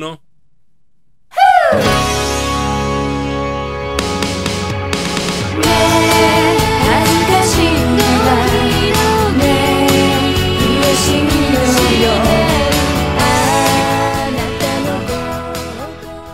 [0.00, 0.18] No.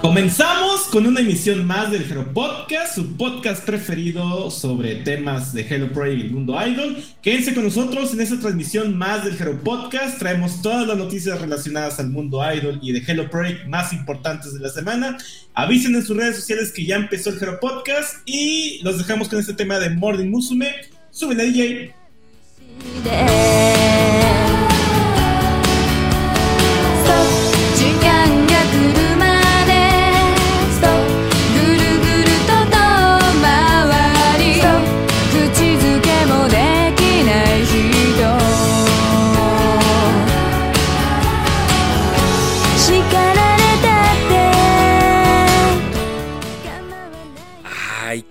[0.00, 0.55] Comenzamos
[0.90, 6.18] con una emisión más del Hero Podcast, su podcast preferido sobre temas de Hello Project
[6.18, 7.02] y el mundo idol.
[7.22, 10.18] Quédense con nosotros en esta transmisión más del Hero Podcast.
[10.18, 14.60] Traemos todas las noticias relacionadas al mundo idol y de Hello Project más importantes de
[14.60, 15.18] la semana.
[15.54, 19.38] Avisen en sus redes sociales que ya empezó el Hero Podcast y los dejamos con
[19.38, 20.74] este tema de Morning Musume.
[21.10, 21.94] Súbele DJ.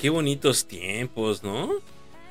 [0.06, 1.82] Qué bonitos tiempos, ¿no?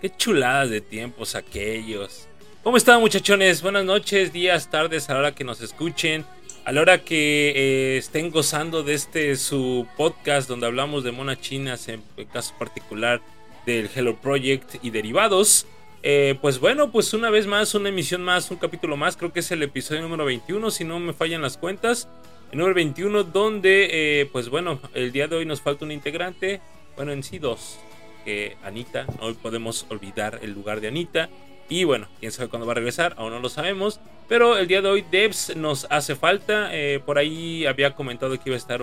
[0.01, 2.29] Qué chuladas de tiempos aquellos.
[2.63, 3.63] ¿Cómo están muchachones?
[3.63, 6.25] Buenas noches, días, tardes, a la hora que nos escuchen,
[6.65, 11.41] a la hora que eh, estén gozando de este su podcast donde hablamos de monas
[11.41, 13.21] chinas, en el caso particular
[13.67, 15.67] del Hello Project y derivados.
[16.05, 19.41] Eh, pues bueno, pues una vez más, una emisión más, un capítulo más, creo que
[19.41, 22.07] es el episodio número 21, si no me fallan las cuentas.
[22.53, 23.89] El número 21, donde,
[24.21, 26.61] eh, pues bueno, el día de hoy nos falta un integrante,
[26.97, 27.79] bueno, en sí dos,
[28.25, 31.29] que Anita, no podemos olvidar el lugar de Anita.
[31.69, 34.01] Y bueno, quién sabe cuándo va a regresar, aún no lo sabemos.
[34.29, 36.71] Pero el día de hoy Debs nos hace falta.
[36.73, 38.83] Eh, por ahí había comentado que iba a estar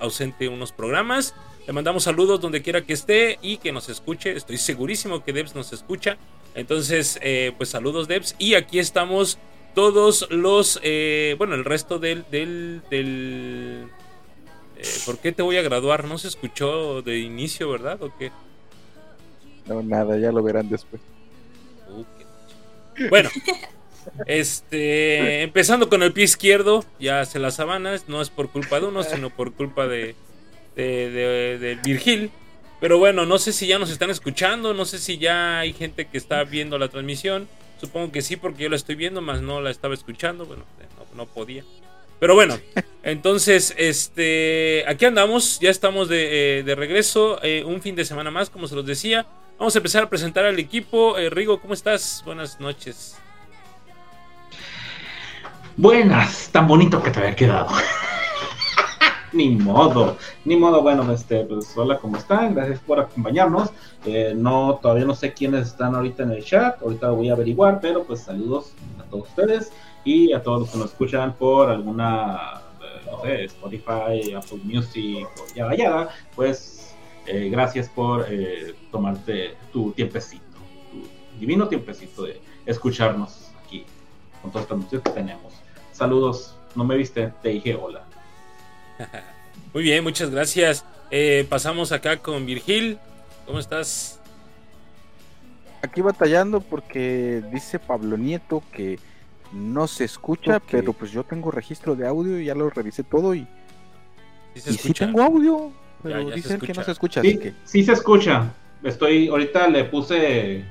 [0.00, 1.34] ausente unos programas.
[1.66, 4.32] Le mandamos saludos donde quiera que esté y que nos escuche.
[4.32, 6.18] Estoy segurísimo que Debs nos escucha.
[6.54, 8.36] Entonces, eh, pues saludos Debs.
[8.38, 9.38] Y aquí estamos
[9.74, 12.24] todos los, eh, bueno, el resto del...
[12.30, 13.90] del,
[15.04, 16.04] ¿Por qué te voy a graduar?
[16.04, 18.02] No se escuchó de inicio, ¿verdad?
[18.02, 18.32] ¿O qué?
[19.66, 21.02] No, nada, ya lo verán después.
[21.86, 22.04] Uh,
[23.08, 23.30] Bueno,
[24.26, 28.86] este, empezando con el pie izquierdo, ya se las sabanas, no es por culpa de
[28.86, 30.16] uno, sino por culpa de,
[30.76, 32.30] de, de- de Virgil.
[32.80, 36.06] Pero bueno, no sé si ya nos están escuchando, no sé si ya hay gente
[36.06, 37.48] que está viendo la transmisión.
[37.80, 40.44] Supongo que sí, porque yo la estoy viendo, más no la estaba escuchando.
[40.46, 40.64] Bueno,
[40.98, 41.64] no, no podía.
[42.18, 42.58] Pero bueno,
[43.02, 48.30] entonces, este, aquí andamos, ya estamos de, eh, de regreso, eh, un fin de semana
[48.30, 49.26] más, como se los decía.
[49.58, 51.16] Vamos a empezar a presentar al equipo.
[51.18, 52.22] Eh, Rigo, ¿cómo estás?
[52.24, 53.16] Buenas noches.
[55.76, 57.68] Buenas, tan bonito que te había quedado.
[59.32, 60.82] ni modo, ni modo.
[60.82, 62.54] Bueno, este, pues hola, ¿cómo están?
[62.54, 63.70] Gracias por acompañarnos.
[64.06, 66.80] Eh, no, todavía no sé quiénes están ahorita en el chat.
[66.82, 69.72] Ahorita lo voy a averiguar, pero pues saludos a todos ustedes
[70.04, 75.26] y a todos los que nos escuchan por alguna, eh, no sé, Spotify, Apple Music
[75.40, 76.08] o yada yada.
[76.36, 76.94] Pues
[77.26, 80.44] eh, gracias por eh, tomarte tu tiempecito,
[80.90, 83.84] tu divino tiempecito de escucharnos aquí
[84.42, 85.54] con todas estas noticias que tenemos.
[85.92, 88.04] Saludos, no me viste, te dije hola.
[89.72, 90.84] Muy bien, muchas gracias.
[91.10, 92.98] Eh, pasamos acá con Virgil.
[93.46, 94.20] ¿Cómo estás?
[95.82, 98.98] Aquí batallando porque dice Pablo Nieto que
[99.54, 103.34] no se escucha, pero pues yo tengo registro de audio y ya lo revisé todo
[103.34, 103.46] y,
[104.54, 105.72] ¿Sí se y sí tengo audio,
[106.02, 108.52] pero Ya, ya dicen que no se escucha, así Sí, que sí se escucha.
[108.82, 110.64] Estoy, ahorita le puse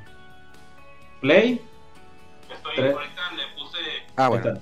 [1.21, 1.61] play.
[2.75, 2.95] Tres.
[4.15, 4.61] ah Ahí bueno, está.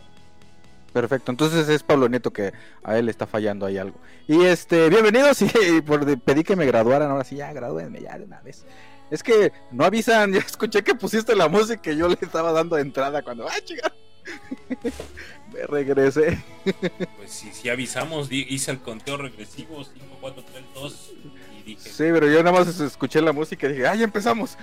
[0.94, 1.32] perfecto.
[1.32, 3.98] Entonces es Pablo Nieto que a él le está fallando ahí algo.
[4.28, 5.42] Y este, bienvenidos
[5.78, 8.66] y por de- pedí que me graduaran, ahora sí ya gradúenme ya de una vez.
[9.10, 12.78] Es que no avisan, ya escuché que pusiste la música y yo le estaba dando
[12.78, 13.92] entrada cuando ¡ay, chica!
[15.54, 16.42] me regresé.
[17.18, 21.12] Pues sí, sí avisamos, di- hice el conteo regresivo 5, 4, 3, 2
[21.60, 24.58] y dije, Sí, pero yo nada más escuché la música y dije, ¡ay, empezamos!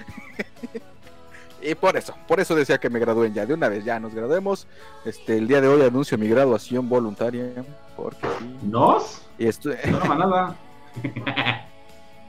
[1.63, 4.15] y por eso, por eso decía que me gradúen ya, de una vez ya nos
[4.15, 4.67] graduemos.
[5.05, 7.53] Este, el día de hoy anuncio mi graduación voluntaria,
[7.97, 8.59] porque sí.
[8.63, 9.23] ¿Nos?
[9.39, 9.47] Y,
[9.91, 10.56] No, no, nada.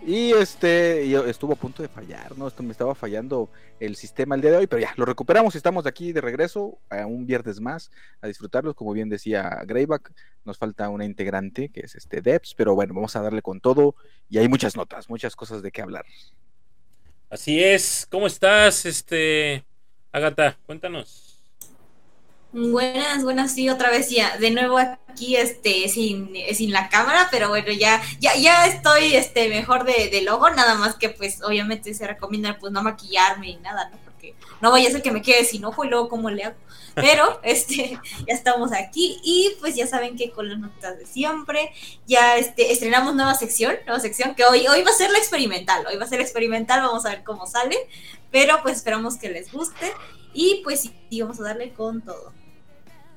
[0.05, 2.47] y este, estuvo a punto de fallar, ¿no?
[2.47, 3.49] Esto me estaba fallando
[3.79, 6.79] el sistema el día de hoy, pero ya, lo recuperamos y estamos aquí de regreso
[6.89, 7.91] a un viernes más
[8.21, 8.75] a disfrutarlos.
[8.75, 10.11] Como bien decía Greyback,
[10.45, 13.95] nos falta una integrante que es este Debs, pero bueno, vamos a darle con todo
[14.29, 16.05] y hay muchas notas, muchas cosas de qué hablar.
[17.29, 18.85] así es, ¿cómo estás?
[18.85, 19.65] Este,
[20.11, 21.28] Agata, cuéntanos.
[22.51, 27.49] Buenas, buenas, sí, otra vez ya, de nuevo aquí, este, sin, sin la cámara, pero
[27.49, 31.93] bueno, ya, ya, ya estoy, este, mejor de, de logo, nada más que, pues, obviamente
[31.93, 33.97] se recomienda, pues, no maquillarme y nada, ¿no?
[34.03, 36.55] Porque no vaya a ser que me quede sin ojo y luego cómo le hago.
[36.95, 41.71] Pero este, ya estamos aquí y pues ya saben que con las notas de siempre,
[42.07, 45.85] ya este, estrenamos nueva sección, nueva sección que hoy, hoy va a ser la experimental,
[45.85, 47.77] hoy va a ser experimental, vamos a ver cómo sale,
[48.31, 49.93] pero pues esperamos que les guste
[50.33, 52.38] y pues sí, vamos a darle con todo.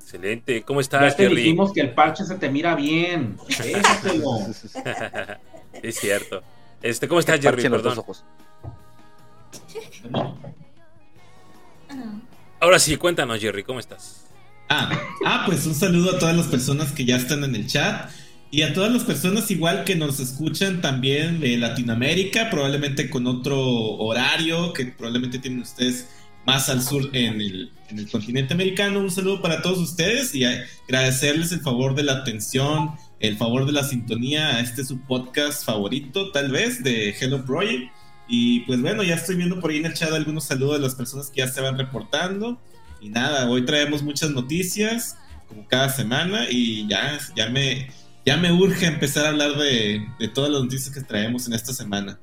[0.02, 3.36] Excelente, ¿cómo estás, Ya te dijimos que el parche se te mira bien.
[5.82, 6.42] Es cierto.
[6.82, 7.64] Este, ¿cómo estás, Jerry?
[7.64, 7.96] En los Perdón.
[7.96, 8.24] dos ojos.
[10.12, 10.34] Ajá.
[12.60, 14.24] Ahora sí, cuéntanos, Jerry, ¿cómo estás?
[14.68, 14.90] Ah,
[15.24, 18.10] ah, pues un saludo a todas las personas que ya están en el chat
[18.50, 23.58] y a todas las personas igual que nos escuchan también de Latinoamérica, probablemente con otro
[23.58, 26.08] horario que probablemente tienen ustedes
[26.46, 29.00] más al sur en el, en el continente americano.
[29.00, 33.72] Un saludo para todos ustedes y agradecerles el favor de la atención, el favor de
[33.72, 37.92] la sintonía a este su podcast favorito, tal vez, de Hello Project.
[38.28, 40.94] Y pues bueno, ya estoy viendo por ahí en el chat algunos saludos de las
[40.94, 42.60] personas que ya se van reportando.
[43.00, 45.16] Y nada, hoy traemos muchas noticias,
[45.48, 47.90] como cada semana, y ya, ya, me,
[48.24, 51.72] ya me urge empezar a hablar de, de todas las noticias que traemos en esta
[51.72, 52.18] semana.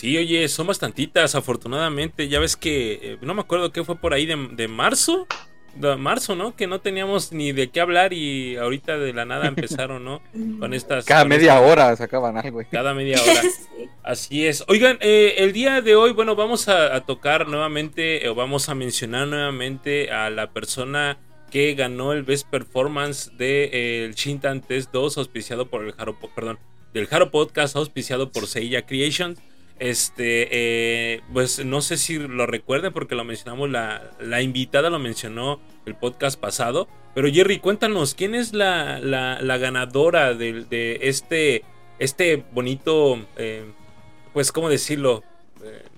[0.00, 2.28] Sí, oye, son bastantitas, afortunadamente.
[2.28, 5.26] Ya ves que, eh, no me acuerdo qué fue por ahí de, de marzo.
[5.74, 6.56] De marzo, ¿no?
[6.56, 10.22] Que no teníamos ni de qué hablar y ahorita de la nada empezaron, ¿no?
[10.58, 11.04] Con estas...
[11.04, 12.60] Cada con media estas- hora sacaban algo.
[12.70, 13.42] Cada media hora.
[13.42, 13.84] Sí.
[14.02, 14.64] Así es.
[14.68, 18.74] Oigan, eh, el día de hoy, bueno, vamos a, a tocar nuevamente, o vamos a
[18.74, 21.18] mencionar nuevamente a la persona
[21.50, 26.18] que ganó el Best Performance del de, el Shintan Test 2, auspiciado por el Jaro,
[26.34, 26.58] perdón,
[26.92, 29.38] del Jaro Podcast, auspiciado por Seiya Creations.
[29.78, 34.98] Este, eh, pues no sé si lo recuerden porque lo mencionamos, la, la invitada lo
[34.98, 36.88] mencionó el podcast pasado.
[37.14, 41.64] Pero Jerry, cuéntanos, ¿quién es la, la, la ganadora de, de este,
[41.98, 43.64] este bonito, eh,
[44.32, 45.22] pues, ¿cómo decirlo?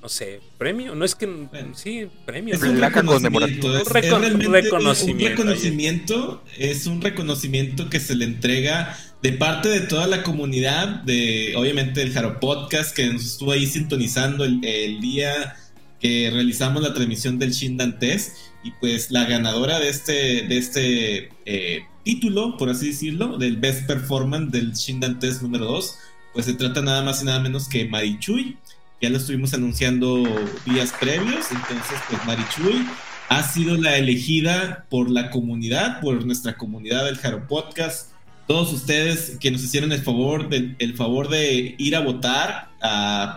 [0.03, 1.29] No sé, premio, no es que,
[1.75, 2.55] sí, premio.
[2.55, 4.77] Es un reconocimiento, es, Un es reconocimiento,
[5.07, 11.03] un reconocimiento, es un reconocimiento que se le entrega de parte de toda la comunidad,
[11.03, 15.57] de obviamente el Jaro Podcast, que nos estuvo ahí sintonizando el, el día
[16.01, 20.13] que realizamos la transmisión del Shindan Test, y pues la ganadora de este,
[20.43, 25.99] de este eh, título, por así decirlo, del Best Performance del Shindan Test número 2,
[26.35, 28.59] pues se trata nada más y nada menos que Marichui,
[29.01, 30.23] ya lo estuvimos anunciando
[30.67, 32.87] días previos, entonces pues Marichuy
[33.29, 38.11] ha sido la elegida por la comunidad, por nuestra comunidad del Jaro Podcast,
[38.51, 42.69] todos ustedes que nos hicieron el favor de, el favor de ir a votar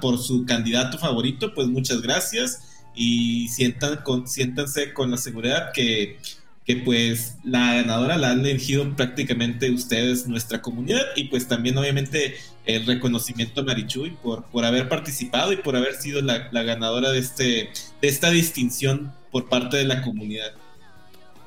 [0.02, 2.88] por su candidato favorito, pues muchas gracias.
[2.96, 6.18] Y sientan con, siéntanse con la seguridad que,
[6.66, 12.34] que pues la ganadora la han elegido prácticamente ustedes, nuestra comunidad, y pues también obviamente
[12.66, 17.12] el reconocimiento a Marichuy por, por haber participado y por haber sido la, la ganadora
[17.12, 17.70] de, este,
[18.02, 20.54] de esta distinción por parte de la comunidad.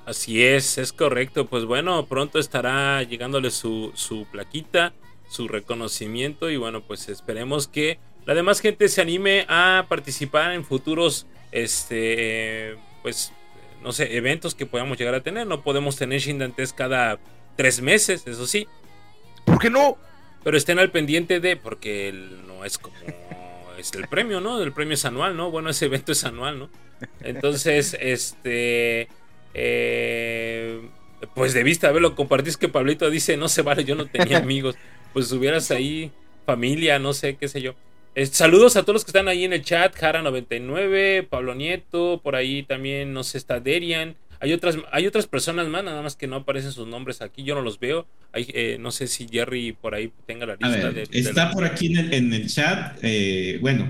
[0.05, 1.47] Así es, es correcto.
[1.47, 4.93] Pues bueno, pronto estará llegándole su, su plaquita,
[5.29, 10.65] su reconocimiento y bueno, pues esperemos que la demás gente se anime a participar en
[10.65, 13.33] futuros, este, pues,
[13.83, 15.47] no sé, eventos que podamos llegar a tener.
[15.47, 17.19] No podemos tener Shindantes cada
[17.57, 18.67] tres meses, eso sí.
[19.45, 19.97] ¿Por qué no?
[20.47, 22.95] Pero estén al pendiente de, porque el- no es como
[23.81, 24.63] es el premio, ¿no?
[24.63, 25.51] El premio es anual, ¿no?
[25.51, 26.71] Bueno, ese evento es anual, ¿no?
[27.21, 29.09] Entonces, este,
[29.55, 30.89] eh,
[31.35, 34.07] pues de vista, a ver, lo compartís que Pablito dice, no se vale, yo no
[34.07, 34.77] tenía amigos.
[35.13, 36.13] Pues hubieras ahí
[36.45, 37.75] familia, no sé, qué sé yo.
[38.15, 42.37] Eh, saludos a todos los que están ahí en el chat, Jara99, Pablo Nieto, por
[42.37, 44.15] ahí también, no sé, está Derian.
[44.41, 47.55] Hay otras, hay otras personas más, nada más que no aparecen sus nombres aquí, yo
[47.55, 48.07] no los veo.
[48.33, 51.19] Hay, eh, no sé si Jerry por ahí tenga la A lista ver, de, de
[51.21, 53.89] está la- por aquí en el, en el chat, eh, bueno,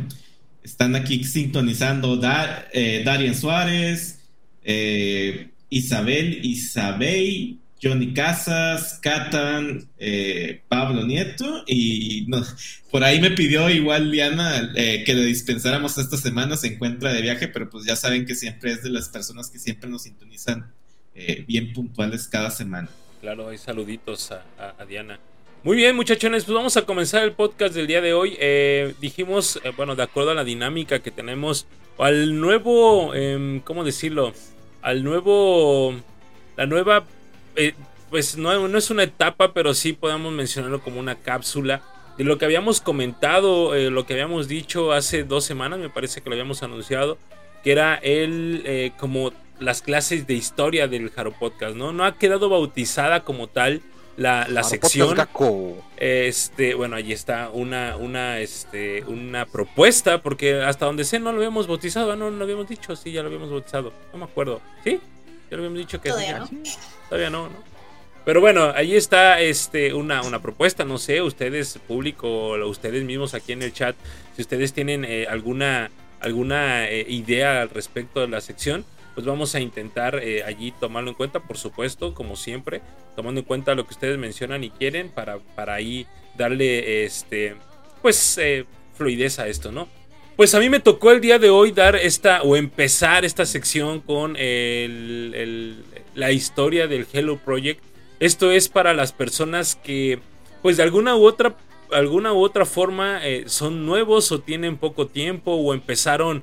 [0.62, 4.20] están aquí sintonizando Da- eh, Darian Suárez,
[5.70, 12.42] Isabel Isabel, Johnny Casas, Catan, eh, Pablo Nieto y no,
[12.90, 17.20] por ahí me pidió igual Liana eh, que le dispensáramos esta semana, se encuentra de
[17.22, 20.72] viaje, pero pues ya saben que siempre es de las personas que siempre nos sintonizan
[21.14, 22.88] eh, bien puntuales cada semana.
[23.20, 24.44] Claro, hay saluditos a,
[24.78, 25.18] a- Diana.
[25.62, 28.36] Muy bien, muchachones, pues vamos a comenzar el podcast del día de hoy.
[29.00, 31.66] Dijimos, bueno, de acuerdo a la dinámica que tenemos,
[31.98, 34.32] al nuevo, em, ¿cómo decirlo?
[34.82, 36.00] Al nuevo,
[36.56, 37.04] la nueva,
[37.56, 37.74] eh,
[38.10, 41.82] pues no, no es una etapa, pero sí podemos mencionarlo como una cápsula
[42.16, 46.20] de lo que habíamos comentado, eh, lo que habíamos dicho hace dos semanas, me parece
[46.22, 47.18] que lo habíamos anunciado,
[47.62, 51.92] que era el, eh, como las clases de historia del Jaro Podcast, ¿no?
[51.92, 53.82] No ha quedado bautizada como tal,
[54.16, 55.16] la, la sección.
[55.98, 61.38] Este, bueno, allí está una, una, este, una propuesta, porque hasta donde sé no lo
[61.38, 62.30] habíamos bautizado, ¿no?
[62.30, 63.92] No lo habíamos dicho, sí, ya lo habíamos bautizado.
[64.12, 64.60] No me acuerdo.
[64.84, 65.00] ¿Sí?
[65.50, 66.54] Ya lo habíamos dicho que Todavía sí.
[66.54, 66.70] no.
[67.08, 67.64] Todavía no, ¿no?
[68.24, 73.52] Pero bueno, ahí está este, una, una propuesta, no sé, ustedes, público, ustedes mismos aquí
[73.52, 73.94] en el chat,
[74.34, 78.84] si ustedes tienen eh, alguna, alguna eh, idea al respecto de la sección,
[79.14, 82.82] pues vamos a intentar eh, allí tomarlo en cuenta, por supuesto, como siempre,
[83.14, 86.04] tomando en cuenta lo que ustedes mencionan y quieren para, para ahí
[86.36, 87.54] darle, este,
[88.02, 88.40] pues,
[88.94, 89.88] fluidez a esto, ¿no?
[90.34, 94.00] Pues a mí me tocó el día de hoy dar esta o empezar esta sección
[94.00, 95.76] con el-
[96.16, 97.80] la historia del Hello Project.
[98.18, 100.18] Esto es para las personas que,
[100.62, 101.54] pues de alguna u otra,
[101.92, 106.42] alguna u otra forma eh, son nuevos o tienen poco tiempo o empezaron,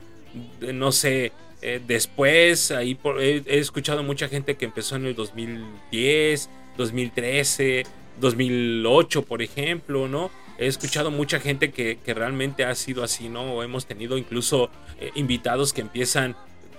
[0.61, 2.71] eh, no sé, eh, después.
[2.71, 7.83] Ahí he, escuchado mucha gente que empezó en el 2010, 2013,
[8.21, 10.29] 2008, por ejemplo, ¿no?
[10.59, 13.63] He escuchado mucha gente que, que realmente ha sido así, ¿no?
[13.63, 14.69] Hemos tenido incluso
[15.15, 16.35] invitados que empiezan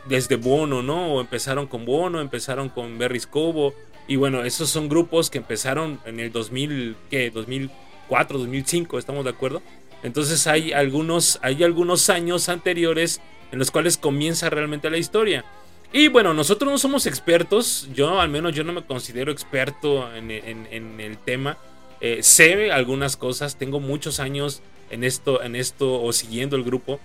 [0.06, 1.14] desde Bono, ¿no?
[1.14, 3.74] O empezaron con Bono, empezaron con Berris Cobo.
[4.06, 7.30] Y bueno, esos son grupos que empezaron en el 2000, ¿qué?
[7.30, 9.62] 2004, 2005, ¿estamos de acuerdo?
[10.02, 13.20] Entonces hay algunos, hay algunos años anteriores
[13.50, 15.44] en los cuales comienza realmente la historia.
[15.92, 20.30] Y bueno, nosotros no somos expertos, yo al menos yo no me considero experto en
[20.30, 21.56] el tema.
[22.00, 27.00] Eh, sé algunas cosas, tengo muchos años en esto, en esto o siguiendo el grupo.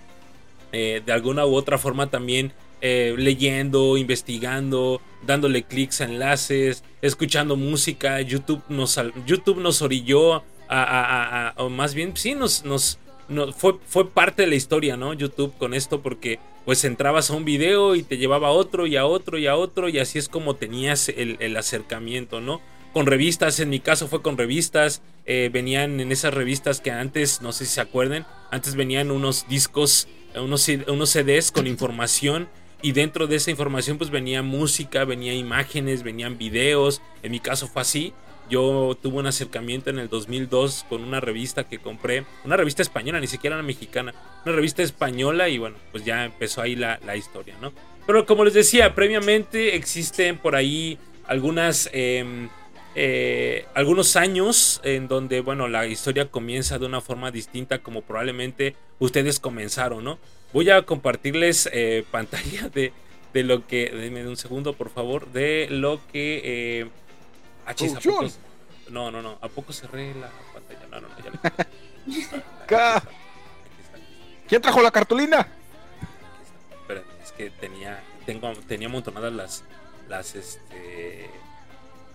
[0.72, 7.56] Eh, de alguna u otra forma también eh, leyendo, investigando, dándole clics a enlaces, escuchando
[7.56, 8.20] música.
[8.20, 12.98] YouTube nos, YouTube nos orilló a, a- a- a- o más bien, sí, nos, nos,
[13.28, 15.12] nos- fue, fue parte de la historia, ¿no?
[15.14, 18.96] YouTube con esto porque pues entrabas a un video y te llevaba a otro y
[18.96, 22.60] a otro y a otro y así es como tenías el, el acercamiento, ¿no?
[22.92, 27.40] Con revistas, en mi caso fue con revistas, eh, venían en esas revistas que antes,
[27.40, 32.48] no sé si se acuerden, antes venían unos discos, eh, unos, unos CDs con información
[32.82, 37.66] y dentro de esa información pues venía música, venía imágenes, venían videos, en mi caso
[37.68, 38.12] fue así.
[38.48, 43.20] Yo tuve un acercamiento en el 2002 con una revista que compré, una revista española,
[43.20, 44.12] ni siquiera una mexicana,
[44.44, 47.72] una revista española y bueno, pues ya empezó ahí la, la historia, ¿no?
[48.06, 52.48] Pero como les decía, previamente existen por ahí algunas, em,
[52.96, 58.74] eh, algunos años en donde, bueno, la historia comienza de una forma distinta como probablemente
[58.98, 60.18] ustedes comenzaron, ¿no?
[60.52, 62.92] Voy a compartirles eh, pantalla de,
[63.32, 66.40] de lo que, denme un segundo por favor, de lo que...
[66.82, 66.88] eh,
[67.66, 68.42] ah, chis, ¿a poco- Producción.
[68.90, 70.86] no, no, no, ¿a poco cerré la pantalla?
[70.90, 71.30] No, no, no, ya
[72.62, 73.02] está.
[74.48, 75.46] ¿Quién trajo la cartulina?
[76.80, 79.64] Espera, es que tenía, tengo, tenía amontonadas las,
[80.08, 81.30] las, este,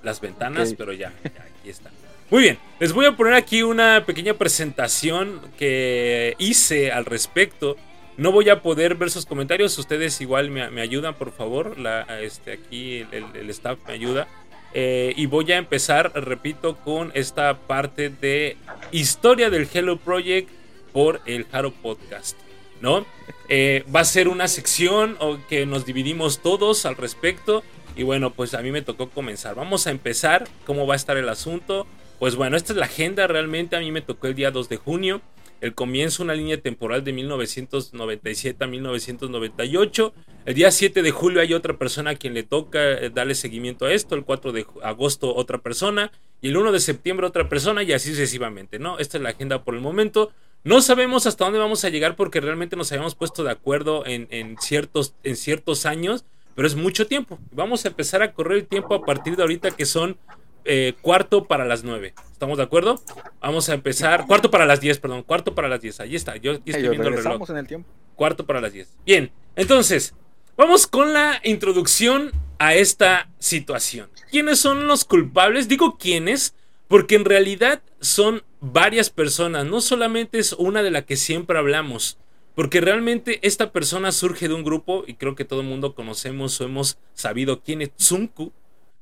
[0.04, 1.90] las ventanas, pero ya, ya, aquí está.
[2.30, 7.78] Muy bien, les voy a poner aquí una pequeña presentación que hice al respecto.
[8.18, 11.76] No voy a poder ver sus comentarios, ustedes igual me, ayudan, por favor.
[12.22, 14.28] Este, aquí el, staff me ayuda.
[14.74, 18.58] Eh, y voy a empezar, repito, con esta parte de
[18.92, 20.50] historia del Hello Project
[20.94, 22.38] por el Haro Podcast.
[22.82, 23.06] ¿No?
[23.50, 25.18] Eh, va a ser una sección
[25.50, 27.64] que nos dividimos todos al respecto.
[27.98, 29.56] Y bueno, pues a mí me tocó comenzar.
[29.56, 30.48] Vamos a empezar.
[30.66, 31.86] ¿Cómo va a estar el asunto?
[32.20, 33.76] Pues bueno, esta es la agenda realmente.
[33.76, 35.22] A mí me tocó el día 2 de junio.
[35.66, 40.14] El comienzo, una línea temporal de 1997 a 1998.
[40.46, 43.88] El día 7 de julio hay otra persona a quien le toca eh, darle seguimiento
[43.88, 44.14] a esto.
[44.14, 46.12] El 4 de agosto otra persona.
[46.40, 49.00] Y el 1 de septiembre otra persona y así sucesivamente, ¿no?
[49.00, 50.32] Esta es la agenda por el momento.
[50.64, 54.28] No sabemos hasta dónde vamos a llegar porque realmente nos habíamos puesto de acuerdo en,
[54.30, 57.40] en ciertos, en ciertos años, pero es mucho tiempo.
[57.52, 60.20] Vamos a empezar a correr el tiempo a partir de ahorita que son
[60.66, 62.14] eh, cuarto para las nueve.
[62.32, 63.02] ¿Estamos de acuerdo?
[63.40, 64.26] Vamos a empezar.
[64.28, 65.24] Cuarto para las diez, perdón.
[65.24, 66.00] Cuarto para las diez.
[66.00, 66.36] Ahí está.
[66.36, 67.24] Yo estoy Ellos viendo el reloj.
[67.24, 67.90] regresamos en el tiempo.
[68.16, 68.98] Cuarto para las 10.
[69.06, 70.14] Bien, entonces,
[70.58, 74.10] vamos con la introducción a esta situación.
[74.32, 75.68] ¿Quiénes son los culpables?
[75.68, 76.56] Digo quiénes,
[76.88, 82.18] porque en realidad son varias personas, no solamente es una de la que siempre hablamos,
[82.56, 86.60] porque realmente esta persona surge de un grupo, y creo que todo el mundo conocemos
[86.62, 88.54] o hemos sabido quién es Tsunku.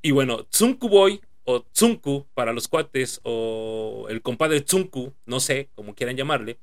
[0.01, 5.70] Y bueno, Tsunku Boy o Tsunku para los cuates, o el compadre Tsunku, no sé,
[5.76, 6.58] como quieran llamarle,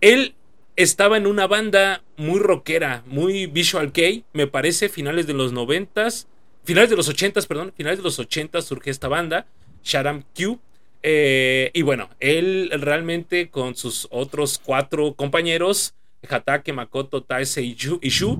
[0.00, 0.34] él
[0.76, 6.28] estaba en una banda muy rockera, muy visual kei, me parece, finales de los noventas,
[6.64, 9.46] finales de los ochentas, perdón, finales de los ochentas surge esta banda,
[9.84, 10.60] Sharam Q.
[11.02, 15.94] eh, y bueno, él realmente con sus otros cuatro compañeros,
[16.28, 18.38] Hatake, Makoto, Taise y Shu,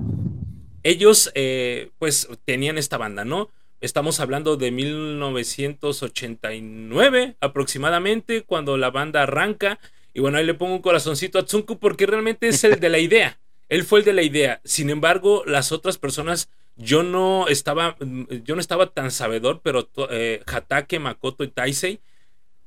[0.83, 3.49] ellos eh, pues tenían esta banda, ¿no?
[3.83, 9.77] Estamos hablando de 1989 aproximadamente, cuando la banda arranca.
[10.13, 12.99] Y bueno, ahí le pongo un corazoncito a Tsunku porque realmente es el de la
[12.99, 13.41] idea.
[13.67, 14.61] Él fue el de la idea.
[14.63, 17.97] Sin embargo, las otras personas, yo no estaba,
[18.45, 21.99] yo no estaba tan sabedor, pero eh, Hatake, Makoto y Taisei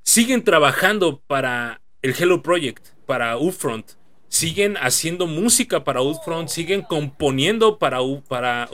[0.02, 3.92] siguen trabajando para el Hello Project, para Ufront.
[4.28, 8.68] Siguen haciendo música para Ufront, siguen componiendo para, U, para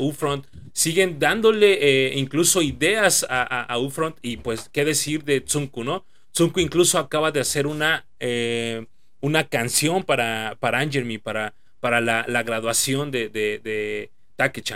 [0.72, 4.14] siguen dándole eh, incluso ideas a, a.
[4.22, 6.04] Y pues, ¿qué decir de Tsunku, no?
[6.32, 8.86] Tsunku incluso acaba de hacer una, eh,
[9.20, 14.10] una canción para, para Angermy, para, para la, la graduación de, de, de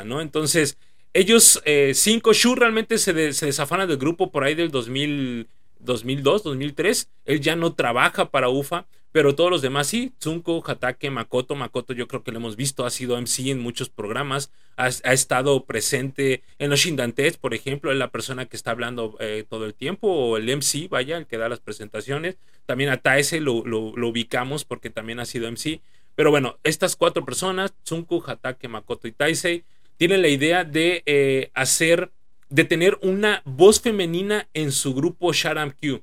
[0.04, 0.21] ¿no?
[0.21, 0.78] Entonces,
[1.12, 5.49] ellos, eh, cinco Shu realmente se, de, se desafanan del grupo por ahí del 2000,
[5.80, 7.09] 2002, 2003.
[7.25, 10.12] Él ya no trabaja para UFA, pero todos los demás sí.
[10.18, 11.54] Tsunko, Hatake, Makoto.
[11.54, 15.64] Makoto yo creo que lo hemos visto, ha sido MC en muchos programas, ha, estado
[15.64, 19.73] presente en los Shindantes, por ejemplo, es la persona que está hablando eh, todo el
[19.73, 22.37] tiempo, o el MC, vaya, el que da las presentaciones.
[22.66, 25.80] También a Taese lo, lo, ubicamos porque también ha sido MC.
[26.14, 29.64] Pero bueno, estas cuatro personas, Tsunku, Hatake, Makoto y Taisei,
[29.96, 32.12] tienen la idea de eh, hacer
[32.50, 36.02] de tener una voz femenina en su grupo Sharam Q.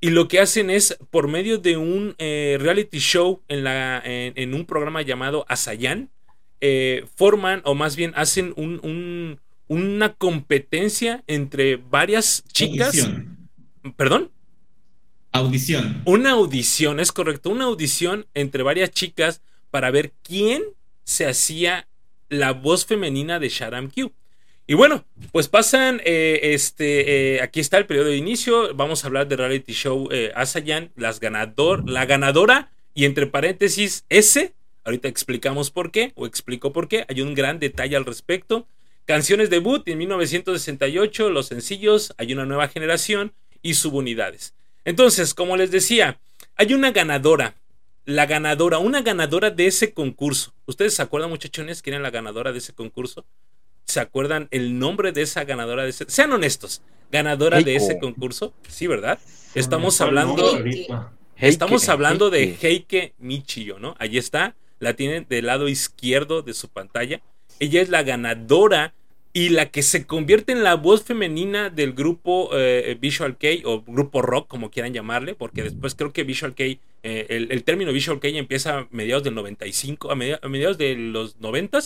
[0.00, 4.32] Y lo que hacen es, por medio de un eh, reality show en, la, en,
[4.36, 6.10] en, un programa llamado Asayan,
[6.60, 12.88] eh, forman, o más bien hacen un, un, una competencia entre varias chicas.
[12.88, 13.48] Audición.
[13.96, 14.30] ¿Perdón?
[15.32, 16.02] Audición.
[16.04, 20.62] Una audición, es correcto, una audición entre varias chicas para ver quién
[21.04, 21.88] se hacía
[22.28, 24.12] la voz femenina de Sharam Q.
[24.70, 29.06] Y bueno, pues pasan, eh, este, eh, aquí está el periodo de inicio, vamos a
[29.06, 34.52] hablar de reality show eh, Asayan, las ganador, la ganadora y entre paréntesis S,
[34.84, 38.66] ahorita explicamos por qué, o explico por qué, hay un gran detalle al respecto.
[39.06, 43.32] Canciones debut en 1968, los sencillos, hay una nueva generación
[43.62, 44.52] y subunidades.
[44.84, 46.20] Entonces, como les decía,
[46.56, 47.54] hay una ganadora,
[48.04, 50.52] la ganadora, una ganadora de ese concurso.
[50.66, 53.24] ¿Ustedes se acuerdan, muchachones, quién era la ganadora de ese concurso?
[53.88, 56.04] ¿Se acuerdan el nombre de esa ganadora de ese?
[56.08, 57.70] Sean honestos, ganadora Heiko.
[57.70, 58.52] de ese concurso.
[58.68, 59.18] Sí, ¿verdad?
[59.54, 60.62] Estamos hablando.
[61.36, 63.96] Estamos Heike, hablando de Heike Michiyo, ¿no?
[63.98, 64.54] Allí está.
[64.78, 67.22] La tienen del lado izquierdo de su pantalla.
[67.60, 68.92] Ella es la ganadora
[69.32, 73.80] y la que se convierte en la voz femenina del grupo eh, Visual K o
[73.80, 77.90] grupo rock, como quieran llamarle, porque después creo que Visual K, eh, el, el, término
[77.92, 81.78] Visual K empieza a mediados del 95, a mediados, a mediados de los 90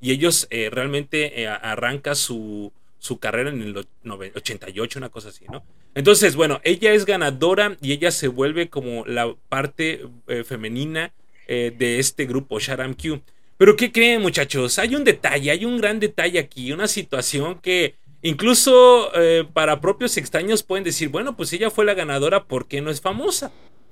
[0.00, 5.44] y ellos eh, realmente eh, arranca su, su, carrera en el 88, una cosa así,
[5.50, 5.62] ¿no?
[5.94, 11.12] Entonces, bueno, ella es ganadora y ella se vuelve como la parte eh, femenina
[11.48, 13.22] de este grupo, Sharam Q.
[13.56, 14.78] Pero ¿qué creen muchachos?
[14.78, 19.10] Hay un detalle, hay un gran detalle aquí, una situación que incluso
[19.52, 23.00] para propios extraños pueden decir, bueno, pues ella fue la ganadora, ¿por qué no es
[23.00, 23.50] famosa?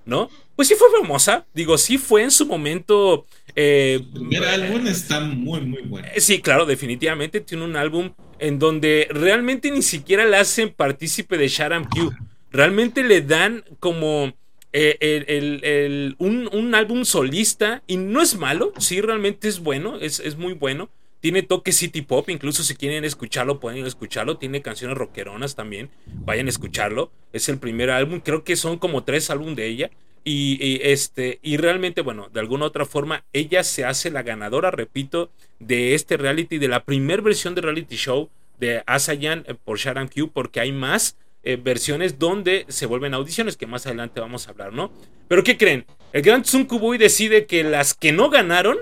[0.08, 0.30] ¿No?
[0.56, 3.26] Pues sí fue famosa, digo, sí fue en su momento.
[3.54, 6.08] Eh, el primer álbum está muy, muy bueno.
[6.16, 11.48] Sí, claro, definitivamente tiene un álbum en donde realmente ni siquiera le hacen partícipe de
[11.48, 12.10] Sharam Q.
[12.50, 14.32] Realmente le dan como
[14.72, 19.60] eh, el, el, el, un, un, álbum solista y no es malo, sí, realmente es
[19.60, 20.88] bueno, es, es muy bueno.
[21.20, 24.38] Tiene toque city pop, incluso si quieren escucharlo, pueden escucharlo.
[24.38, 27.10] Tiene canciones rockeronas también, vayan a escucharlo.
[27.32, 29.90] Es el primer álbum, creo que son como tres álbumes de ella.
[30.24, 35.30] Y, este, y realmente, bueno, de alguna otra forma, ella se hace la ganadora, repito,
[35.58, 38.28] de este reality, de la primera versión de reality show
[38.58, 43.66] de Asayan por Sharam Q, porque hay más eh, versiones donde se vuelven audiciones, que
[43.66, 44.92] más adelante vamos a hablar, ¿no?
[45.28, 45.86] Pero ¿qué creen?
[46.12, 48.78] El Gran Tsunkuboy decide que las que no ganaron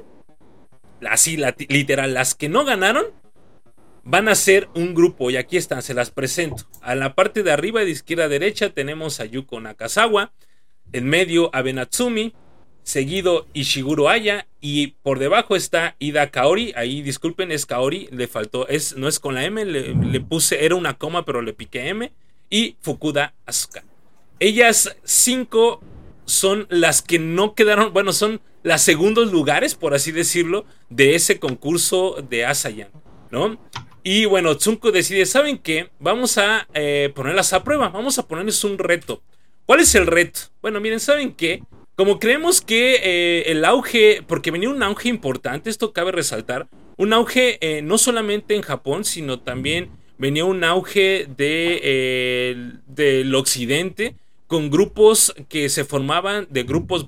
[1.09, 1.39] así
[1.69, 3.07] literal, las que no ganaron
[4.03, 6.65] van a ser un grupo y aquí están, se las presento.
[6.81, 10.33] A la parte de arriba de izquierda a derecha tenemos a Yuko Nakazawa,
[10.93, 12.33] en medio a Benatsumi,
[12.85, 18.69] seguido Ishiguro Aya y por debajo está Ida Kaori, ahí disculpen es Kaori, le faltó,
[18.69, 21.89] es, no es con la M, le, le puse, era una coma pero le piqué
[21.89, 22.13] M
[22.49, 23.83] y Fukuda Asuka.
[24.39, 25.83] Ellas cinco
[26.27, 31.39] son las que no quedaron, bueno, son las segundos lugares, por así decirlo, de ese
[31.39, 32.89] concurso de Asayan,
[33.31, 33.61] ¿no?
[34.03, 35.91] Y bueno, Tsunko decide, ¿saben qué?
[36.01, 39.23] Vamos a eh, ponerlas a prueba, vamos a ponerles un reto.
[39.67, 40.41] ¿Cuál es el reto?
[40.63, 41.63] Bueno, miren, ¿saben qué?
[41.95, 47.13] Como creemos que eh, el auge, porque venía un auge importante, esto cabe resaltar, un
[47.13, 54.71] auge eh, no solamente en Japón, sino también venía un auge de, del occidente, con
[54.71, 57.05] grupos que se formaban de grupos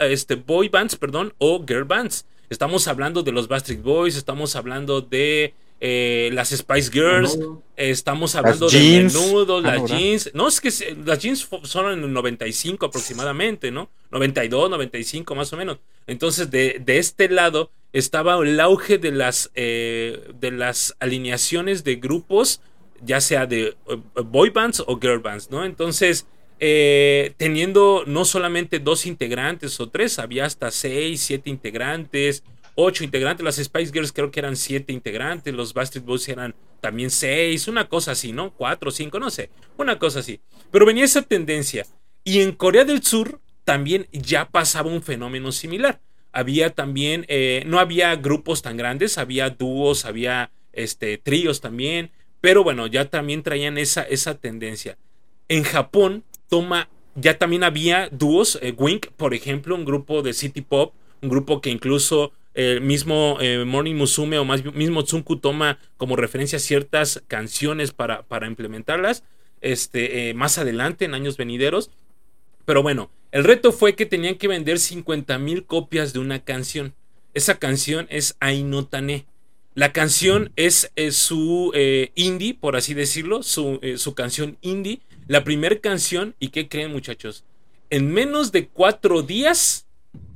[0.00, 2.26] este, boy bands perdón, o girl bands.
[2.50, 7.62] Estamos hablando de los Bastric Boys, estamos hablando de eh, las Spice Girls, Menudo.
[7.76, 9.14] estamos hablando Las de jeans.
[9.14, 10.30] menudo, Ah, las jeans.
[10.34, 13.90] No, es que se- las jeans son en el 95 aproximadamente, ¿no?
[14.10, 15.78] 92, 95 más o menos.
[16.06, 21.96] Entonces, de, de este lado estaba el auge de las, eh, de las alineaciones de
[21.96, 22.60] grupos,
[23.02, 25.64] ya sea de eh, boy bands o girl bands, ¿no?
[25.64, 26.26] Entonces,
[26.60, 32.42] eh, teniendo no solamente dos integrantes o tres, había hasta seis, siete integrantes,
[32.74, 33.44] ocho integrantes.
[33.44, 37.88] Las Spice Girls creo que eran siete integrantes, los Backstreet Boys eran también seis, una
[37.88, 38.52] cosa así, ¿no?
[38.52, 40.40] Cuatro, cinco, no sé, una cosa así.
[40.70, 41.86] Pero venía esa tendencia.
[42.24, 46.00] Y en Corea del Sur también ya pasaba un fenómeno similar.
[46.32, 52.64] Había también, eh, no había grupos tan grandes, había dúos, había este, tríos también, pero
[52.64, 54.98] bueno, ya también traían esa, esa tendencia.
[55.48, 60.60] En Japón toma, ya también había dúos, eh, Wink, por ejemplo, un grupo de City
[60.60, 65.78] Pop, un grupo que incluso el mismo eh, Morning Musume o más mismo Tsunku toma
[65.96, 69.24] como referencia ciertas canciones para, para implementarlas
[69.60, 71.90] este, eh, más adelante en años venideros.
[72.64, 76.94] Pero bueno, el reto fue que tenían que vender 50 mil copias de una canción.
[77.34, 79.26] Esa canción es Ainotane.
[79.74, 85.00] La canción es, eh, su eh, indie, por así decirlo, su, eh, su canción indie.
[85.26, 87.44] La primera canción, ¿y qué creen muchachos?
[87.88, 89.86] En menos de cuatro días,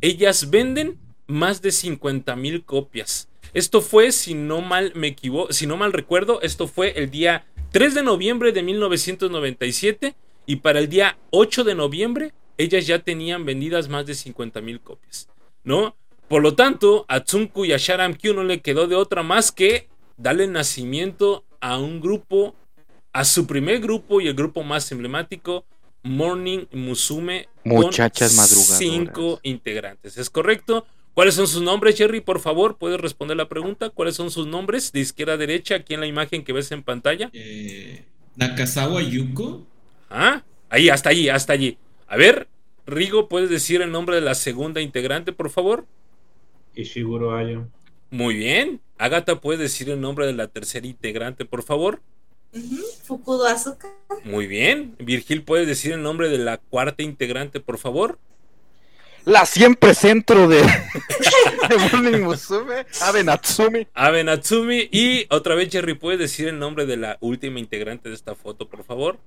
[0.01, 3.29] ellas venden más de 50 mil copias.
[3.53, 7.45] Esto fue, si no mal me equivoco, si no mal recuerdo, esto fue el día
[7.73, 10.15] 3 de noviembre de 1997
[10.47, 14.81] y para el día 8 de noviembre ellas ya tenían vendidas más de 50 mil
[14.81, 15.29] copias,
[15.65, 15.97] ¿no?
[16.29, 19.53] Por lo tanto, a Tsunku y a Sharam Q no le quedó de otra más
[19.53, 22.55] que darle nacimiento a un grupo,
[23.19, 25.65] a su primer grupo y el grupo más emblemático,
[26.05, 27.49] Morning Musume.
[27.65, 28.79] con Muchachas madrugadoras.
[28.79, 30.87] Cinco integrantes, ¿es correcto?
[31.15, 32.21] ¿Cuáles son sus nombres, Jerry?
[32.21, 33.91] Por favor, puedes responder la pregunta.
[33.91, 34.93] ¿Cuáles son sus nombres?
[34.93, 37.29] De izquierda a derecha, aquí en la imagen que ves en pantalla.
[37.33, 38.05] Eh,
[38.37, 39.67] Nakazawa Yuko.
[40.09, 41.77] Ah, ahí, hasta allí, hasta allí.
[42.07, 42.47] A ver,
[42.87, 45.87] Rigo, ¿puedes decir el nombre de la segunda integrante, por favor?
[46.77, 47.67] Ishiguro Ayo.
[48.11, 48.81] Muy bien.
[48.97, 52.01] Agatha, ¿puedes decir el nombre de la tercera integrante, por favor?
[53.05, 53.89] Fukudo Asuka.
[54.25, 54.97] Muy bien.
[54.99, 58.19] Virgil, ¿puedes decir el nombre de la cuarta integrante, por favor?
[59.25, 60.63] La siempre centro de,
[61.69, 63.87] de Morning Musume, Abe Natsumi.
[63.93, 64.89] Abe Natsumi.
[64.91, 68.69] Y otra vez, Jerry, ¿puedes decir el nombre de la última integrante de esta foto,
[68.69, 69.19] por favor?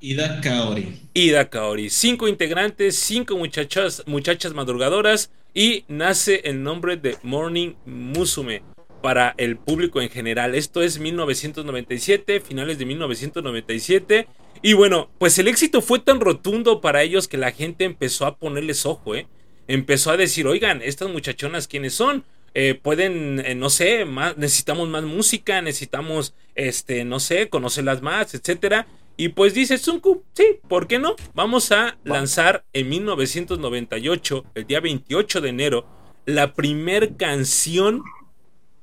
[0.00, 1.02] Ida Kaori.
[1.12, 1.90] Ida Kaori.
[1.90, 8.62] Cinco integrantes, cinco muchachas, muchachas madrugadoras y nace el nombre de Morning Musume
[9.00, 10.54] para el público en general.
[10.54, 14.28] Esto es 1997, finales de 1997.
[14.62, 18.36] Y bueno, pues el éxito fue tan rotundo para ellos que la gente empezó a
[18.36, 19.26] ponerles ojo, ¿eh?
[19.68, 22.24] Empezó a decir, oigan, estas muchachonas, ¿quiénes son?
[22.54, 28.34] Eh, pueden, eh, no sé, más, necesitamos más música, necesitamos, este, no sé, conocerlas más,
[28.34, 28.86] etcétera.
[29.16, 31.14] Y pues dice Tsunku, sí, ¿por qué no?
[31.34, 35.86] Vamos a lanzar en 1998, el día 28 de enero,
[36.26, 38.02] la primer canción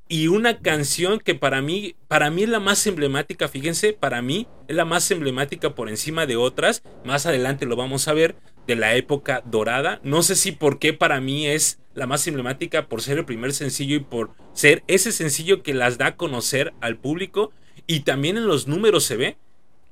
[0.09, 4.47] y una canción que para mí, para mí es la más emblemática, fíjense, para mí
[4.67, 8.35] es la más emblemática por encima de otras, más adelante lo vamos a ver,
[8.67, 9.99] de la época dorada.
[10.03, 13.53] No sé si por qué para mí es la más emblemática por ser el primer
[13.53, 17.51] sencillo y por ser ese sencillo que las da a conocer al público
[17.87, 19.37] y también en los números se ve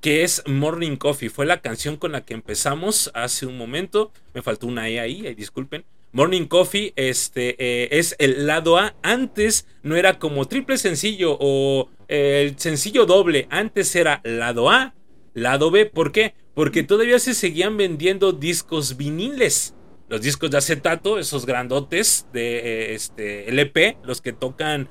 [0.01, 1.29] que es Morning Coffee.
[1.29, 4.11] Fue la canción con la que empezamos hace un momento.
[4.35, 5.83] Me faltó una E ahí, ahí disculpen.
[6.15, 8.95] Morning Coffee este, eh, es el lado A.
[9.03, 13.47] Antes no era como triple sencillo o eh, el sencillo doble.
[13.49, 14.95] Antes era lado A,
[15.33, 15.87] lado B.
[15.87, 16.33] ¿Por qué?
[16.53, 19.75] Porque todavía se seguían vendiendo discos viniles.
[20.07, 24.87] Los discos de acetato, esos grandotes de eh, este, LP, los que tocan,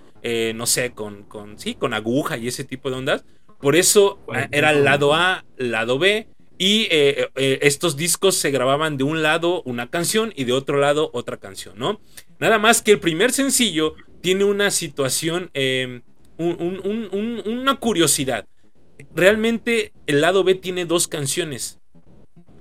[0.55, 3.25] no sé, con, con, sí, con aguja y ese tipo de ondas.
[3.63, 6.29] Por eso Bueno, era lado A, lado B.
[6.57, 10.79] Y eh, eh, estos discos se grababan de un lado una canción y de otro
[10.79, 12.01] lado otra canción, ¿no?
[12.39, 16.03] Nada más que el primer sencillo tiene una situación, eh,
[16.39, 18.47] un- un- un- un- una curiosidad.
[19.15, 21.81] Realmente el lado B tiene dos canciones.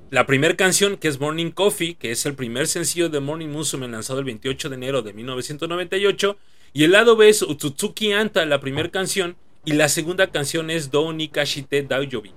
[0.09, 3.87] La primera canción, que es Morning Coffee, que es el primer sencillo de Morning Musume
[3.87, 6.37] lanzado el 28 de enero de 1998.
[6.73, 9.35] Y el lado B es Utsutsuki Anta, la primera canción.
[9.65, 12.31] Y la segunda canción es Do Nikashite Daoyobi.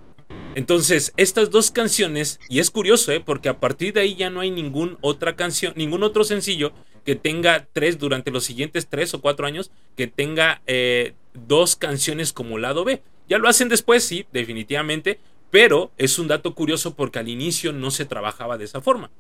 [0.57, 3.21] Entonces, estas dos canciones, y es curioso, ¿eh?
[3.21, 6.73] porque a partir de ahí ya no hay ningún otra canción, ningún otro sencillo
[7.05, 12.33] que tenga tres durante los siguientes tres o cuatro años, que tenga eh, dos canciones
[12.33, 13.03] como lado B.
[13.29, 17.91] Ya lo hacen después, sí, definitivamente, pero es un dato curioso porque al inicio no
[17.91, 19.11] se trabajaba de esa forma.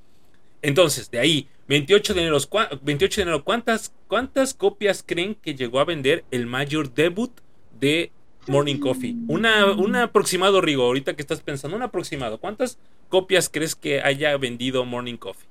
[0.63, 2.39] Entonces, de ahí, 28 de enero,
[2.81, 7.31] 28 de enero ¿cuántas, ¿cuántas copias creen que llegó a vender el mayor debut
[7.79, 8.11] de
[8.49, 9.17] Morning Coffee?
[9.29, 12.39] Una, un aproximado, Rigo, ahorita que estás pensando, un aproximado.
[12.39, 12.79] ¿Cuántas
[13.09, 15.49] copias crees que haya vendido Morning Coffee?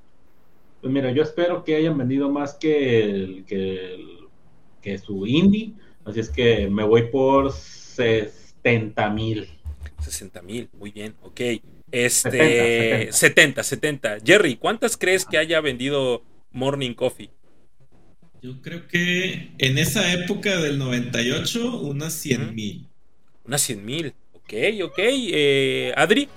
[0.82, 3.98] Pues mira, yo espero que hayan vendido más que, el, que,
[4.82, 5.74] que su indie.
[6.06, 9.50] Así es que me voy por 60 mil.
[10.00, 11.42] 60 mil, muy bien, ok.
[11.92, 17.32] Este, 70, 70, Jerry, ¿cuántas crees que haya vendido Morning Coffee?
[18.42, 22.88] Yo creo que en esa época del 98, unas 100 mil.
[23.46, 25.00] Unas 100 mil, ok, ok.
[25.00, 26.28] Eh, Adri.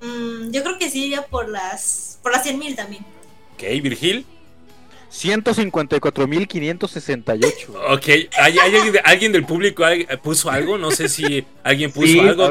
[0.00, 3.04] Mm, yo creo que sí iría por las, por las 100 mil también.
[3.54, 4.24] Ok, Virgil.
[5.12, 7.68] 154.568.
[7.90, 8.06] Ok,
[8.38, 8.56] ¿Hay,
[9.04, 9.84] alguien, del público
[10.22, 10.78] puso algo?
[10.78, 12.44] No sé si alguien puso algo.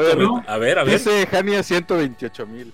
[0.46, 0.98] A ver, a ver.
[0.98, 2.70] Dice Jania 128.000.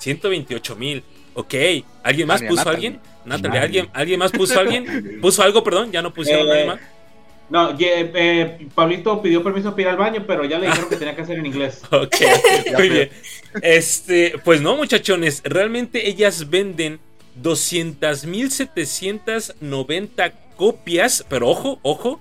[0.00, 1.02] 128.000.
[1.34, 1.54] Ok,
[2.02, 3.00] ¿alguien más puso alguien?
[3.24, 5.18] Natalia, ¿alguien, ¿alguien más puso alguien?
[5.20, 5.92] ¿Puso algo, perdón?
[5.92, 6.80] ¿Ya no pusieron eh, más?
[7.50, 11.16] No, eh, Pablito pidió permiso para ir al baño, pero ya le dijeron que tenía
[11.16, 11.82] que hacer en inglés.
[11.90, 12.14] Ok,
[12.76, 13.10] muy bien.
[13.60, 17.00] Este, pues no, muchachones, realmente ellas venden
[17.42, 22.20] 200.790 copias, pero ojo, ojo,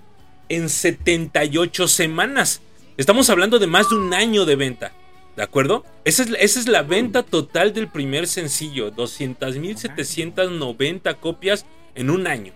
[0.50, 2.62] en 78 semanas.
[2.98, 4.93] Estamos hablando de más de un año de venta.
[5.36, 5.86] ¿De acuerdo?
[6.06, 8.94] Esa es, esa es la venta total del primer sencillo.
[8.94, 11.65] 200.790 copias
[11.96, 12.54] en un año.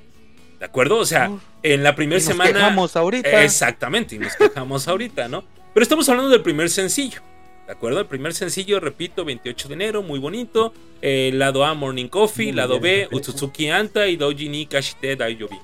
[0.60, 0.98] ¿De acuerdo?
[0.98, 1.32] O sea,
[1.62, 2.52] en la primera semana.
[2.52, 3.44] Nos quejamos ahorita.
[3.44, 5.44] Exactamente, y nos quejamos ahorita, ¿no?
[5.74, 7.22] Pero estamos hablando del primer sencillo.
[7.66, 8.00] ¿De acuerdo?
[8.00, 10.74] El primer sencillo, repito, 28 de enero, muy bonito.
[11.02, 12.54] Eh, lado A, Morning Coffee.
[12.54, 15.58] lado B, Utsutsuki Anta y Doji ni Kashite Daiobi.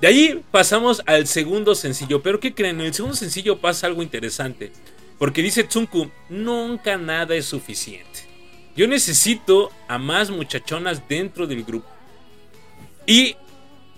[0.00, 2.22] De ahí pasamos al segundo sencillo.
[2.22, 2.80] Pero ¿qué creen?
[2.80, 4.72] En el segundo sencillo pasa algo interesante.
[5.18, 8.26] Porque dice Tsunku, nunca nada es suficiente.
[8.76, 11.88] Yo necesito a más muchachonas dentro del grupo.
[13.06, 13.36] Y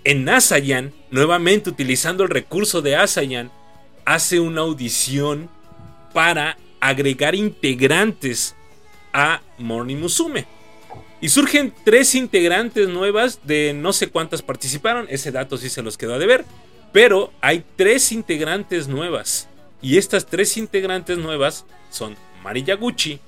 [0.05, 3.51] en Asayan, nuevamente utilizando el recurso de Asayan,
[4.05, 5.51] hace una audición
[6.15, 8.55] para agregar integrantes
[9.13, 10.47] a Morning Musume.
[11.21, 15.99] Y surgen tres integrantes nuevas de no sé cuántas participaron, ese dato sí se los
[15.99, 16.45] quedó a deber,
[16.93, 19.48] pero hay tres integrantes nuevas.
[19.81, 23.21] Y estas tres integrantes nuevas son Mari Yaguchi,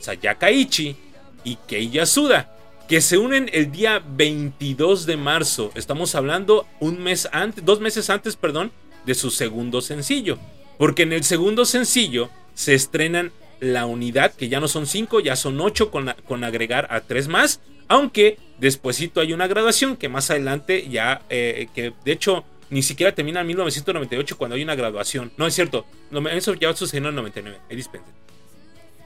[0.00, 0.96] Sayaka Ichi
[1.44, 2.56] y Kei Yasuda,
[2.88, 5.70] que se unen el día 22 de marzo.
[5.74, 8.72] Estamos hablando un mes antes, dos meses antes, perdón,
[9.06, 10.38] de su segundo sencillo.
[10.76, 15.36] Porque en el segundo sencillo se estrenan la unidad, que ya no son cinco, ya
[15.36, 17.60] son ocho con, con agregar a tres más.
[17.86, 23.14] Aunque despuesito hay una graduación que más adelante ya, eh, que de hecho ni siquiera
[23.14, 25.32] termina en 1998 cuando hay una graduación.
[25.36, 25.84] No es cierto,
[26.32, 28.14] eso ya sucedió en el 99, dispensen.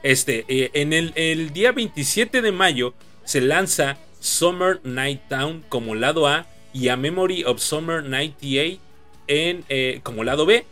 [0.03, 5.95] Este, eh, en el, el, día 27 de mayo se lanza Summer Night Town como
[5.95, 8.79] lado A y A Memory of Summer 98
[9.27, 10.65] en, eh, como lado B.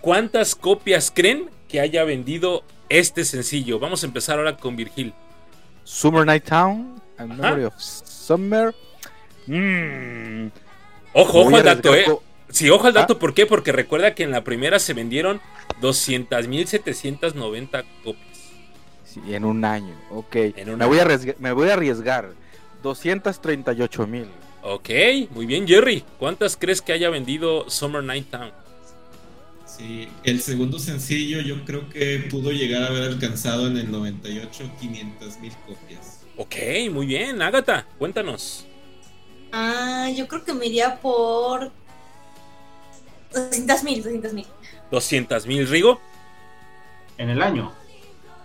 [0.00, 3.78] ¿Cuántas copias creen que haya vendido este sencillo.
[3.78, 5.14] Vamos a empezar ahora con Virgil.
[5.84, 8.74] Summer Night Town, Memory of Summer.
[9.46, 10.48] Mm.
[11.12, 12.06] Ojo, ojo al dato, eh.
[12.50, 13.18] Sí, ojo al dato, ah.
[13.18, 13.46] ¿por qué?
[13.46, 15.40] Porque recuerda que en la primera se vendieron
[15.80, 18.26] 200.790 copias.
[19.04, 20.36] Sí, en un año, ok.
[20.76, 21.06] me, Voy a
[21.38, 22.30] me voy a arriesgar.
[22.82, 24.26] 238.000.
[24.62, 24.90] Ok,
[25.30, 26.04] muy bien, Jerry.
[26.18, 28.52] ¿Cuántas crees que haya vendido Summer Night Town?
[30.24, 35.40] el segundo sencillo yo creo que pudo llegar a haber alcanzado en el 98 500
[35.40, 36.20] mil copias.
[36.36, 36.54] Ok,
[36.90, 38.66] muy bien, Agatha, cuéntanos.
[39.52, 41.70] Ah, yo creo que me iría por
[43.32, 44.46] 200 mil, 200 mil.
[44.90, 46.00] 200 mil, Rigo.
[47.18, 47.72] En el año.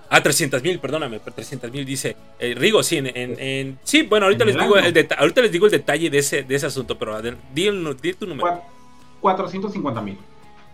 [0.10, 4.56] Ah, 300 mil, perdóname, 300 mil dice eh, Rigo, sí, en, sí, bueno, ahorita les,
[4.56, 8.13] digo el ahorita les digo el detalle de ese, de ese asunto, pero di, di
[8.13, 8.62] tu número.
[9.22, 10.18] 450 mil.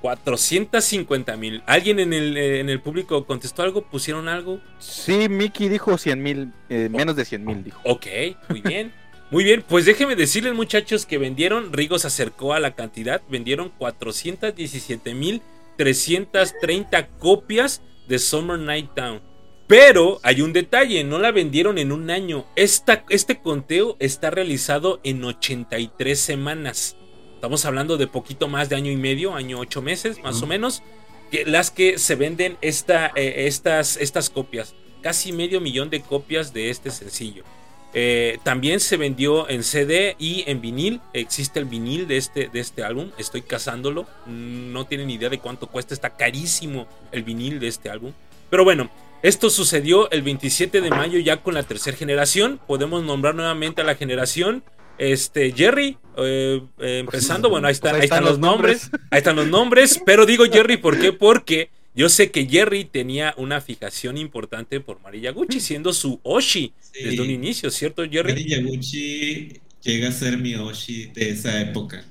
[0.01, 1.63] 450 mil.
[1.65, 3.83] ¿Alguien en el, eh, en el público contestó algo?
[3.83, 4.59] ¿Pusieron algo?
[4.79, 7.79] Sí, Mickey dijo 100 mil, eh, menos de 100 mil dijo.
[7.85, 8.07] Ok,
[8.49, 8.91] muy bien.
[9.31, 13.69] Muy bien, pues déjenme decirles muchachos que vendieron, Rigo se acercó a la cantidad, vendieron
[13.69, 15.41] 417 mil
[15.77, 19.21] 330 copias de Summer Night Town.
[19.67, 22.45] Pero hay un detalle, no la vendieron en un año.
[22.57, 26.97] Esta, este conteo está realizado en 83 semanas.
[27.35, 30.83] Estamos hablando de poquito más de año y medio, año ocho meses, más o menos.
[31.31, 34.75] Que, las que se venden esta, eh, estas, estas copias.
[35.01, 37.45] Casi medio millón de copias de este sencillo.
[37.93, 41.01] Eh, también se vendió en CD y en vinil.
[41.13, 43.11] Existe el vinil de este, de este álbum.
[43.17, 44.07] Estoy cazándolo.
[44.25, 45.93] No tienen idea de cuánto cuesta.
[45.93, 48.13] Está carísimo el vinil de este álbum.
[48.49, 48.89] Pero bueno,
[49.23, 52.59] Esto sucedió el 27 de mayo ya con la tercera generación.
[52.65, 54.63] Podemos nombrar nuevamente a la generación.
[54.97, 58.89] Este, Jerry, eh, eh, empezando, bueno, ahí, Pues están, ahí están los nombres.
[59.11, 60.01] Ahí están los nombres.
[60.07, 61.13] Pero digo Jerry, ¿por qué?
[61.13, 66.73] Porque yo sé que Jerry tenía una fijación importante por Mari Yaguchi, siendo su Oshi
[66.79, 67.03] Sí.
[67.03, 68.33] desde un inicio, ¿cierto, Jerry?
[68.33, 72.05] Mari Yaguchi llega a ser mi Oshi de esa época.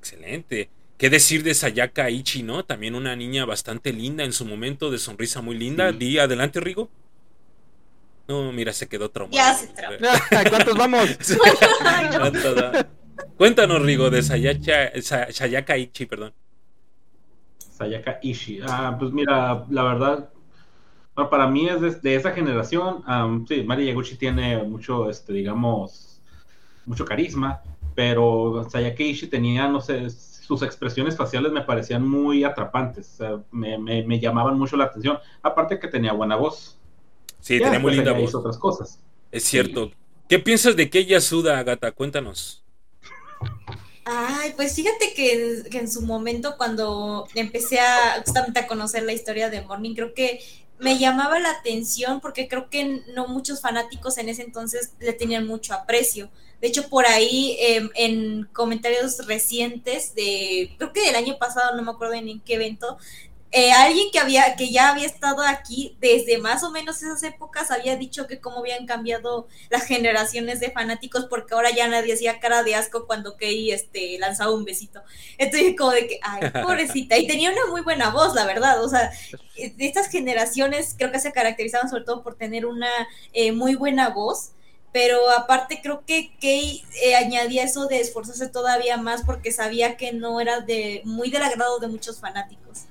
[0.00, 0.68] Excelente.
[0.98, 2.64] ¿Qué decir de Sayaka Ichi, no?
[2.64, 5.90] También una niña bastante linda en su momento, de sonrisa muy linda.
[5.90, 5.96] Sí.
[5.98, 6.90] Di adelante, Rigo.
[8.28, 9.36] No, mira, se quedó traumado.
[9.36, 9.98] Ya se traumó.
[10.50, 11.08] ¿Cuántos vamos?
[13.36, 16.32] Cuéntanos, Rigo, de Sayaka, Sa- Sayaka Ichi, perdón.
[17.72, 18.60] Sayaka Ishii.
[18.64, 20.30] Ah, pues mira, la verdad,
[21.14, 23.02] bueno, para mí es de, de esa generación.
[23.06, 26.22] am, sí, Mari Yaguchi tiene mucho, este, digamos,
[26.86, 27.62] mucho carisma,
[27.94, 33.18] pero Sayaka Ishii tenía, no sé, sus expresiones faciales me parecían muy atrapantes,
[33.52, 35.18] me, me- me llamaban mucho la atención.
[35.42, 36.78] Aparte que tenía buena voz.
[37.40, 38.34] Sí, tenía muy después linda voz.
[38.34, 39.00] otras cosas.
[39.32, 39.92] Es cierto.
[40.28, 41.92] ¿Qué piensas de que ella suda, Agata?
[41.92, 42.61] Cuéntanos.
[44.04, 49.48] Ay, pues fíjate que, en su momento cuando empecé a justamente a conocer la historia
[49.48, 50.40] de Morning, creo que
[50.80, 55.46] me llamaba la atención porque creo que no muchos fanáticos en ese entonces le tenían
[55.46, 56.30] mucho aprecio.
[56.60, 61.82] De hecho, por ahí em, en comentarios recientes de, creo que del año pasado, no
[61.82, 62.98] me acuerdo en qué evento,
[63.54, 67.70] eh, alguien que había, que ya había estado aquí desde más o menos esas épocas
[67.70, 72.40] había dicho que cómo habían cambiado las generaciones de fanáticos porque ahora ya nadie hacía
[72.40, 75.02] cara de asco cuando Kei este lanzaba un besito.
[75.36, 78.88] Entonces como de que, ay, pobrecita, y tenía una muy buena voz, la verdad, o
[78.88, 79.12] sea,
[79.56, 82.90] eh, de estas generaciones creo que se caracterizaban sobre todo por tener una
[83.34, 84.52] eh, muy buena voz.
[84.92, 90.12] Pero aparte creo que Kei eh, añadía eso de esforzarse todavía más porque sabía que
[90.12, 92.86] no era de muy del agrado de muchos fanáticos.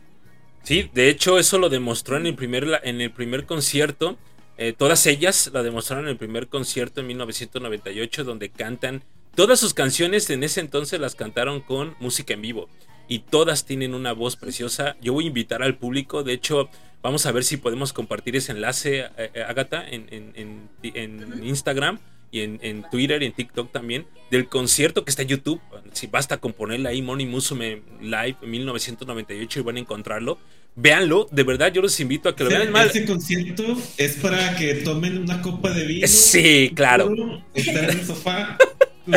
[0.64, 4.18] Sí, de hecho eso lo demostró en el primer, en el primer concierto.
[4.58, 9.04] Eh, todas ellas la demostraron en el primer concierto en 1998 donde cantan
[9.36, 12.70] todas sus canciones en ese entonces las cantaron con música en vivo
[13.08, 14.98] y todas tienen una voz preciosa.
[15.02, 16.70] Yo voy a invitar al público, de hecho
[17.02, 21.44] vamos a ver si podemos compartir ese enlace, eh, eh, Agatha, en, en- en- en
[21.44, 22.00] Instagram
[22.32, 25.60] y en, en Twitter y en TikTok también, del concierto que está en YouTube.
[25.94, 30.38] Si basta con ponerle ahí Money Musume Live 1998 y van a encontrarlo.
[30.74, 32.88] Véanlo, de verdad yo los invito a que lo Ese- vean mal.
[32.88, 36.08] Ese concierto es para que tomen una copa de vino.
[36.08, 37.14] Sí, claro.
[37.54, 38.58] Estar en el sofá.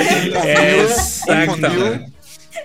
[0.44, 2.12] Exactamente.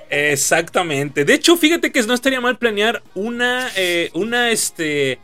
[0.09, 1.25] Exactamente.
[1.25, 5.19] De hecho, fíjate que no estaría mal planear una, eh, una, este,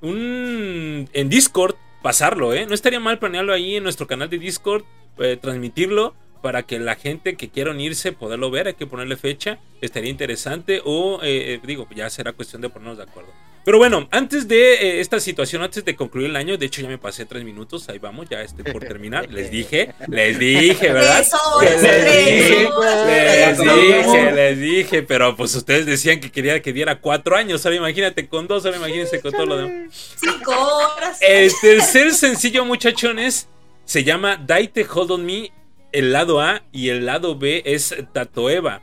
[0.00, 2.66] un, en Discord, pasarlo, ¿eh?
[2.66, 4.84] No estaría mal planearlo ahí en nuestro canal de Discord,
[5.18, 9.60] eh, transmitirlo para que la gente que quiera unirse poderlo ver, hay que ponerle fecha,
[9.80, 13.30] estaría interesante o, eh, eh, digo, ya será cuestión de ponernos de acuerdo.
[13.64, 16.88] Pero bueno, antes de eh, esta situación, antes de concluir el año, de hecho ya
[16.88, 21.24] me pasé tres minutos, ahí vamos, ya estoy por terminar, les dije, les dije, ¿verdad?
[21.60, 22.68] Les dije,
[23.06, 27.76] les dije, les dije, pero pues ustedes decían que quería que diera cuatro años, ahora
[27.76, 30.14] imagínate con dos, ahora imagínense con todo lo demás.
[30.16, 31.18] Cinco horas.
[31.20, 33.48] El tercer sencillo, muchachones,
[33.84, 35.52] se llama Daite Hold on Me.
[35.92, 38.80] El lado A y el lado B es Tatoeva.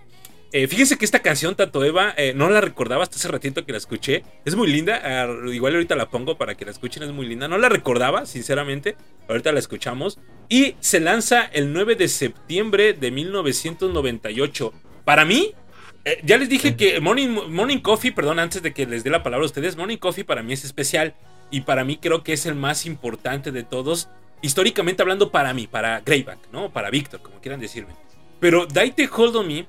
[0.52, 3.78] Eh, fíjense que esta canción, Tatoeva, eh, no la recordaba hasta hace ratito que la
[3.78, 4.24] escuché.
[4.46, 5.00] Es muy linda.
[5.04, 7.48] ah, igual ahorita la pongo para que la escuchen, es muy linda.
[7.48, 8.96] No la recordaba, sinceramente.
[9.28, 10.18] Ahorita la escuchamos.
[10.48, 14.74] Y se lanza el 9 de septiembre de 1998.
[15.06, 15.54] Para mí,
[16.06, 19.22] eh, ya les dije que Morning, Morning Coffee, perdón, antes de que les dé la
[19.22, 21.14] palabra a ustedes, Morning Coffee para mí es especial
[21.52, 24.10] y para mí creo que es el más importante de todos,
[24.42, 26.72] históricamente hablando para mí, para Greyback, ¿no?
[26.72, 27.94] Para Víctor, como quieran decirme.
[28.40, 29.68] Pero Daite Hold on Me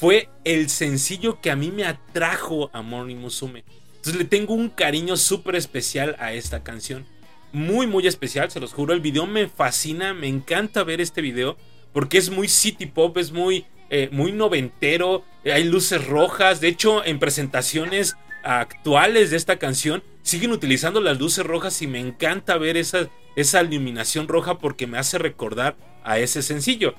[0.00, 3.64] fue el sencillo que a mí me atrajo a Morning Musume.
[3.96, 7.04] Entonces le tengo un cariño súper especial a esta canción.
[7.52, 8.94] Muy, muy especial, se los juro.
[8.94, 11.58] El video me fascina, me encanta ver este video
[11.92, 16.62] porque es muy city pop, es muy, eh, muy noventero, eh, hay luces rojas.
[16.62, 22.00] De hecho, en presentaciones actuales de esta canción siguen utilizando las luces rojas y me
[22.00, 26.94] encanta ver esa, esa iluminación roja porque me hace recordar a ese sencillo.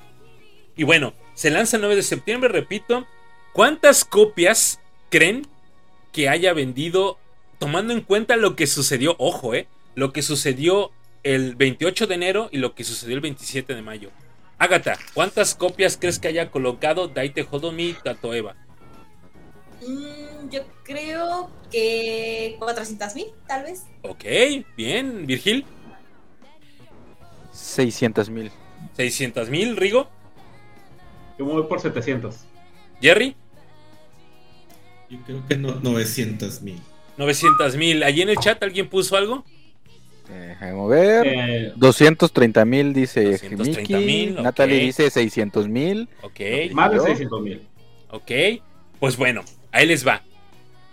[0.76, 3.06] Y bueno, se lanza el 9 de septiembre, repito.
[3.54, 4.80] ¿Cuántas copias
[5.10, 5.48] creen
[6.12, 7.18] que haya vendido
[7.60, 9.16] tomando en cuenta lo que sucedió?
[9.20, 10.92] Ojo, eh, lo que sucedió
[11.24, 14.10] el 28 de enero y lo que sucedió el 27 de mayo.
[14.58, 18.56] Agatha, ¿cuántas copias crees que haya colocado Daite Hodomi Tatoeva?
[19.82, 23.84] Mm, yo creo que 400 mil, tal vez.
[24.04, 24.24] Ok,
[24.78, 25.66] bien, Virgil.
[27.52, 28.52] 600 mil.
[28.96, 30.10] 600 mil, Rigo.
[31.42, 32.36] Yo me voy por 700.
[33.02, 33.36] Jerry.
[35.10, 36.80] Yo creo que no, 900 mil.
[37.18, 38.04] 900 mil.
[38.04, 39.44] ¿Allí en el chat alguien puso algo?
[40.30, 41.26] Déjame ver.
[41.26, 44.34] Eh, 230 mil dice 230,000, Miki.
[44.38, 44.44] ok.
[44.44, 46.08] Natalie dice 600 mil.
[46.22, 46.40] Ok,
[46.74, 47.06] más de yo?
[47.06, 47.62] 600 mil.
[48.12, 48.32] ok.
[49.00, 50.22] Pues bueno, ahí les va.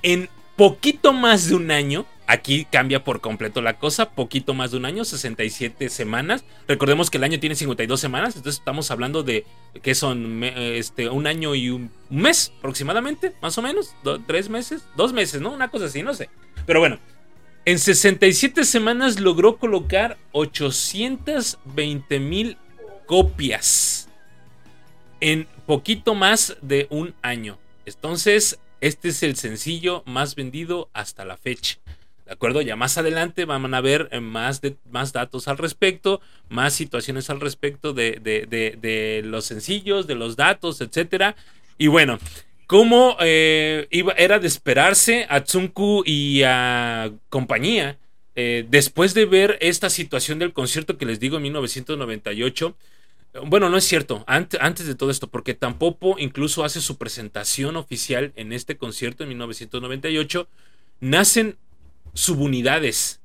[0.02, 4.76] En poquito más de un año, aquí cambia por completo la cosa, poquito más de
[4.76, 6.44] un año, 67 semanas.
[6.68, 9.46] Recordemos que el año tiene 52 semanas, entonces estamos hablando de
[9.82, 13.94] que son este, un año y un mes aproximadamente, más o menos,
[14.26, 15.52] tres meses, dos meses, ¿no?
[15.52, 16.28] Una cosa así, no sé.
[16.66, 16.98] Pero bueno,
[17.64, 22.58] en 67 semanas logró colocar 820 mil
[23.06, 24.10] copias
[25.20, 27.58] en poquito más de un año.
[27.86, 31.78] Entonces, este es el sencillo más vendido hasta la fecha.
[32.28, 32.60] ¿De acuerdo?
[32.60, 34.60] Ya más adelante van a ver eh, más,
[34.90, 36.20] más datos al respecto,
[36.50, 41.36] más situaciones al respecto de, de- de- los sencillos, de los datos, etcétera.
[41.78, 42.18] Y bueno,
[42.66, 47.96] como eh, iba, era de esperarse a Tsunku y a compañía,
[48.34, 52.76] eh, después de ver esta situación del concierto que les digo en 1998,
[53.46, 54.22] bueno, no es cierto.
[54.26, 59.22] Ante- antes de todo esto, porque Tampopo incluso hace su presentación oficial en este concierto
[59.22, 60.46] en 1998,
[61.00, 61.56] nacen
[62.18, 63.20] subunidades.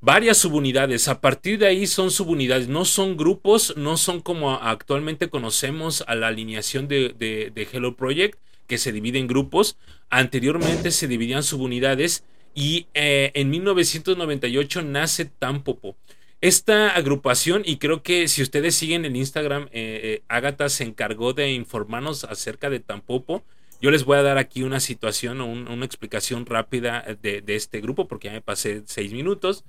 [0.00, 1.06] Varias subunidades.
[1.06, 2.68] A partir de ahí son subunidades.
[2.68, 8.76] No son grupos, no son como actualmente conocemos a la alineación de, Hello Project, que
[8.76, 9.78] se divide en grupos.
[10.10, 12.24] Anteriormente se dividían subunidades.
[12.54, 15.96] Y eh, en 1998 nace Tampopo.
[16.40, 21.32] Esta agrupación, y creo que si ustedes siguen el Instagram, eh, eh, Agatha se encargó
[21.32, 23.44] de informarnos acerca de Tampopo.
[23.84, 27.54] Yo les voy a dar aquí una situación o un- una explicación rápida de, de
[27.54, 29.62] este grupo, porque ya me pasé seis minutos,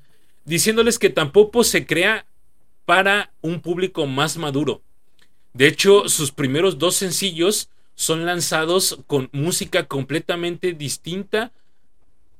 [0.45, 2.25] diciéndoles que Tampopo se crea
[2.85, 4.81] para un público más maduro.
[5.51, 11.51] De hecho, sus primeros dos sencillos son lanzados con música completamente distinta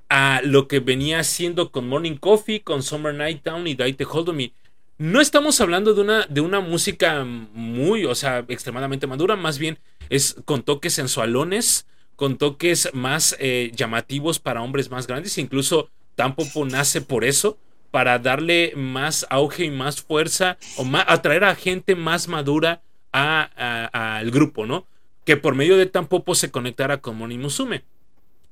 [0.08, 4.30] a lo que venía haciendo con Morning Coffee, con Summer Night Town y Daite Hold
[4.30, 4.54] on Me.
[4.98, 9.78] No estamos hablando de una, de una música muy, o sea, extremadamente madura, más bien
[10.10, 11.86] es con toques sensualones,
[12.16, 17.58] con toques más eh, llamativos para hombres más grandes, incluso Tampopo nace por eso,
[17.92, 22.82] para darle más auge y más fuerza, o más, atraer a gente más madura
[23.12, 24.86] al grupo, ¿no?
[25.26, 27.84] Que por medio de Tampopo se conectara con Moni Musume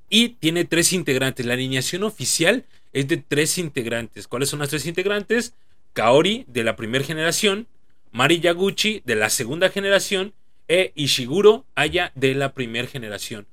[0.09, 1.45] y tiene tres integrantes.
[1.45, 4.27] La alineación oficial es de tres integrantes.
[4.27, 5.53] ¿Cuáles son las tres integrantes?
[5.93, 7.67] Kaori de la primera generación,
[8.11, 10.33] Mari Yaguchi de la segunda generación
[10.67, 13.47] e Ishiguro Aya de la primera generación.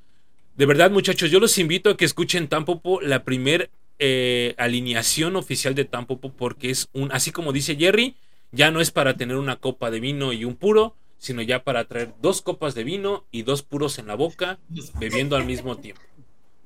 [0.57, 5.74] De verdad, muchachos, yo los invito a que escuchen Tampopo, la primer eh, alineación oficial
[5.74, 8.16] de Tampopo, porque es un, así como dice Jerry,
[8.53, 11.84] ya no es para tener una copa de vino y un puro, sino ya para
[11.84, 14.59] traer dos copas de vino y dos puros en la boca,
[14.99, 16.03] bebiendo al mismo tiempo.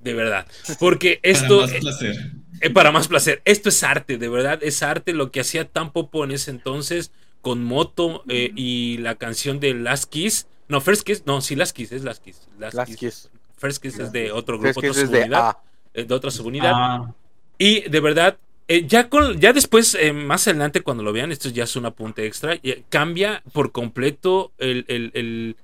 [0.00, 0.46] De verdad.
[0.78, 1.60] Porque esto.
[1.60, 2.16] Para más placer.
[2.60, 3.42] Eh, para más placer.
[3.44, 4.58] Esto es arte, de verdad.
[4.62, 9.60] Es arte lo que hacía Tampopo en ese entonces con Moto eh, y la canción
[9.60, 10.46] de Last Kiss.
[10.68, 11.24] No, First Kiss.
[11.26, 11.92] No, sí, Last Kiss.
[11.92, 12.48] Es Last Kiss.
[12.58, 12.98] Last Last Kiss.
[12.98, 13.30] Kiss.
[13.58, 15.48] First Kiss es de otro grupo, otra de subunidad.
[15.48, 15.58] A.
[15.94, 16.72] eh, de otra subunidad.
[16.74, 17.14] Ah,
[17.58, 18.38] Y de verdad,
[18.68, 21.84] eh, ya, con, ya después, eh, más adelante, cuando lo vean, esto ya es un
[21.86, 25.56] apunte extra, eh, cambia por completo el, el- el-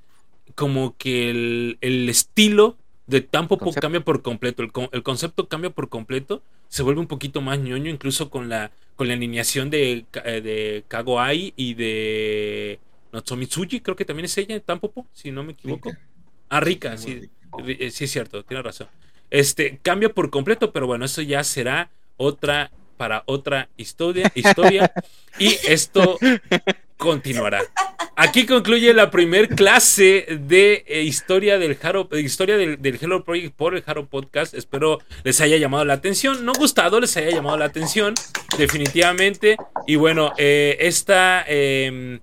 [0.54, 2.76] como que el, el estilo
[3.10, 3.26] de
[3.58, 3.80] Concepto.
[3.80, 7.90] cambia por completo, el, el concepto cambia por completo, se vuelve un poquito más ñoño,
[7.90, 12.78] incluso con la, con la alineación de, eh, de Kago Ai y de
[13.12, 15.90] Natsumitsuji, creo que también es ella, Tampopo, si no me equivoco.
[16.48, 17.30] Ah, Rika, Sí, sí,
[17.66, 18.88] eh, sí es cierto, tiene razón.
[19.30, 22.70] Este cambia por completo, pero bueno, eso ya será otra
[23.00, 24.92] para otra historia, historia
[25.38, 26.18] y esto
[26.98, 27.62] continuará.
[28.14, 33.24] Aquí concluye la primer clase de eh, historia del Haro, de historia del, del Hello
[33.24, 34.52] Project por el Haro Podcast.
[34.52, 38.12] Espero les haya llamado la atención, no gustado, les haya llamado la atención,
[38.58, 39.56] definitivamente.
[39.86, 42.20] Y bueno, eh, esta, eh,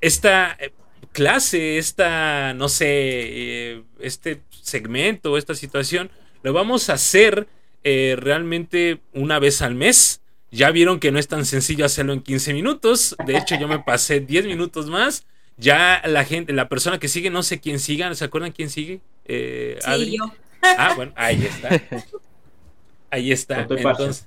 [0.00, 0.72] esta eh,
[1.12, 6.10] clase, esta, no sé, eh, este segmento, esta situación,
[6.42, 7.46] lo vamos a hacer
[7.84, 10.20] eh, realmente una vez al mes.
[10.50, 13.16] Ya vieron que no es tan sencillo hacerlo en 15 minutos.
[13.26, 15.26] De hecho, yo me pasé 10 minutos más.
[15.56, 18.12] Ya la gente, la persona que sigue, no sé quién siga.
[18.14, 19.00] ¿Se acuerdan quién sigue?
[19.24, 20.04] Eh, Adri?
[20.12, 20.32] Sí, yo.
[20.62, 21.80] Ah, bueno, ahí está.
[23.10, 23.62] Ahí está.
[23.66, 23.82] No pases.
[23.86, 24.26] Entonces,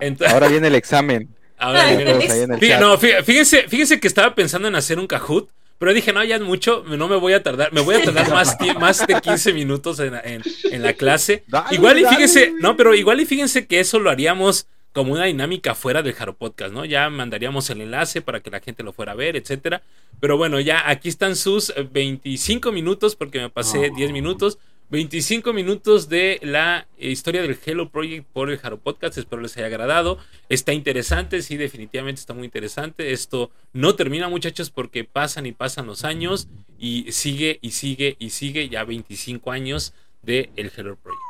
[0.00, 1.28] Entonces- Ahora viene el examen.
[1.56, 2.80] ahora viene- el chat.
[2.80, 6.36] no, fí- fíjense, fíjense que estaba pensando en hacer un Kahoot, pero dije, no, ya
[6.36, 9.52] es mucho, no me voy a tardar, me voy a tardar más, más de 15
[9.52, 11.44] minutos en, en- en la clase.
[11.46, 12.16] Dale, igual y dale.
[12.16, 16.14] fíjense, no, pero igual y fíjense que eso lo haríamos como una dinámica fuera del
[16.14, 16.84] Jaro Podcast, ¿no?
[16.84, 19.82] Ya mandaríamos el enlace para que la gente lo fuera a ver, etcétera.
[20.18, 23.94] Pero bueno, ya aquí están sus eh, 25 minutos, porque me pasé Oh.
[23.94, 24.58] 10 minutos.
[24.90, 29.18] 25 minutos de la historia del Hello Project por el Haro Podcast.
[29.18, 30.18] Espero les haya agradado.
[30.48, 33.12] Está interesante, sí, definitivamente está muy interesante.
[33.12, 38.30] Esto no termina, muchachos, porque pasan y pasan los años y sigue y sigue y
[38.30, 41.20] sigue ya 25 años del el Hello Project.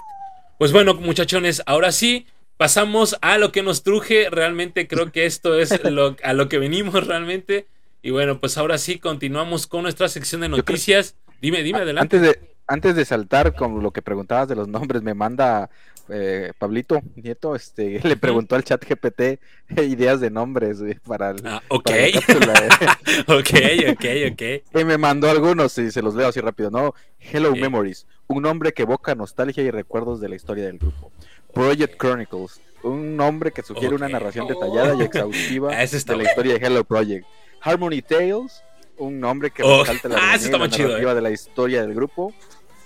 [0.59, 2.27] Pues bueno, muchachones, ahora sí.
[2.57, 4.31] Pasamos a lo que nos truje.
[4.31, 7.67] Realmente creo que esto es lo, a lo que venimos realmente.
[8.03, 11.17] Y bueno, pues ahora sí continuamos con nuestra sección de noticias.
[11.41, 12.17] Dime, dime, adelante.
[12.17, 15.71] Antes de, antes de saltar con lo que preguntabas de los nombres, me manda
[16.11, 19.41] eh, Pablito Nieto, este, le preguntó al chat GPT
[19.83, 21.91] ideas de nombres para, el, ah, ok.
[23.27, 23.51] ok,
[23.91, 24.43] ok, ok.
[24.81, 26.95] Y me mandó algunos y se los leo así rápido, ¿no?
[27.19, 31.11] Hello Memories, un nombre que evoca nostalgia y recuerdos de la historia del grupo.
[31.53, 36.59] Project Chronicles, un nombre que sugiere una narración detallada y exhaustiva ah, de la historia
[36.59, 37.27] de Hello Project.
[37.61, 38.63] Harmony Tales,
[38.99, 39.81] un nombre que oh.
[39.81, 41.15] resalta la, ah, narrativa eh.
[41.15, 42.35] de la historia del grupo.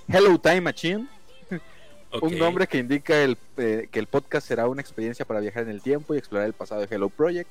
[0.08, 1.06] Hello Time Machine,
[2.22, 5.70] un nombre que indica el, eh, que el podcast será una experiencia para viajar en
[5.70, 7.48] el tiempo y explorar el pasado de Hello Project.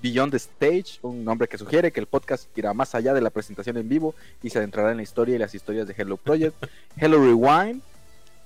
[0.00, 3.30] Beyond the Stage, un nombre que sugiere que el podcast irá más allá de la
[3.30, 6.54] presentación en vivo y se adentrará en la historia y las historias de Hello Project.
[6.96, 7.82] Hello Rewind,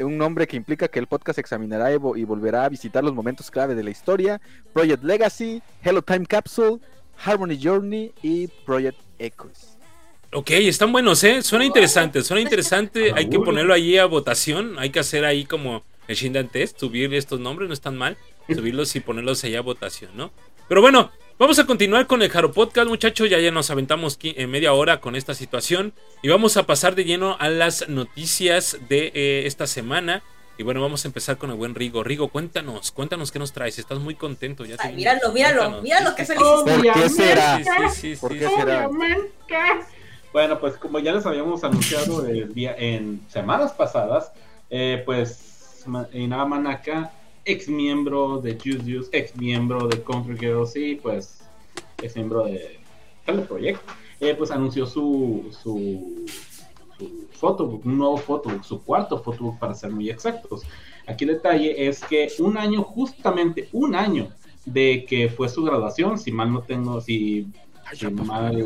[0.01, 3.75] un nombre que implica que el podcast examinará y volverá a visitar los momentos clave
[3.75, 4.41] de la historia.
[4.73, 6.81] Project Legacy, Hello Time Capsule,
[7.25, 9.72] Harmony Journey y Project Echoes.
[10.35, 11.43] Ok, están buenos, ¿eh?
[11.43, 13.13] Suena interesante, suena interesante.
[13.17, 14.79] Hay que ponerlo ahí a votación.
[14.79, 18.17] Hay que hacer ahí como el Shindan Test, subir estos nombres, no están mal.
[18.49, 20.33] Subirlos y ponerlos ahí a votación, ¿no?
[20.69, 23.29] Pero bueno, vamos a continuar con el Jaro Podcast, muchachos.
[23.29, 25.93] Ya ya nos aventamos en media hora con esta situación.
[26.23, 30.23] Y vamos a pasar de lleno a las noticias de eh, esta semana.
[30.57, 32.05] Y bueno, vamos a empezar con el buen Rigo.
[32.05, 33.79] Rigo, cuéntanos, cuéntanos qué nos traes.
[33.79, 34.65] Estás muy contento.
[34.65, 36.43] Ya Ay, míralo, míralo, míralo, qué feliz.
[36.43, 37.91] ¿Por qué será?
[37.91, 38.89] Sí, sí, ¿Por qué será?
[40.33, 44.33] Bueno, pues como ya les habíamos anunciado el día, en semanas pasadas,
[44.71, 47.13] eh, pues Inaba Manaka,
[47.45, 51.43] ex miembro de Juice Juice, ex miembro de Country Girls y pues
[52.03, 52.81] ex miembro de
[53.27, 53.81] Hello Project,
[54.21, 56.25] eh, pues anunció su, su,
[56.97, 60.63] su photobook, un nuevo photobook, su cuarto photobook para ser muy exactos.
[61.07, 64.29] Aquí el detalle es que un año, justamente un año
[64.65, 67.49] de que fue su graduación, si mal no tengo, si,
[67.93, 68.65] si mal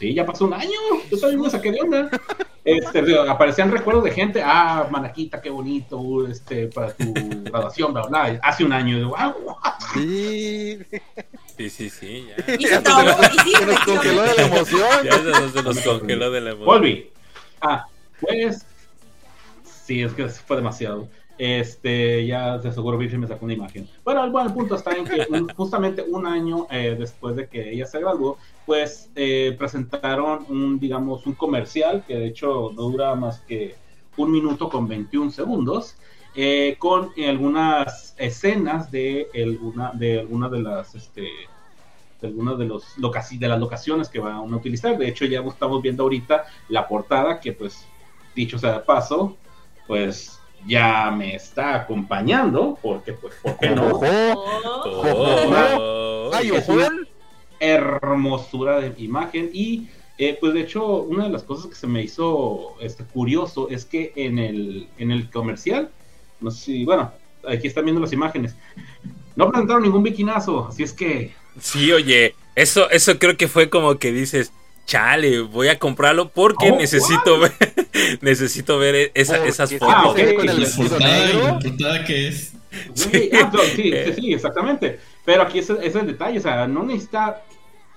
[0.00, 0.78] Sí, ya pasó un año.
[1.10, 2.10] Yo también me saqué de onda.
[2.64, 4.42] Este, aparecían recuerdos de gente.
[4.42, 6.26] Ah, Manaquita, qué bonito.
[6.26, 7.12] Este, para tu
[7.44, 8.40] graduación, bla, bla.
[8.42, 9.10] Hace un año.
[9.10, 9.56] Wow.
[9.92, 10.78] Sí.
[11.54, 12.26] Sí, sí, sí.
[12.28, 12.54] Ya.
[12.54, 15.04] Y se y sí, Se nos congeló de la emoción.
[15.04, 16.66] Ya se, se nos congeló de la emoción.
[16.66, 17.10] Volví.
[17.60, 17.84] Ah,
[18.22, 18.64] pues.
[19.84, 21.10] Sí, es que fue demasiado.
[21.42, 23.88] Este, ya de seguro Biffy me sacó una imagen.
[24.04, 25.26] Bueno, el, bueno, el punto está en que
[25.56, 28.36] justamente un año eh, después de que ella se graduó,
[28.66, 33.74] pues eh, presentaron un, digamos, un comercial que de hecho no dura más que
[34.18, 35.96] un minuto con 21 segundos,
[36.34, 41.22] eh, con algunas escenas de alguna de, alguna de las, este,
[42.20, 44.98] de algunas de, los, de las locaciones que van a utilizar.
[44.98, 47.86] De hecho, ya estamos viendo ahorita la portada que, pues,
[48.34, 49.38] dicho sea de paso,
[49.86, 54.00] pues ya me está acompañando, porque pues, ¿por qué no?
[54.84, 56.30] Oh.
[56.32, 56.90] Ay, es una
[57.58, 59.88] hermosura de imagen y
[60.18, 63.84] eh, pues de hecho una de las cosas que se me hizo este, curioso es
[63.84, 65.90] que en el, en el comercial,
[66.40, 67.12] no sé si, bueno,
[67.48, 68.54] aquí están viendo las imágenes,
[69.36, 71.32] no presentaron ningún bikinazo, así es que...
[71.60, 74.52] Sí, oye, eso, eso creo que fue como que dices,
[74.86, 77.52] chale, voy a comprarlo porque Oh, necesito ver,
[78.20, 79.94] necesito ver esa- esas fotos.
[79.96, 80.34] Ah, ok.
[80.36, 81.58] con el vestido negro.
[82.06, 82.52] que es.
[82.94, 85.00] Sí, ah, sí, sí, sí, exactamente.
[85.24, 87.42] Pero aquí ese es el detalle, o sea, no necesita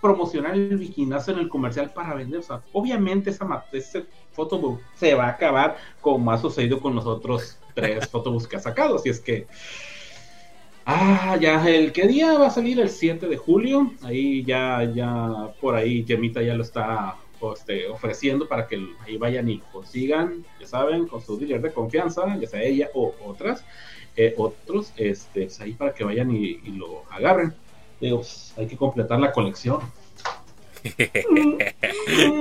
[0.01, 2.39] promocionar el bikinazo en el comercial para vender.
[2.39, 7.05] O sea, obviamente esa, ese photobook se va a acabar como ha sucedido con los
[7.05, 8.95] otros tres photobooks que ha sacado.
[8.97, 9.47] Así es que.
[10.85, 13.91] Ah, ya, el qué día va a salir el 7 de julio.
[14.01, 17.15] Ahí ya, ya, por ahí Gemita ya lo está
[17.53, 22.37] este, ofreciendo para que ahí vayan y consigan, ya saben, con su dealer de confianza,
[22.37, 23.63] ya sea ella o otras,
[24.15, 27.53] eh, otros, este, pues ahí para que vayan y, y lo agarren.
[27.99, 29.81] Digo, pues, hay que completar la colección.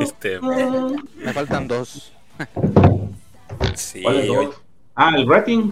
[0.00, 0.40] Este,
[1.16, 2.12] Me faltan dos.
[3.76, 4.54] sí, ¿Cuál es dos?
[4.96, 5.70] Ah, el rating.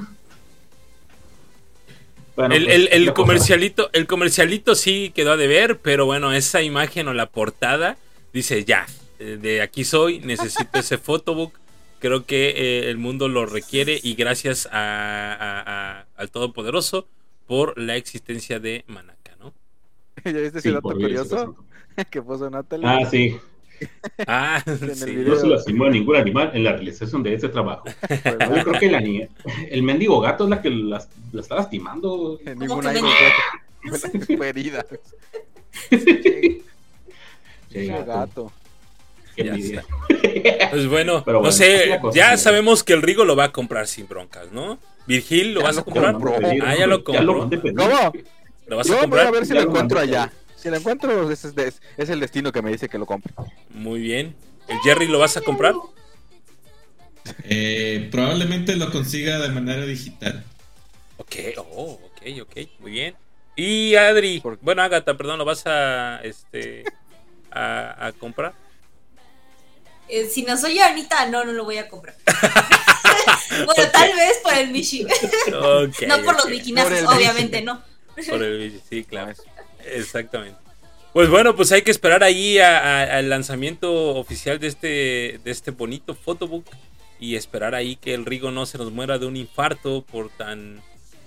[2.36, 6.32] Bueno, El, pues, el- el cosa- comercialito, el comercialito sí quedó a deber, pero bueno,
[6.32, 7.96] esa imagen o la portada
[8.32, 8.86] dice ya,
[9.18, 11.58] eh, de aquí soy, necesito ese photobook.
[11.98, 15.60] Creo que eh, el mundo lo requiere y gracias a, a-
[16.00, 17.06] a- al Todopoderoso
[17.46, 19.52] por la existencia de Manaka, ¿no?
[20.24, 21.56] ¿Ya viste ese Sí, dato curioso
[22.10, 22.86] que puso Natalie?
[22.88, 23.36] Ah, sí.
[24.26, 25.14] Ah, sí.
[25.26, 27.84] No se lastimó a ningún animal en la realización de ese trabajo.
[28.08, 29.28] Yo creo que la niña-
[29.70, 32.38] el mendigo gato es la que las- la está lastimando.
[32.44, 32.92] En ningún fue,
[34.48, 34.84] herida.
[35.88, 36.62] Che, Che,
[37.70, 38.52] che gato, gato.
[39.36, 39.84] qué Ya envidia.
[40.70, 43.86] Pues bueno, Pero no sé, cosa, ya sabemos que el Rigo lo va a comprar
[43.86, 44.78] sin broncas, ¿no?
[45.06, 46.12] Virgil, ¿lo Ya vas lo a comprar?
[46.12, 46.34] compró.
[46.62, 47.22] Ah, ya lo Ya compró.
[47.22, 47.48] lo.
[47.74, 48.12] ¿Cómo?
[48.66, 49.32] ¿Lo vas Yo a voy a comprar?
[49.32, 50.32] ver si Ya lo encuentro allá.
[50.60, 53.32] Si lo encuentro, es, es- es el destino que me dice que lo compre.
[53.70, 54.34] Muy bien.
[54.68, 55.74] ¿El Jerry lo vas a comprar?
[57.44, 60.44] Eh, probablemente lo consiga de manera digital.
[61.16, 63.14] Ok, oh, ok, ok, muy bien.
[63.56, 66.84] Y Adri, bueno, Agatha, perdón, ¿lo vas a, este,
[67.50, 68.54] a, a comprar?
[70.08, 72.16] Eh, si no soy Anita, no, no lo voy a comprar.
[73.66, 75.04] bueno, tal vez por el Michi.
[75.04, 77.82] Ok, no por los bikinazos, obviamente, no.
[78.28, 79.32] Por el- sí, claro.
[79.86, 80.58] Exactamente.
[81.12, 86.14] Pues bueno, pues hay que esperar ahí al lanzamiento oficial de este, de este bonito
[86.14, 86.64] photobook
[87.18, 90.80] y esperar ahí que el Rigo no se nos muera de un infarto por tan,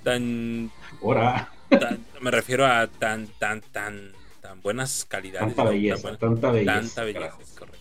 [0.04, 5.54] tan, Ahora, tan- me refiero a tan, tan, tan, tan buenas calidades.
[5.54, 6.74] tanta belleza, tanta belleza.
[6.74, 7.80] Tanta belleza, correcto.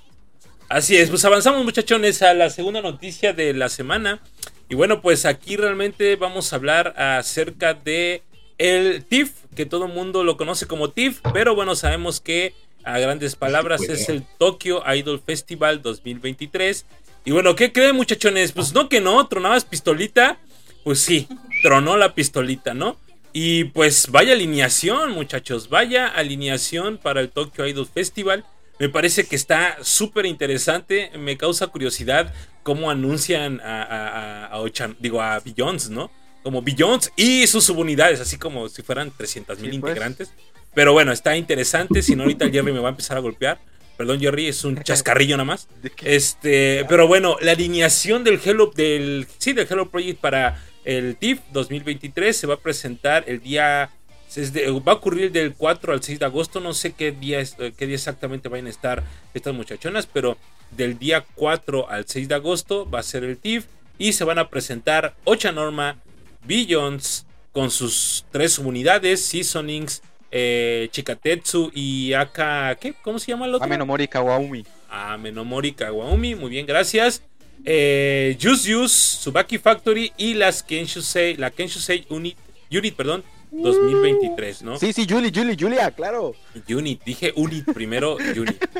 [0.68, 4.20] Así es, pues avanzamos muchachones a la segunda noticia de la semana.
[4.68, 8.22] Y bueno, pues aquí realmente vamos a hablar acerca de
[8.62, 12.54] el TIFF, que todo el mundo lo conoce como TIFF, pero bueno, sabemos que
[12.84, 16.84] a grandes palabras es el Tokyo Idol Festival 2023.
[17.24, 18.52] Y bueno, ¿qué creen muchachones?
[18.52, 20.38] Pues no que no, tronabas pistolita.
[20.84, 21.28] Pues sí,
[21.62, 22.96] tronó la pistolita, ¿no?
[23.32, 28.44] Y pues vaya alineación, muchachos, vaya alineación para el Tokyo Idol Festival.
[28.80, 31.12] Me parece que está súper interesante.
[31.16, 32.34] Me causa curiosidad
[32.64, 36.10] cómo anuncian a, a, a- a Ochan- digo, a Billions, ¿no?
[36.42, 39.90] Como Billions y sus subunidades, así como si fueran 300 mil Sí, pues.
[39.90, 40.32] integrantes.
[40.74, 42.02] Pero bueno, está interesante.
[42.02, 43.58] Si no, ahorita el Jerry me va a empezar a golpear.
[43.96, 45.68] Perdón, Jerry, es un chascarrillo nada más.
[46.02, 51.40] Este, pero bueno, la alineación del Hello del sí, del Hello Project para el TIFF
[51.52, 53.90] 2023 se va a presentar el día
[54.34, 57.72] de- va a ocurrir del 4 al 6 de agosto, no sé qué día eh,
[57.76, 60.36] qué día exactamente vayan a estar estas muchachonas, pero
[60.70, 63.66] del día 4 al 6 de agosto va a ser el TIFF
[63.98, 65.98] y se van a presentar Ocha Norma,
[66.44, 72.94] Billions con sus tres subunidades, Seasonings, eh, Chikatetsu y Aka, ¿qué?
[73.02, 73.66] ¿Cómo se llama el otro?
[73.66, 74.64] Amenomori Kawaumi.
[74.88, 77.22] a Menomori Kawaumi, muy bien, gracias.
[77.64, 82.36] Eh, Juice Juice, Subaki Factory y las Kenshusei, la Kenshusei Unit,
[82.70, 83.22] Unit, perdón,
[83.52, 84.78] 2023, ¿no?
[84.78, 86.34] Sí, sí, Julie, Julie, Julia, claro.
[86.68, 88.56] Unit, dije Unit primero, Unit.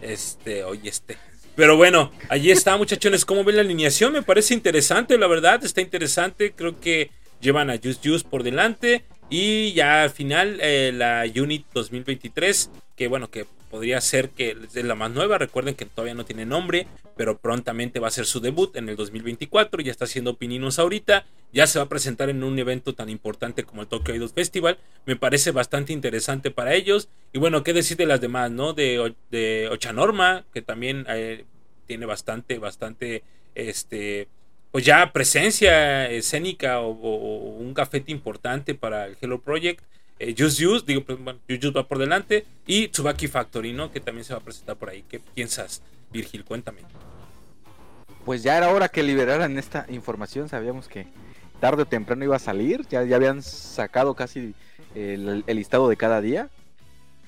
[0.00, 1.18] Este, oye, este.
[1.58, 3.24] Pero bueno, allí está, muchachones.
[3.24, 4.12] ¿Cómo ven la alineación?
[4.12, 6.52] Me parece interesante, la verdad, está interesante.
[6.52, 9.02] Creo que llevan a Juice Juice por delante.
[9.28, 14.84] Y ya al final, eh, la Unit 2023, que bueno, que podría ser que es
[14.84, 15.38] la más nueva.
[15.38, 18.96] Recuerden que todavía no tiene nombre, pero prontamente va a ser su debut en el
[18.96, 19.82] 2024.
[19.82, 21.26] Ya está haciendo pininos ahorita.
[21.52, 24.78] Ya se va a presentar en un evento tan importante como el Tokyo Idol Festival.
[25.06, 27.08] Me parece bastante interesante para ellos.
[27.32, 28.72] Y bueno, qué decir de las demás, ¿no?
[28.72, 31.44] De, de Ochanorma, que también eh,
[31.86, 33.22] tiene bastante, bastante,
[33.54, 34.28] este,
[34.70, 39.82] pues ya presencia escénica o un gafete importante para el Hello Project.
[40.18, 42.46] Eh, Just digo, pues, bueno, Just va por delante.
[42.66, 43.90] Y Tsubaki Factory, ¿no?
[43.90, 45.04] Que también se va a presentar por ahí.
[45.08, 46.44] ¿Qué piensas, Virgil?
[46.44, 46.80] Cuéntame.
[48.24, 50.48] Pues ya era hora que liberaran esta información.
[50.48, 51.06] Sabíamos que
[51.60, 52.86] tarde o temprano iba a salir.
[52.88, 54.54] Ya, ya habían sacado casi
[54.94, 56.50] el, el listado de cada día.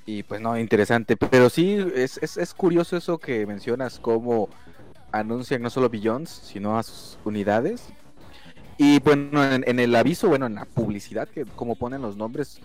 [0.04, 1.16] Y pues no, interesante.
[1.16, 4.48] Pero sí, es, es, es curioso eso que mencionas, cómo
[5.12, 7.84] anuncian no solo Billions, sino a sus unidades.
[8.76, 12.60] Y bueno, en, en el aviso, bueno, en la publicidad, que como ponen los nombres,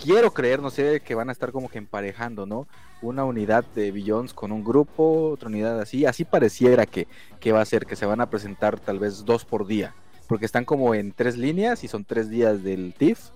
[0.00, 2.66] quiero creer, no sé, que van a estar como que emparejando, ¿no?
[3.02, 6.06] Una unidad de Billions con un grupo, otra unidad así.
[6.06, 7.06] Así pareciera que,
[7.38, 9.94] que va a ser, que se van a presentar tal vez dos por día.
[10.26, 13.30] Porque están como en tres líneas y son tres días del TIFF.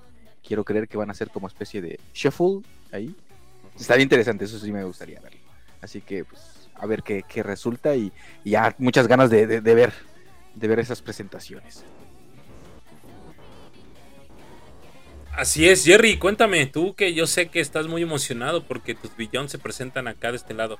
[0.46, 2.60] Quiero creer que van a ser como especie de shuffle
[2.92, 3.14] ahí.
[3.78, 5.40] Estaría interesante, eso sí me gustaría verlo.
[5.80, 8.12] Así que, pues, a ver qué, qué resulta y,
[8.44, 9.92] ya muchas ganas de- de ver
[10.54, 11.84] de ver esas presentaciones.
[15.36, 19.50] Así es, Jerry, cuéntame, tú que yo sé que estás muy emocionado porque tus Billions
[19.50, 20.78] se presentan acá de este lado.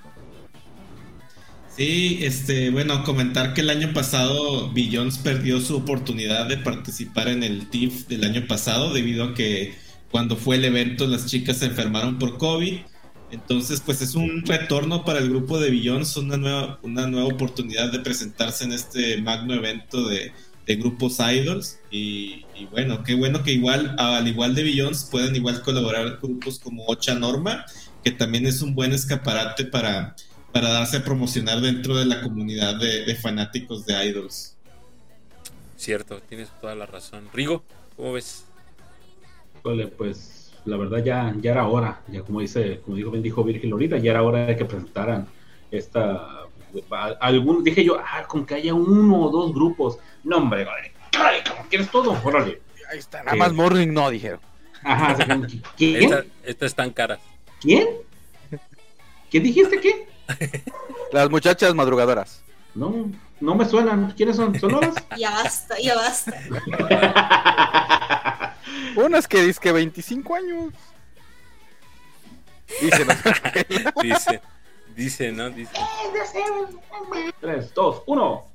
[1.77, 7.43] Sí, este, bueno, comentar que el año pasado Billions perdió su oportunidad de participar en
[7.43, 9.75] el TIFF del año pasado debido a que
[10.13, 12.79] cuando fue el evento las chicas se enfermaron por COVID.
[13.33, 17.91] Entonces, pues es un retorno para el grupo de Billions, una nueva, una nueva oportunidad
[17.91, 20.33] de presentarse en este magno evento de,
[20.67, 21.79] de grupos idols.
[21.91, 26.59] Y, y bueno, qué bueno que igual, al igual de Billions, pueden igual colaborar grupos
[26.59, 27.65] como Ocha Norma,
[28.03, 30.15] que también es un buen escaparate para
[30.55, 34.57] para darse a promocionar dentro de la comunidad de, de fanáticos de idols.
[35.77, 37.29] Cierto, tienes toda la razón.
[37.33, 37.65] Rigo,
[37.97, 38.45] ¿cómo ves?
[39.59, 43.43] Híjole, pues la verdad ya, ya era hora, ya como dice, como dijo, bien dijo
[43.43, 45.27] Virgil ahorita, ya era hora de que presentaran
[45.73, 46.44] esta
[47.21, 49.99] algún, dije yo, ah, con que haya uno o dos grupos.
[50.23, 50.67] No, hombre,
[51.49, 52.61] como quieres todo, órale.
[52.91, 54.41] Ahí está, nada más Morning no, dijeron.
[54.83, 55.17] Ajá,
[55.77, 56.03] ¿quién?
[56.03, 57.19] Esta, esta es tan cara.
[57.61, 57.89] ¿Quién?
[59.31, 60.09] ¿Qué dijiste qué?
[61.13, 62.43] Las muchachas madrugadoras.
[62.75, 63.11] No,
[63.41, 64.13] no me suenan.
[64.13, 64.59] ¿Quiénes son?
[64.59, 64.95] ¿Sonoras?
[65.19, 66.35] Ya basta, ya basta.
[68.97, 70.75] Unas que dice que 25 años.
[72.81, 73.07] Dicen,
[74.03, 74.41] Dice,
[74.95, 75.51] dice, ¿no?
[75.51, 75.73] Dice.
[77.41, 78.47] Tres, dos, uno.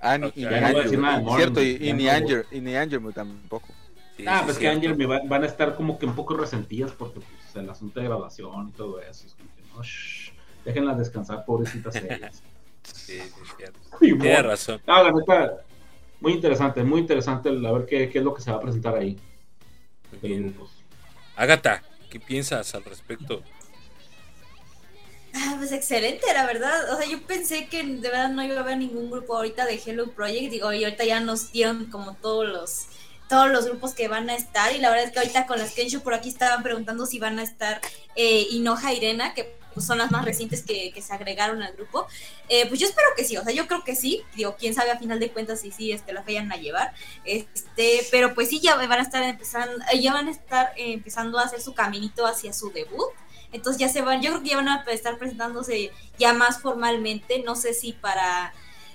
[0.00, 2.08] ah, ni, Ok, y no ni voy a Anger, decir nada de cierto, y, ni
[2.08, 3.68] Anger, y ni tampoco.
[4.16, 4.68] Sí, ah, sí, pues que.
[4.68, 8.00] Angel me va- van a estar como que un poco resentidas porque pues, el asunto
[8.00, 9.26] de grabación y todo eso.
[9.26, 10.32] Es como que, no, shh,
[10.64, 12.42] déjenlas descansar, pobrecitas ellas.
[12.82, 13.78] Sí, sí, cierto.
[14.00, 14.80] Tiene razón.
[14.86, 15.62] Ah, la neta,
[16.20, 18.60] muy interesante, muy interesante el- a ver qué, qué es lo que se va a
[18.60, 19.18] presentar ahí.
[20.20, 20.54] Bien.
[21.36, 23.42] Agatha, ¿qué piensas al respecto?
[25.34, 26.92] Ah, pues excelente, la verdad.
[26.92, 29.80] O sea, yo pensé que de verdad no iba a haber ningún grupo ahorita de
[29.84, 30.50] Hello Project.
[30.50, 32.86] Digo, y ahorita ya nos dieron como todos los
[33.28, 34.74] todos los grupos que van a estar.
[34.76, 37.38] Y la verdad es que ahorita con las Kensho por aquí estaban preguntando si van
[37.38, 37.80] a estar
[38.14, 42.06] eh, Inoja y Irena, que pues, son las más recientes que, se agregaron al grupo.
[42.50, 44.22] Eh, pues yo espero que sí, o sea, yo creo que sí.
[44.34, 46.92] Digo, quién sabe a final de cuentas si sí este, la vayan a llevar.
[47.24, 51.38] Este, pero pues sí, ya van a estar empezando, eh, ya van a estar empezando
[51.38, 53.12] a hacer su caminito hacia su debut.
[53.52, 57.42] Entonces ya se van, yo creo que ya van a estar presentándose ya más formalmente.
[57.44, 58.52] No sé si para,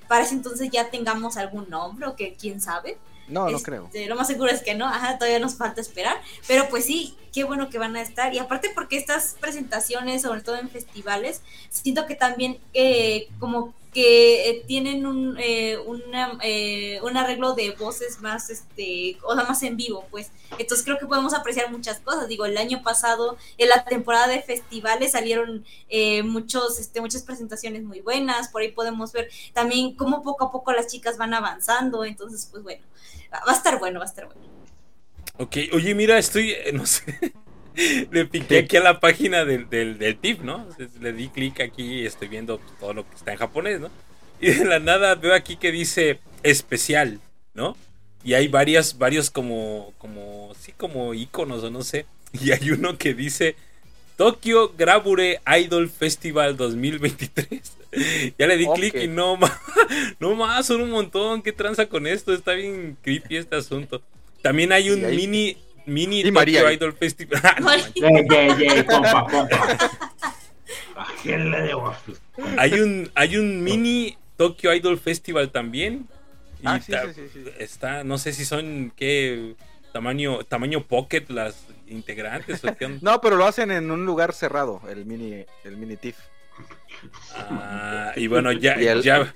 [0.07, 2.97] para ese entonces ya tengamos algún nombre o que quién sabe.
[3.27, 3.89] No, no Este, creo.
[4.07, 6.17] Lo más seguro es que no, ajá, todavía nos falta esperar.
[6.47, 8.33] Pero pues sí, qué bueno que van a estar.
[8.33, 14.47] Y aparte porque estas presentaciones, sobre todo en festivales, siento que también eh, como que
[14.47, 19.75] eh, tienen un, eh, una, eh, un arreglo de voces más, este, o más en
[19.75, 20.29] vivo, pues.
[20.59, 22.27] Entonces creo que podemos apreciar muchas cosas.
[22.27, 27.85] Digo, el año pasado, en la temporada de festivales, salieron eh, muchos, este, muchas presentaciones
[27.85, 28.49] muy buenas.
[28.49, 32.05] Por ahí podemos ver también cómo poco a poco las chicas van avanzando.
[32.05, 32.83] Entonces, pues bueno,
[33.33, 34.41] va a estar bueno, va a estar bueno.
[35.39, 37.33] Ok, oye, mira, estoy, eh, no sé,
[38.11, 40.67] le piqué aquí a la página del, del, del tip, ¿no?
[40.99, 43.89] Le di clic aquí y estoy viendo todo lo que está en japonés, ¿no?
[44.39, 47.19] Y de la nada veo aquí que dice especial,
[47.53, 47.75] ¿no?
[48.23, 52.05] Y hay varias, varios como, como, sí, como iconos o no sé.
[52.33, 53.55] Y hay uno que dice
[54.15, 57.61] Tokyo Gravure Idol Festival 2023.
[58.37, 58.75] ya le di Ok.
[58.75, 59.53] clic y no más,
[60.19, 61.41] no más, son un montón.
[61.41, 62.33] ¿Qué tranza con esto?
[62.33, 64.01] Está bien creepy este asunto.
[64.41, 65.57] También hay un mini,
[65.87, 66.71] mini Y Tokyo María.
[66.73, 67.41] Idol Festival.
[67.59, 67.93] No manches.
[67.95, 69.77] Yey, yey, yey, compa, compa.
[70.95, 71.93] ¿A quién le debo?
[72.57, 76.07] hay un, hay un mini Tokyo Idol Festival también.
[76.61, 77.51] Y Ah, sí, ta- sí, sí, sí.
[77.59, 79.55] está, no sé si son qué
[79.93, 82.99] tamaño, tamaño pocket las integrantes o qué onda.
[83.01, 86.17] No, pero lo hacen en un lugar cerrado, el mini, el mini TIFF.
[87.35, 89.33] Ah, y bueno, ya, Y el- ya,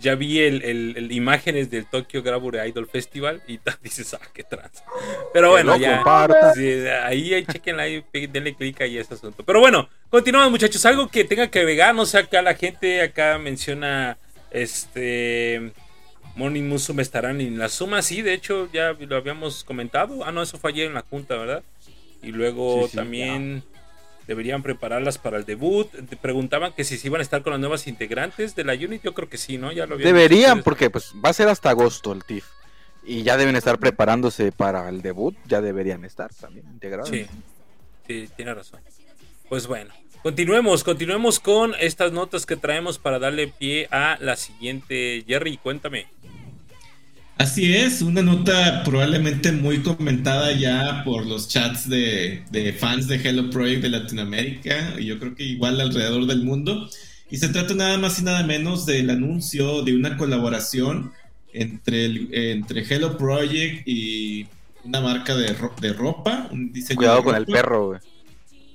[0.00, 4.42] ya vi el, el- el imágenes del Tokyo Gravure Idol Festival y dices, ah, qué
[4.44, 4.82] trans.
[5.32, 6.02] Pero bueno, ya.
[6.54, 6.68] sí,
[7.04, 9.44] ahí, ahí chequenla ahí, denle clic ahí a ese asunto.
[9.44, 10.84] Pero bueno, continuamos muchachos.
[10.86, 14.18] Algo que tenga que agregar, no sé, acá la gente acá menciona
[14.50, 15.72] este
[16.36, 20.24] Morning Musume estarán en la suma, sí, de hecho ya lo habíamos comentado.
[20.24, 21.62] Ah, no, eso fue ayer en la junta, ¿verdad?
[22.22, 23.62] Y luego Sí, sí, también
[24.28, 25.90] deberían prepararlas para el debut.
[25.90, 29.02] Te preguntaban que si se iban a estar con las nuevas integrantes de la unit,
[29.02, 29.72] yo creo que sí, ¿no?
[29.72, 32.46] Ya lo Deberían, porque pues va a ser hasta agosto el TIFF.
[33.04, 37.08] Y ya deben estar preparándose para el debut, ya deberían estar también integrados.
[37.08, 37.26] Sí,
[38.06, 38.80] sí, tiene razón.
[39.48, 45.24] Pues bueno, continuemos, continuemos con estas notas que traemos para darle pie a la siguiente.
[45.26, 46.06] Jerry, cuéntame.
[47.38, 53.14] Así es, una nota probablemente muy comentada ya por los chats de, de fans de
[53.16, 56.88] Hello Project de Latinoamérica, y yo creo que igual alrededor del mundo.
[57.30, 61.12] Y se trata nada más y nada menos del anuncio de una colaboración
[61.52, 64.46] entre, el- entre Hello Project y
[64.84, 68.00] una marca de, ro- de ropa, un diseño Cuidado con el perro, güey.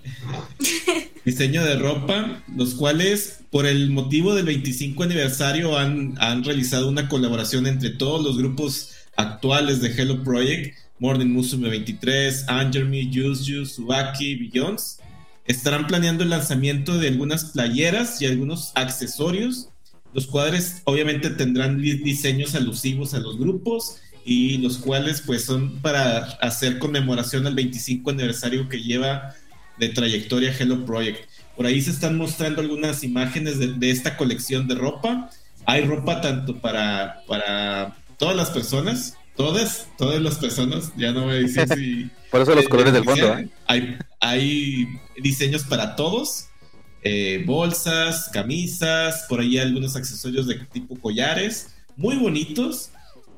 [1.26, 7.08] diseño de ropa, los cuales por el motivo del 25 aniversario han, han realizado una
[7.08, 14.36] colaboración entre todos los grupos actuales de Hello Project, Morning Musume 23, Angermy, Yuzu, Subaki,
[14.36, 15.00] Billions.
[15.46, 19.70] Estarán planeando el lanzamiento de algunas playeras y algunos accesorios,
[20.14, 25.80] los cuales obviamente tendrán di- diseños alusivos a los grupos y los cuales pues son
[25.82, 29.36] para hacer conmemoración al 25 aniversario que lleva
[29.84, 31.30] de trayectoria Hello Project.
[31.56, 35.30] Por ahí se están mostrando algunas imágenes de, de esta colección de ropa.
[35.66, 41.36] Hay ropa tanto para, para todas las personas, todas, todas las personas, ya no voy
[41.36, 42.10] a decir si...
[42.32, 43.38] Por eso los colores del fondo.
[43.38, 43.48] ¿eh?
[43.68, 44.88] Hay, hay
[45.22, 46.48] diseños para todos,
[47.04, 52.90] eh, bolsas, camisas, por ahí algunos accesorios de tipo collares, muy bonitos.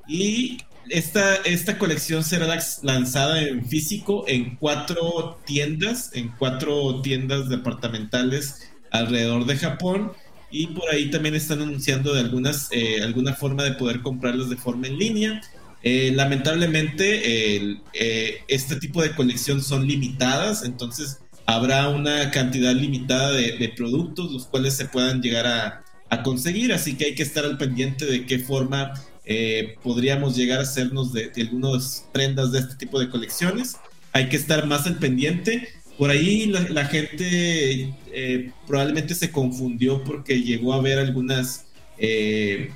[0.07, 0.59] Y
[0.89, 2.47] esta, esta colección será
[2.83, 10.11] lanzada en físico en cuatro tiendas, en cuatro tiendas departamentales alrededor de Japón.
[10.51, 14.55] Y por ahí también están anunciando de algunas, eh, alguna forma de poder comprarlos de
[14.55, 15.41] forma en línea.
[15.83, 23.57] Eh, lamentablemente, eh, este tipo de colección son limitadas, entonces habrá una cantidad limitada de,
[23.57, 27.45] de productos los cuales se puedan llegar a, a, conseguir, así que hay que estar
[27.45, 28.93] al pendiente de qué forma
[29.25, 33.77] eh, podríamos llegar a hacernos de, de algunas prendas de este tipo de colecciones.
[34.13, 35.67] Hay que estar más al pendiente.
[35.97, 41.65] Por ahí la, la gente eh, probablemente se confundió porque llegó a ver algunas
[41.97, 42.71] eh,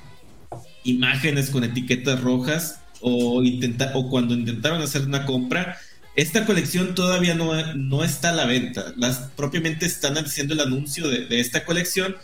[0.84, 5.78] imágenes con etiquetas rojas o, intenta o cuando intentaron hacer una compra.
[6.16, 8.94] Esta colección todavía no, no está a la venta.
[8.98, 12.16] Las propiamente están haciendo el anuncio de, de esta colección,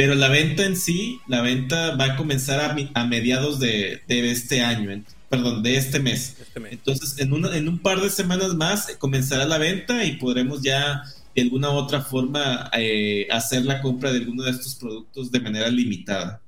[0.00, 4.30] pero la venta en sí, la venta va a comenzar a, a mediados de, de,
[4.30, 6.38] este año, perdón, de este mes.
[6.40, 6.72] Este mes.
[6.72, 11.02] Entonces, en, una, en un par de semanas más comenzará la venta y podremos ya
[11.34, 15.40] de alguna u otra forma eh, hacer la compra de alguno de estos productos de
[15.40, 16.40] manera limitada.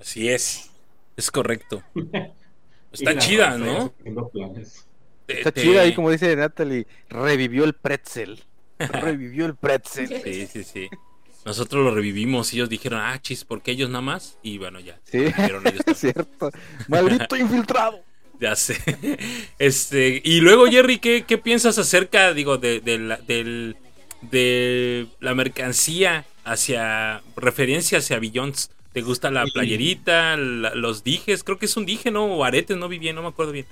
[0.00, 0.70] Así es,
[1.14, 1.82] es correcto.
[2.90, 3.92] Está chida, ¿no?
[5.28, 8.42] Está chida ahí, como dice Natalie, revivió el pretzel.
[8.78, 10.08] revivió el pretzel.
[10.24, 10.88] Sí, sí, sí.
[11.44, 14.38] Nosotros lo revivimos y ellos dijeron, ah, chis, ¿por qué ellos nada más?
[14.42, 14.98] Y bueno, ya.
[15.04, 16.50] Sí, es cierto.
[16.88, 18.00] Maldito infiltrado.
[18.40, 18.76] Ya sé.
[19.58, 23.76] Este, y luego, Jerry, ¿qué, qué piensas acerca, digo, de, de, la, de,
[24.22, 28.70] de la mercancía hacia, referencia hacia Billions?
[28.92, 31.44] ¿Te gusta la playerita, la, los dijes?
[31.44, 32.26] Creo que es un dije, ¿no?
[32.26, 33.66] O aretes, no vi bien, no me acuerdo bien.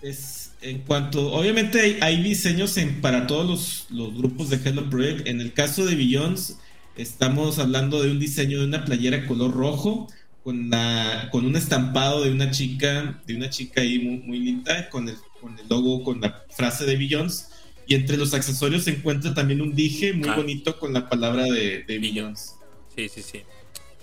[0.00, 4.88] Es, en cuanto, obviamente hay, hay diseños en, para todos los, los, grupos de Hello
[4.88, 5.26] Project.
[5.26, 6.58] En el caso de Billions,
[6.96, 10.08] estamos hablando de un diseño de una playera color rojo,
[10.42, 14.90] con, la, con un estampado de una chica, de una chica ahí muy, muy linda,
[14.90, 17.50] con el, con el logo, con la frase de Billions.
[17.86, 20.36] Y entre los accesorios se encuentra también un dije muy ah.
[20.36, 22.56] bonito con la palabra de, de Billions.
[22.94, 23.42] Sí, sí, sí.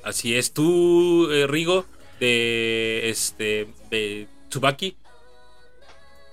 [0.04, 1.86] Así es, tú, eh, Rigo,
[2.20, 4.96] de este de Tsubaki.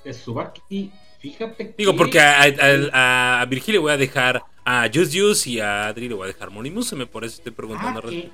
[0.05, 1.75] De Tsubaki, fíjate.
[1.77, 1.99] Digo, que...
[1.99, 2.43] porque a,
[2.93, 6.25] a, a, Virgil le voy a dejar a Just Juice y a Adri le voy
[6.25, 8.03] a dejar Monimus, me por eso estoy preguntando.
[8.05, 8.31] Ah, eh,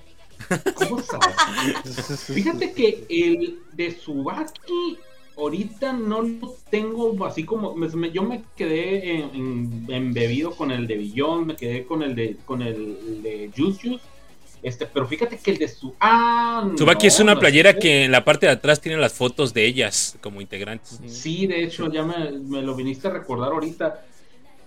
[2.35, 4.99] fíjate que el de Tsubaki
[5.37, 10.87] ahorita no lo tengo así como me, yo me quedé en, en, embebido con el
[10.87, 14.14] de Billón, me quedé con el de con el de Just Juice
[14.65, 15.95] este, pero fíjate que el de su.
[16.01, 19.13] Ah, Tsubaki no, es una playera no que en la parte de atrás tiene las
[19.13, 20.99] fotos de ellas como integrantes.
[21.07, 24.07] Sí, de hecho, ya me, me lo viniste a recordar ahorita.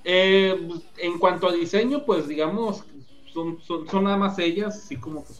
[0.03, 0.55] Eh,
[0.99, 2.83] en cuanto a diseño, pues digamos,
[3.33, 5.33] son, son, son, nada más ellas, así como que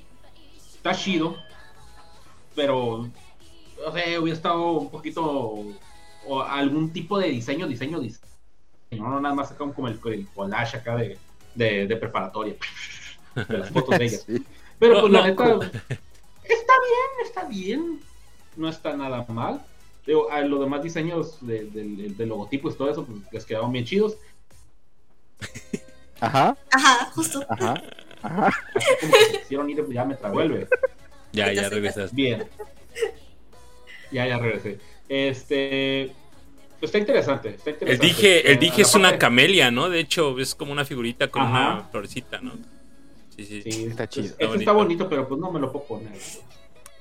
[0.75, 1.37] está chido.
[2.55, 3.07] Pero,
[3.85, 5.65] no sé, hubiera estado un poquito.
[6.25, 8.25] O algún tipo de diseño, diseño, diseño.
[8.89, 11.19] No, nada más acá como el, el collage acá de,
[11.53, 12.55] de, de preparatoria
[13.45, 14.23] de las fotos de ellas.
[14.25, 14.43] Sí.
[14.79, 15.61] Pero no, pues la neta, no.
[15.61, 15.73] está
[16.43, 17.99] bien, está bien.
[18.55, 19.61] No está nada mal.
[20.05, 23.71] Digo, a los demás diseños de, de, de, logotipos y todo eso, pues les quedaron
[23.71, 24.17] bien chidos.
[26.19, 26.57] Ajá.
[26.71, 27.45] Ajá, justo.
[27.49, 27.75] Ajá.
[28.21, 28.49] Ajá.
[29.43, 30.67] Hicieron ir, ya me travuelve.
[31.31, 32.13] Ya, ya regresas.
[32.13, 32.47] Bien.
[34.11, 34.79] Ya, ya regresé.
[35.09, 36.11] Este.
[36.79, 38.05] Pues está interesante, está interesante.
[38.05, 39.89] El dije, el dije es una camelia, ¿no?
[39.89, 41.73] De hecho, es como una figurita con Ajá.
[41.73, 42.53] una florecita, ¿no?
[43.37, 44.25] Sí, sí, sí, está chido.
[44.25, 44.59] Está, bonito.
[44.59, 46.11] está bonito, pero pues no me lo puedo poner.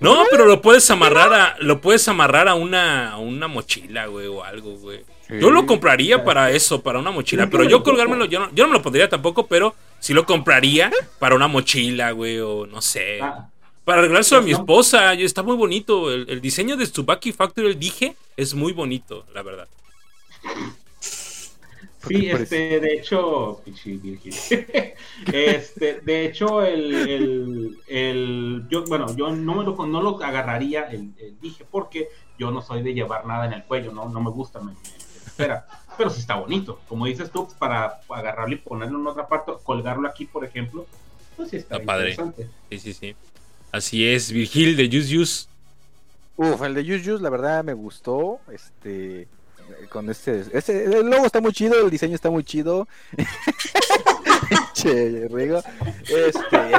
[0.00, 4.26] No, pero lo puedes amarrar a, lo puedes amarrar a una, a una mochila, güey,
[4.26, 5.00] o algo, güey.
[5.26, 8.64] Sí, yo lo compraría para eso, para una mochila, pero yo colgármelo, yo no, yo
[8.64, 12.82] no me lo pondría tampoco, pero sí lo compraría para una mochila, güey, o no
[12.82, 13.20] sé.
[13.22, 13.48] Ah.
[13.84, 16.12] Para regalárselo a mi esposa, está muy bonito.
[16.12, 19.68] El, el diseño de Tsubaki Factory, el dije, es muy bonito, la verdad.
[22.06, 23.62] Sí, este, de hecho,
[25.32, 30.84] este, de hecho, el, el, el, yo, bueno, yo no, me lo, no lo agarraría
[30.84, 34.20] el, el, dije porque yo no soy de llevar nada en el cuello, no, no
[34.20, 34.78] me gusta, me, me
[35.26, 39.52] espera, pero sí está bonito, como dices tú, para agarrarlo y ponerlo en otra parte,
[39.64, 40.86] colgarlo aquí, por ejemplo,
[41.36, 42.44] pues sí está, está interesante.
[42.44, 42.56] Padre.
[42.70, 43.16] Sí, sí, sí.
[43.72, 45.48] Así es, Virgil de Use Use.
[46.36, 49.28] Uf, el de Use Use, la verdad me gustó, este
[49.88, 52.86] con este, este, el logo está muy chido, el diseño está muy chido.
[54.48, 55.62] pinche Rigo.
[56.02, 56.70] Este,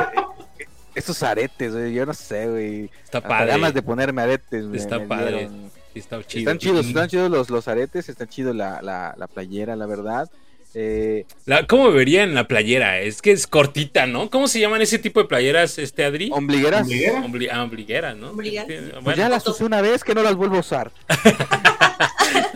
[0.96, 2.90] esos aretes, güey, yo no sé, güey.
[3.04, 3.52] Está padre.
[3.52, 4.80] ganas de ponerme aretes, güey.
[4.80, 5.38] Está me padre.
[5.40, 5.72] dieron.
[5.96, 6.40] Está chido.
[6.52, 10.30] Están chidos, están chidos los, los aretes, están chidos la, la, la playera, la verdad.
[10.74, 13.00] Eh, La- ¿Cómo me vería en la playera?
[13.00, 14.30] Es que es cortita, ¿no?
[14.30, 16.30] ¿Cómo se llaman ese tipo de playeras, este Adri?
[16.32, 17.22] ombligueras, ¿Ombliguera?
[17.24, 18.30] Ombli- ah, ombligueras, ¿no?
[18.32, 19.02] Ombligueras, bueno.
[19.04, 20.92] pues ya las usé una vez que no las vuelvo a usar.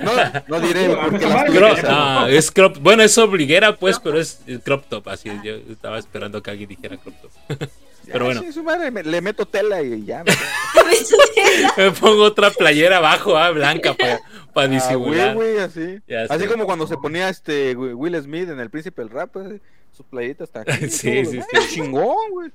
[0.04, 0.12] no,
[0.48, 4.40] no diré Sí, porque las tuve ah, es crop, bueno, es obliguera, pues, pero es
[4.48, 7.70] es crop top, así es, Yo estaba esperando que alguien dijera crop top.
[8.12, 10.24] Pero bueno, Sí, su madre, me- le meto tela y ya.
[10.24, 10.32] me-
[11.78, 14.20] me pongo otra playera abajo, ah, blanca, para
[14.56, 15.36] Ah, disimular.
[15.36, 16.00] güey, güey, así.
[16.30, 19.62] Así como cuando se ponía este Will Smith en El Príncipe del Rap, pues,
[19.96, 20.90] su playita está aquí.
[20.90, 21.76] Sí, todo, sí, güey, sí.
[21.76, 22.50] Chingón, güey.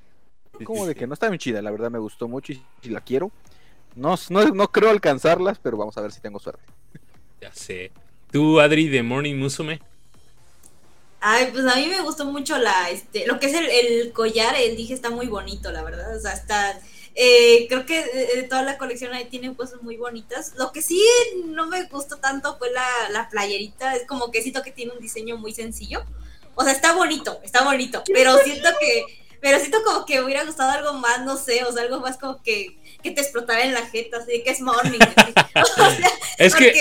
[0.59, 0.99] Sí, Como sí, de sí.
[0.99, 3.31] que no está bien chida, la verdad me gustó mucho y, y la quiero.
[3.95, 6.61] No, no, no creo alcanzarlas, pero vamos a ver si tengo suerte.
[7.41, 7.91] Ya sé.
[8.31, 9.79] Tú, Adri, de Morning Musume.
[11.19, 14.55] Ay, pues a mí me gustó mucho la, este, lo que es el, el collar,
[14.55, 16.15] el dije está muy bonito, la verdad.
[16.15, 16.79] O sea, está,
[17.15, 20.53] eh, creo que eh, toda la colección ahí tiene cosas muy bonitas.
[20.55, 21.03] Lo que sí
[21.45, 24.99] no me gustó tanto fue la, la playerita, es como que siento que tiene un
[24.99, 26.05] diseño muy sencillo.
[26.53, 29.03] O sea, está bonito, está bonito, pero siento que,
[29.41, 32.17] pero siento como que me hubiera gustado algo más, no sé, o sea, algo más
[32.17, 34.99] como que, que te explotara en la jeta, así que es morning.
[35.15, 35.33] así.
[35.55, 35.97] O sea,
[36.37, 36.73] Es que,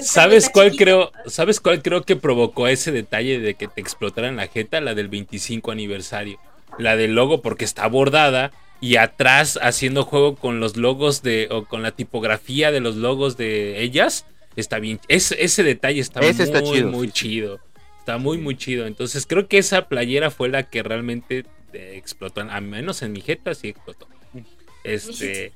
[0.00, 0.84] ¿sabes cuál chiquito.
[0.84, 1.12] creo?
[1.26, 4.80] ¿Sabes cuál creo que provocó ese detalle de que te explotara en la jeta?
[4.80, 6.38] La del 25 aniversario.
[6.78, 11.64] La del logo porque está bordada y atrás haciendo juego con los logos de o
[11.66, 14.26] con la tipografía de los logos de ellas.
[14.56, 15.00] Está bien.
[15.08, 17.60] Es, ese detalle está Ese muy, está chido, muy sí, chido.
[18.00, 18.86] Está muy, muy chido.
[18.86, 22.40] Entonces creo que esa playera fue la que realmente explotó.
[22.42, 24.08] Al menos en mi jeta sí explotó.
[24.84, 25.46] Este.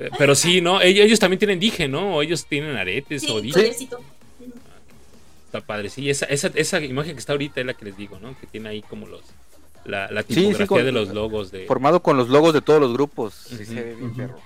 [0.00, 0.80] eh, Pero sí, ¿no?
[0.80, 2.16] Ellos, ellos también tienen dije, ¿no?
[2.16, 3.74] O ellos tienen aretes Sí, o dije.
[5.46, 6.10] Está padre, sí.
[6.10, 8.38] Esa, esa, esa imagen que está ahorita es la que les digo, ¿no?
[8.38, 9.22] Que tiene ahí como los.
[9.84, 11.64] La, la Sí, sí, tipografía con- de los logos de.
[11.66, 13.32] Formado con los logos de todos los grupos.
[13.34, 14.38] Sí, Ujú, se ve bien perro.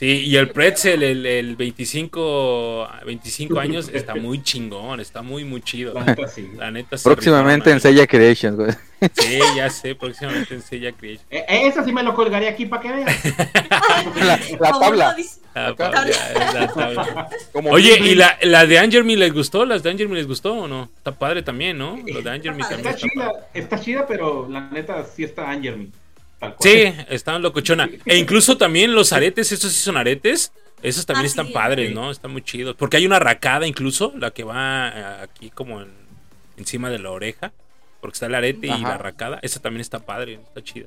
[0.00, 5.60] Sí, y el pretzel, el, el 25, 25 años, está muy chingón, está muy, muy
[5.60, 5.92] chido.
[5.92, 6.50] La neta, sí.
[6.56, 8.70] La neta Próximamente en Sella Creations, güey.
[9.12, 11.26] Sí, ya sé, próximamente en Sella Creation.
[11.30, 13.08] Eh, eh, esa sí me lo colgaría aquí para que vean.
[14.16, 15.16] La, la tabla.
[15.54, 17.28] Ah, ya, es la tabla.
[17.70, 19.66] Oye, ¿y la, la de Angermy les gustó?
[19.66, 20.88] ¿Las de Angermy les gustó o no?
[20.96, 21.98] Está padre también, ¿no?
[22.06, 23.32] Lo de Angermy Está también Está está padre.
[23.34, 25.90] chida, está chida, pero la neta sí está Angermy.
[26.40, 26.68] Tal cual.
[26.70, 27.88] Sí, están locochona.
[28.06, 30.52] E incluso también los aretes, estos sí son aretes.
[30.82, 31.52] Esos también Ah, están sí.
[31.52, 31.94] padres, Sí.
[31.94, 32.10] ¿no?
[32.10, 32.74] Están muy chidos.
[32.76, 35.92] Porque hay una racada incluso, la que va aquí como en-
[36.56, 37.52] encima de la oreja.
[38.00, 39.38] Porque está el arete y la racada.
[39.42, 40.86] Esa también está padre, está chida.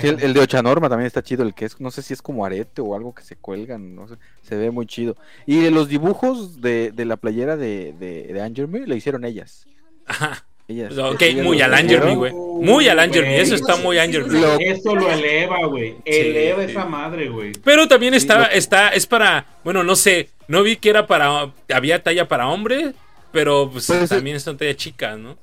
[0.00, 2.22] Sí, el, el de Ochanorma también está chido, el que es, no sé si es
[2.22, 5.16] como arete o algo que se cuelgan, no sé, se ve muy chido.
[5.46, 9.66] Y de los dibujos de, de la playera de, de, de Angermy le hicieron ellas.
[10.06, 10.46] Ajá.
[10.68, 11.74] Ellas Ok, muy al.
[11.74, 12.32] Angermy, güey.
[12.32, 14.40] Muy al Angermy, eso está muy Angermy.
[14.40, 15.96] Lo- Eso lo eleva, güey.
[16.04, 16.70] Eleva sí.
[16.70, 17.52] esa madre, güey.
[17.64, 22.02] Pero también está, está, es para, bueno, no sé, no vi que era para, había
[22.02, 22.92] talla para hombre,
[23.32, 25.36] pero pues, Pues, también son talla chicas, ¿no?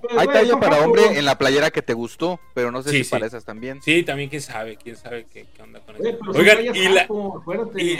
[0.00, 2.98] Pues, Hay talla para hombre en la playera que te gustó, pero no sé Sí,
[2.98, 3.10] si sí.
[3.10, 3.82] para esas también.
[3.82, 6.18] Sí, también quién sabe, quién sabe qué, qué onda con eso.
[6.34, 7.08] Oigan, y la,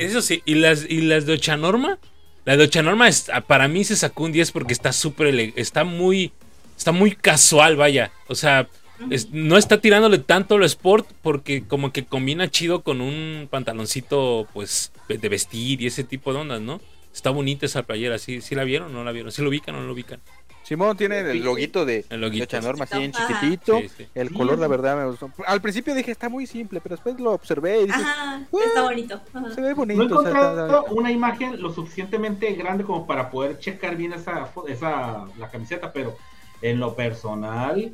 [0.01, 1.99] eso sí, y las, y las de Ochanorma,
[2.45, 6.33] la de Ochanorma es- para mí se sacó un 10 porque está súper, está muy,
[6.79, 8.11] está muy casual, vaya.
[8.29, 8.69] O sea,
[9.11, 14.47] es- no está tirándole tanto lo sport porque como que combina chido con un pantaloncito,
[14.55, 16.81] pues, de vestir y ese tipo de ondas, ¿no?
[17.15, 19.33] Está bonita esa playera, ¿sí, sí la vieron o no la vieron?
[19.33, 20.21] ¿Sí lo ubican o no lo ubican?
[20.63, 22.41] Simón tiene el loguito de, El loguito.
[22.47, 23.79] de Ochanorma así en chiquitito.
[23.81, 24.07] Sí, sí.
[24.15, 25.31] El color, la verdad, me gustó.
[25.47, 29.15] Al principio dije, está muy simple, pero después lo observé y dije, Ajá, está bonito.
[29.33, 29.51] Ajá.
[29.55, 30.19] se ve No he bonito.
[30.19, 34.51] o sea, está- encontrado una imagen lo suficientemente grande como para poder checar bien esa,
[34.69, 36.19] esa la camiseta, pero
[36.63, 37.93] en lo personal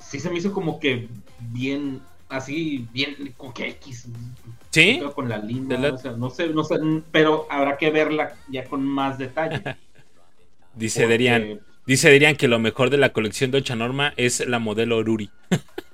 [0.00, 1.08] sí se me hizo como que
[1.40, 4.08] bien así bien con que X
[4.70, 5.00] ¿Sí?
[5.14, 6.76] con la línea, la- o sea, no sé, no sé,
[7.10, 9.62] pero habrá que verla ya con más detalle.
[10.74, 14.58] Dice porque- Derian, dice Derian que lo mejor de la colección de Ochanorma es la
[14.58, 15.28] modelo Oruri.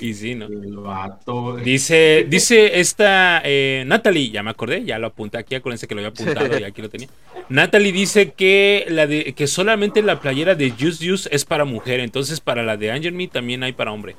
[0.00, 0.46] y sí, ¿no?
[0.46, 1.56] El vato.
[1.56, 6.00] Dice, dice esta eh, Natalie, ya me acordé, ya lo apunté aquí, acuérdense que lo
[6.00, 7.08] había apuntado y aquí lo tenía.
[7.48, 12.00] Natalie dice que la de que solamente la playera de Juice Juice es para mujer,
[12.00, 14.14] entonces para la de Angel Me también hay para hombre.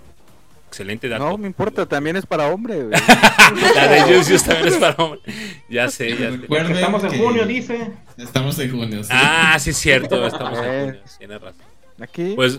[0.67, 1.23] Excelente dato.
[1.29, 2.75] No me importa, también es para hombre.
[2.83, 2.89] güey.
[3.75, 5.21] La de Juice Juice también es para hombre.
[5.69, 6.73] Ya sé, ya sé.
[6.73, 7.91] Estamos en junio, dice.
[8.17, 9.03] Estamos en junio.
[9.03, 9.09] sí.
[9.13, 10.81] Ah, sí es cierto, estamos en Eh.
[10.85, 11.61] junio, tienes razón.
[12.01, 12.33] Aquí.
[12.35, 12.57] Pues,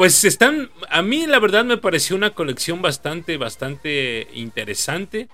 [0.00, 0.70] pues están.
[0.88, 5.28] A mí, la verdad, me pareció una colección bastante, bastante interesante.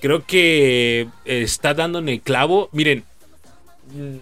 [0.00, 2.68] Creo que eh, está dando en el clavo.
[2.70, 3.02] Miren,
[3.92, 4.18] mm,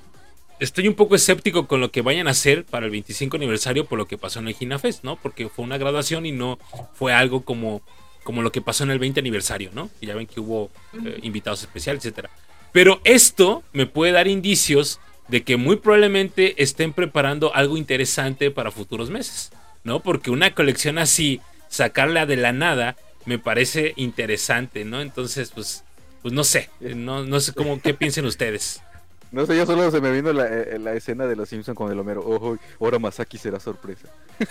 [0.58, 3.98] estoy un poco escéptico con lo que vayan a hacer para el 25 aniversario por
[3.98, 5.16] lo que pasó en el Ginafest, ¿no?
[5.16, 6.58] Porque fue una graduación y no
[6.94, 7.82] fue algo como,
[8.24, 9.90] como lo que pasó en el 20 aniversario, ¿no?
[10.00, 12.30] Y ya ven que hubo eh, invitados especiales, etcétera.
[12.72, 14.98] Pero esto me puede dar indicios
[15.28, 19.52] de que muy probablemente estén preparando algo interesante para futuros meses,
[19.84, 20.00] ¿no?
[20.00, 25.00] Porque una colección así, sacarla de la nada, me parece interesante, ¿no?
[25.00, 25.84] Entonces, pues,
[26.22, 28.82] pues no sé, no, no sé cómo, qué piensen ustedes.
[29.32, 31.92] No sé, yo solo se me vino la, eh, la escena de los Simpsons con
[31.92, 32.20] el Homero.
[32.26, 34.08] Ojo, ahora Masaki será sorpresa.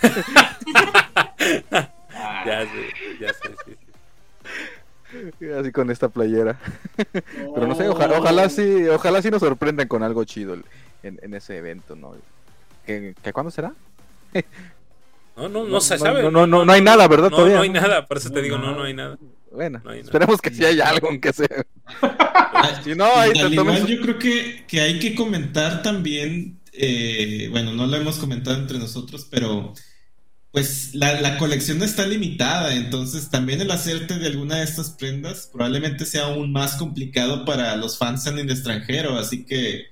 [2.46, 2.88] ya sé,
[3.20, 5.50] ya sé, sí, sí.
[5.60, 6.58] Así con esta playera.
[6.96, 11.34] Pero no sé, ojalá, ojalá sí, ojalá sí nos sorprendan con algo chido en, en
[11.34, 12.14] ese evento, ¿no?
[12.86, 13.74] ¿Que, que cuándo será?
[15.40, 16.22] No, no, no, se sabe.
[16.22, 17.30] No, no, no, no hay nada, ¿verdad?
[17.30, 17.56] No, Todavía.
[17.56, 19.18] no hay nada, por eso te digo, no, no hay nada.
[19.52, 20.04] Bueno, No hay nada.
[20.10, 21.48] esperemos que sí haya algo, aunque sea.
[22.84, 25.82] si no, ahí Y te al tomes- igual yo creo que, que hay que comentar
[25.82, 29.74] también, eh, bueno, no lo hemos comentado entre nosotros, pero
[30.52, 35.48] pues la, la colección está limitada, entonces también el hacerte de alguna de estas prendas
[35.52, 39.86] probablemente sea aún más complicado para los fans en el extranjero, así que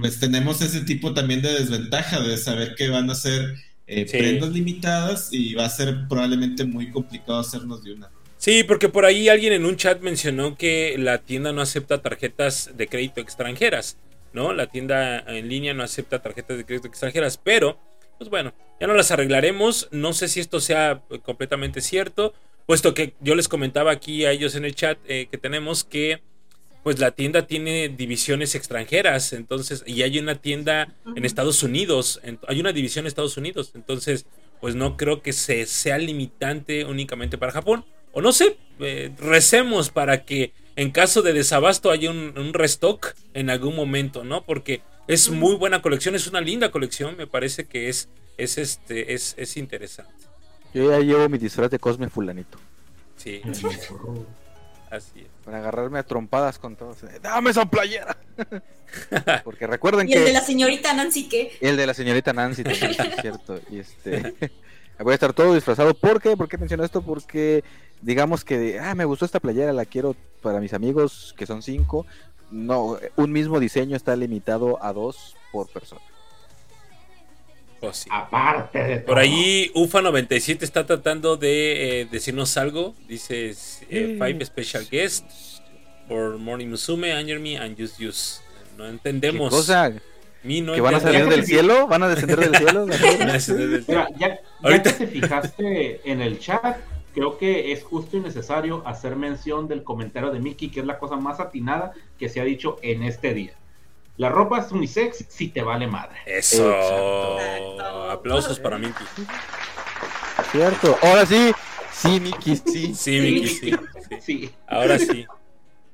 [0.00, 3.54] pues tenemos ese tipo también de desventaja de saber que van a ser
[3.86, 4.18] eh, Sí.
[4.18, 8.10] prendas limitadas y va a ser probablemente muy complicado hacernos de una.
[8.38, 12.70] Sí, porque por ahí alguien en un chat mencionó que la tienda no acepta tarjetas
[12.76, 13.96] de crédito extranjeras,
[14.32, 14.52] ¿no?
[14.52, 17.78] La tienda en línea no acepta tarjetas de crédito extranjeras, pero,
[18.18, 19.88] pues bueno, ya no las arreglaremos.
[19.92, 22.34] No sé si esto sea completamente cierto,
[22.66, 26.20] puesto que yo les comentaba aquí a ellos en el chat eh, que tenemos que,
[26.84, 31.24] pues la tienda tiene divisiones extranjeras, entonces, y hay una tienda en.
[31.24, 34.26] Estados Unidos, en- hay una división en Estados Unidos, entonces,
[34.60, 37.84] pues no creo que se sea limitante únicamente para Japón.
[38.12, 43.14] O no sé, eh, recemos para que en caso de desabasto haya un, un restock
[43.32, 44.44] en algún momento, ¿no?
[44.44, 49.14] Porque es muy buena colección, es una linda colección, me parece que es, es este,
[49.14, 50.12] es, es interesante.
[50.74, 52.58] Yo ya llevo mi disfraz de Cosme Fulanito.
[53.16, 53.40] Sí,
[54.96, 55.28] así es.
[55.44, 56.98] Para agarrarme a trompadas con todos.
[57.22, 58.16] ¡Dame esa playera!
[59.44, 60.24] Porque recuerden Y el que.
[60.26, 63.60] de la señorita Nancy, que El de la señorita Nancy también, es cierto.
[63.70, 64.34] Y este.
[64.98, 65.94] Voy a estar todo disfrazado.
[65.94, 66.36] ¿Por qué?
[66.36, 67.02] ¿Por qué menciono esto?
[67.02, 67.64] Porque
[68.00, 72.06] digamos que, ah, me gustó esta playera, la quiero para mis amigos, que son cinco.
[72.50, 76.02] No, un mismo diseño está limitado a dos por persona.
[77.84, 78.08] Pues sí.
[78.12, 79.06] Aparte de todo.
[79.06, 82.94] Por ahí UFA97 está tratando de eh, decirnos algo.
[83.08, 83.54] Dice
[83.90, 85.62] eh, Five Special Guests
[86.08, 88.40] for Morning Musume, Anger Me and Just Use.
[88.76, 89.50] No ¿Qué entendemos.
[89.50, 89.92] cosa?
[90.42, 91.86] Mi no ¿Que van a salir del cielo?
[91.88, 92.86] ¿Van a descender del cielo?
[93.88, 96.76] Mira, ya, ya que te fijaste en el chat,
[97.14, 100.98] creo que es justo y necesario hacer mención del comentario de Mickey, que es la
[100.98, 103.54] cosa más atinada que se ha dicho en este día.
[104.16, 106.16] La ropa es unisex si te vale madre.
[106.26, 106.72] Eso.
[106.72, 108.10] Exacto.
[108.10, 109.04] Aplausos para Miki.
[110.52, 110.96] Cierto.
[111.02, 111.52] Ahora sí.
[111.92, 112.94] Sí, Miki, sí.
[112.94, 114.20] Sí, Miki, sí, sí.
[114.20, 114.50] Sí.
[114.66, 115.26] Ahora sí.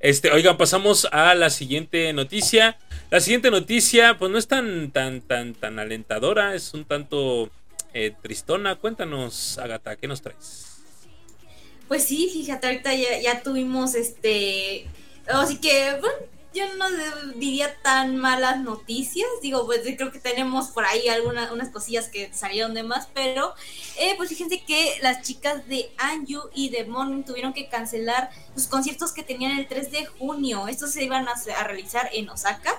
[0.01, 2.79] Este, oigan, pasamos a la siguiente noticia.
[3.11, 7.51] La siguiente noticia, pues no es tan, tan, tan, tan alentadora, es un tanto
[7.93, 8.77] eh, tristona.
[8.77, 10.83] Cuéntanos, Agatha, ¿qué nos traes?
[11.89, 14.87] Pues sí, fíjate, ahorita ya, ya tuvimos este.
[15.27, 16.16] Así que, bueno,
[16.53, 16.86] yo no
[17.36, 19.28] diría tan malas noticias.
[19.42, 23.55] Digo, pues creo que tenemos por ahí algunas unas cosillas que salieron de más, pero
[23.98, 28.66] eh, pues fíjense que las chicas de Anju y de Morning tuvieron que cancelar sus
[28.66, 30.66] conciertos que tenían el 3 de junio.
[30.68, 32.78] Estos se iban a realizar en Osaka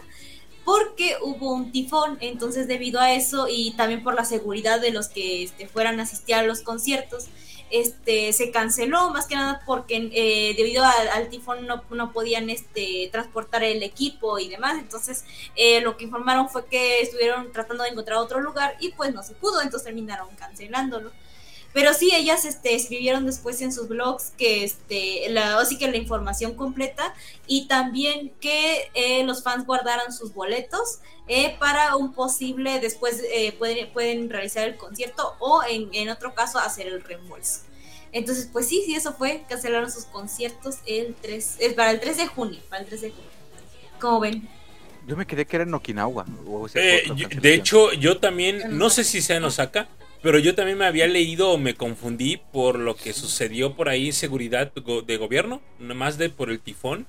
[0.66, 5.08] porque hubo un tifón, entonces debido a eso y también por la seguridad de los
[5.08, 7.28] que este, fueran a asistir a los conciertos,
[7.72, 13.10] este se canceló más que nada porque eh, debido al, tifón no, no podían este
[13.12, 14.78] transportar el equipo y demás.
[14.78, 19.14] Entonces eh, lo que informaron fue que estuvieron tratando de encontrar otro lugar y pues
[19.14, 19.62] no se pudo.
[19.62, 21.12] Entonces terminaron cancelándolo
[21.74, 25.98] pero sí ellas este escribieron después en sus blogs que este la así que la
[25.98, 27.14] información completa
[27.48, 33.54] y también que eh, los fans guardaran sus boletos eh, para un posible después eh,
[33.58, 37.62] pueden, pueden realizar el concierto o en, en otro caso hacer el reembolso.
[38.14, 42.18] Entonces, pues sí, sí, eso fue, cancelaron sus conciertos el 3, es para el 3
[42.18, 43.30] de junio, para el 3 de junio.
[44.02, 44.50] Como ven,
[45.08, 46.26] Yo me quedé que era en Okinawa.
[46.46, 49.88] o sea, Eh, yo- de hecho, yo también, no sé si sea en Osaka,
[50.22, 54.12] pero yo también me había leído o me confundí por lo que sucedió por ahí,
[54.12, 57.08] seguridad de gobierno, nada más de por el tifón.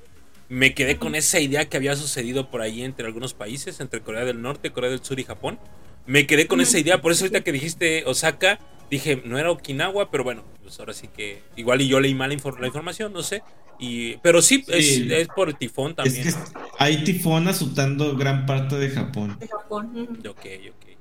[0.49, 4.25] Me quedé con esa idea que había sucedido por ahí entre algunos países, entre Corea
[4.25, 5.59] del Norte, Corea del Sur y Japón.
[6.07, 8.59] Me quedé con esa idea, por eso ahorita que dijiste Osaka,
[8.91, 12.31] dije, no era Okinawa, pero bueno, pues ahora sí que igual y yo leí mal
[12.31, 13.43] la, infor- la información, no sé.
[13.79, 15.09] Y, pero sí, Sí.
[15.11, 16.25] Es, es por el tifón Es también.
[16.25, 16.35] que
[16.79, 19.37] hay tifón azotando gran parte de Japón.
[19.41, 20.19] De Japón.
[20.29, 20.92] Ok, ok.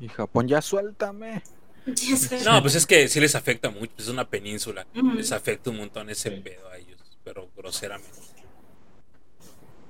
[0.00, 1.42] Y Japón, ya suéltame.
[2.44, 3.92] No, pues es que sí les afecta mucho.
[3.98, 4.86] Es una península.
[5.16, 6.36] Les afecta un montón ese Sí.
[6.40, 8.10] pedo a ellos, pero groseramente.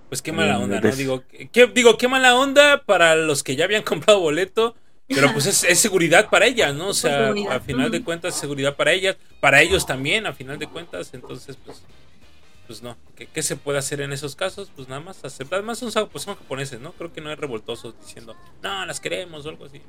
[0.09, 0.91] Pues qué mala onda, ¿no?
[0.91, 1.23] Digo,
[1.53, 4.75] qué, digo, qué mala onda para los que ya habían comprado boleto,
[5.09, 6.89] pero pues es, es seguridad para ellas, ¿no?
[6.89, 10.67] O sea, a final de cuentas, seguridad para ellas, para ellos también, a final de
[10.69, 11.83] cuentas, entonces, pues,
[12.71, 12.97] pues no.
[13.17, 14.71] ¿Qué, qué se puede hacer en esos casos?
[14.77, 15.59] Pues nada más aceptar.
[15.59, 16.93] Además, son, pues son japoneses, ¿no?
[16.93, 19.83] Creo que no hay revoltosos diciendo, no, las queremos o algo así.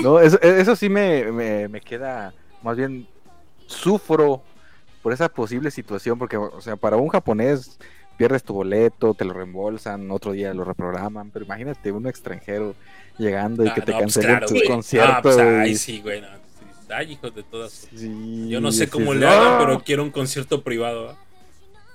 [0.00, 2.32] No, eso, eso sí me, me, me queda,
[2.62, 3.08] más bien
[3.66, 4.42] sufro
[5.02, 7.78] por esa posible situación, porque, o sea, para un japonés
[8.16, 12.76] pierdes tu boleto, te lo reembolsan, otro día lo reprograman, pero imagínate un extranjero
[13.18, 14.66] llegando y Ah, que te no, pues cancelen claro, tu güey.
[14.66, 15.12] concierto.
[15.12, 16.20] Ah, pues, ay, sí, güey.
[16.20, 17.88] no, sí, Ay, hijos de todas.
[17.94, 21.06] sí, Yo no sé cómo le hagan, pero quiero un concierto privado.
[21.06, 21.18] ¿va?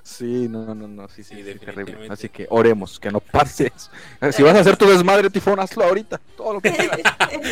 [0.08, 2.08] Sí, no, no, no, sí, sí, Sí, terrible.
[2.10, 3.92] Así que oremos, que no pase eso.
[4.32, 7.00] Si vas a hacer tu desmadre, tifón, hazlo ahorita, todo lo que quieras.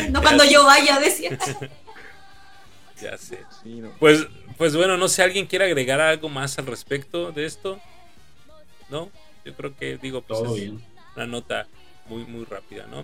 [0.09, 1.37] no cuando yo vaya, decía.
[3.01, 3.39] Ya sé.
[3.61, 3.91] Sí, no.
[3.99, 4.25] Pues,
[4.57, 7.77] pues bueno, no sé, ¿alguien quiere agregar algo más al respecto de esto?
[8.89, 9.09] ¿No?
[9.43, 10.81] Yo creo que, digo, pues Todo es bien.
[11.17, 11.67] una nota
[12.07, 13.03] muy, muy rápida, ¿no?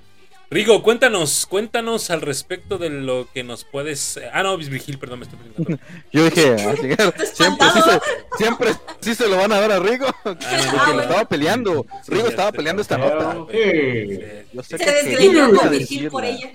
[0.53, 4.19] Rigo, cuéntanos, cuéntanos al respecto de lo que nos puedes...
[4.33, 5.81] Ah, no, Vigil, perdón, me estoy preguntando.
[6.11, 10.07] Yo dije, ah, siempre, sí se, siempre sí se lo van a dar a Rigo.
[10.23, 11.01] Porque lo bueno.
[11.03, 11.85] estaba peleando.
[12.03, 13.45] Sí, Rigo estaba peleando esta nota.
[13.49, 14.19] Sí.
[14.51, 16.09] Yo sé Se que desgreñó con Vigil decirla.
[16.09, 16.51] por ella.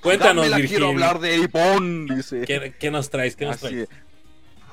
[0.00, 0.70] Cuéntanos, Dámela, Virgil.
[0.78, 2.40] quiero hablar de Ipón, dice.
[2.46, 3.36] ¿Qué, qué nos traes?
[3.36, 3.82] ¿Qué nos Así traes?
[3.82, 3.88] es.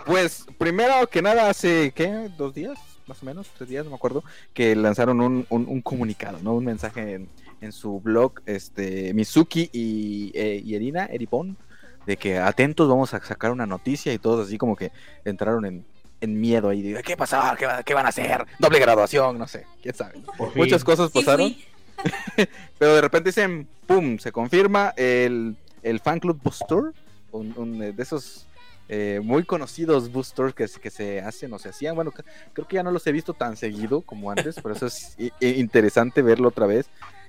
[0.05, 2.29] Pues, primero que nada, hace, ¿qué?
[2.37, 2.77] ¿Dos días?
[3.07, 4.23] Más o menos, tres días, no me acuerdo,
[4.53, 6.53] que lanzaron un, un- un comunicado, ¿no?
[6.53, 7.29] Un mensaje en,
[7.63, 11.57] en su blog, este, Mizuki y, eh, y Erina, Eripon,
[12.05, 14.91] de que atentos, vamos a sacar una noticia y todos así como que
[15.23, 15.85] entraron en,
[16.19, 17.39] en miedo ahí, de, ¿qué pasó?
[17.57, 18.45] ¿Qué, va- qué van a hacer?
[18.59, 20.19] Doble graduación, no sé, quién sabe.
[20.37, 20.61] Por fin.
[20.61, 21.55] Muchas cosas Sí, pasaron.
[22.77, 24.17] Pero de repente dicen, ¡pum!
[24.17, 26.91] Se confirma el, el fan club Booster,
[27.31, 28.45] un, un, eh, de esos
[28.89, 31.95] eh, muy conocidos boosters que, se- que se hacen o se hacían.
[31.95, 32.11] Bueno,
[32.51, 36.21] creo que ya no los he visto tan seguido como antes, pero eso es interesante
[36.21, 36.87] verlo otra vez.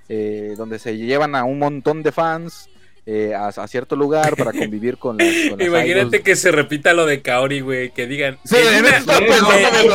[0.09, 2.69] Eh, donde se llevan a un montón de fans
[3.07, 6.23] eh, a, a cierto lugar para convivir con las, con las Imagínate idols.
[6.25, 7.91] que se repita lo de Kaori, güey.
[7.91, 8.39] Que digan.
[8.45, 9.29] Sí, Erina, eh,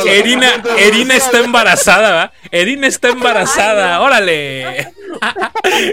[0.06, 2.32] eh, Erina, Erina está embarazada, ¿va?
[2.52, 4.86] Erina está embarazada, órale.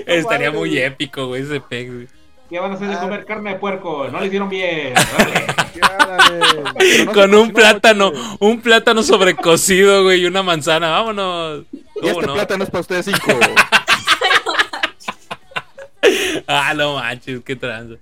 [0.06, 2.08] Estaría muy épico, güey, ese peg, güey.
[2.50, 3.00] ¿Qué van a hacer de Ah.
[3.02, 4.08] comer carne de puerco?
[4.10, 4.94] No le hicieron bien.
[4.94, 5.46] Dale.
[7.14, 11.64] Con un plátano, un plátano sobrecocido, güey, y una manzana, vámonos.
[11.74, 12.34] Y ¿Cómo este no?
[12.36, 13.38] plátano es para ustedes cinco.
[16.48, 17.96] Ah, no manches, qué tranza.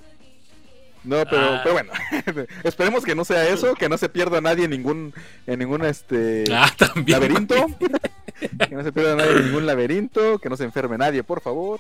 [1.04, 1.60] No, pero, Ah.
[1.64, 1.92] pero bueno,
[2.64, 5.14] esperemos que no sea eso, que no se pierda nadie en ningún,
[5.46, 7.20] en ningún este Ah, también.
[7.20, 7.56] laberinto,
[8.68, 11.80] que no se pierda nadie en ningún laberinto, que no se enferme nadie, por favor.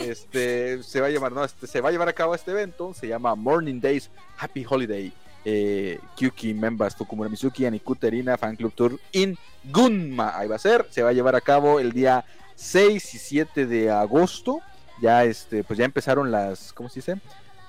[0.00, 2.94] Este se va a llamar, no, este, se va a llevar a cabo este evento,
[2.94, 5.12] se llama Morning Days Happy Holiday.
[5.44, 10.38] Eh, Kyuki Members Fukumura Mizuki Anikuta Erina Fan Club Tour in Gunma.
[10.38, 12.24] Ahí va a ser, se va a llevar a cabo el día
[12.54, 14.60] 6 y 7 de agosto.
[15.02, 17.16] Ya este, pues ya empezaron las, ¿cómo se dice?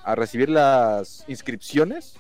[0.06, 2.16] a recibir las inscripciones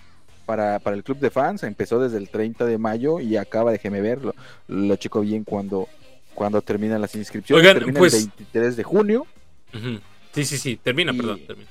[0.45, 1.63] para, para el club de fans.
[1.63, 4.19] Empezó desde el 30 de mayo y acaba, déjeme ver,
[4.67, 5.87] lo, checo bien cuando,
[6.33, 7.61] cuando terminan las inscripciones.
[7.61, 9.27] Oigan, Termina pues- el 23 de junio.
[9.73, 9.99] Ujú.
[10.33, 11.69] Sí, sí, sí, termina, Y- perdón, termina.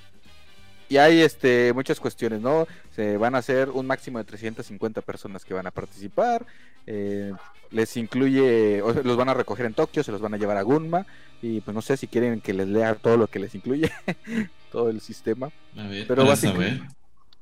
[0.88, 2.66] Y hay este, muchas cuestiones, ¿no?
[2.94, 6.44] Se van a hacer un máximo de 350 personas que van a participar.
[6.86, 7.32] eh,
[7.70, 11.06] les incluye, los van a recoger en Tokio, se los van a llevar a Gunma.
[11.42, 13.90] Y pues no sé si quieren que les lea todo lo que les incluye,
[14.72, 15.50] todo el sistema.
[15.76, 16.88] A ver, Pero básicamente- ver.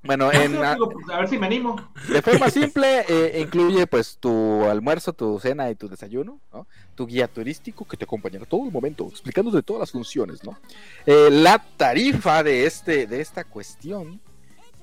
[0.03, 1.77] Bueno, en, pues, a ver si me animo.
[2.09, 6.67] De forma simple, eh, incluye pues tu almuerzo, tu cena y tu desayuno, ¿no?
[6.95, 10.59] Tu guía turístico que te acompañará todo el momento, explicándote todas las funciones, ¿no?
[11.05, 14.23] Eh, la tarifa de, este, de esta cuestión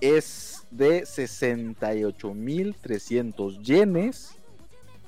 [0.01, 4.36] es de 68.300 yenes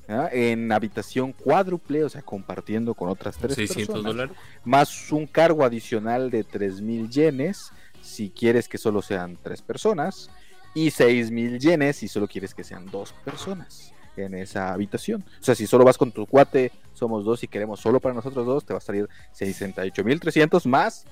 [0.10, 0.27] ¿ya?
[0.31, 4.38] en habitación cuádruple, o sea, compartiendo con otras tres 600 personas dólares.
[4.65, 7.72] más un cargo adicional de 3.000 yenes
[8.02, 10.30] si quieres que solo sean tres personas
[10.73, 15.23] y 6.000 yenes si solo quieres que sean dos personas en esa habitación.
[15.40, 18.45] O sea, si solo vas con tu cuate, somos dos y queremos solo para nosotros
[18.45, 21.06] dos, te va a salir 68.300 más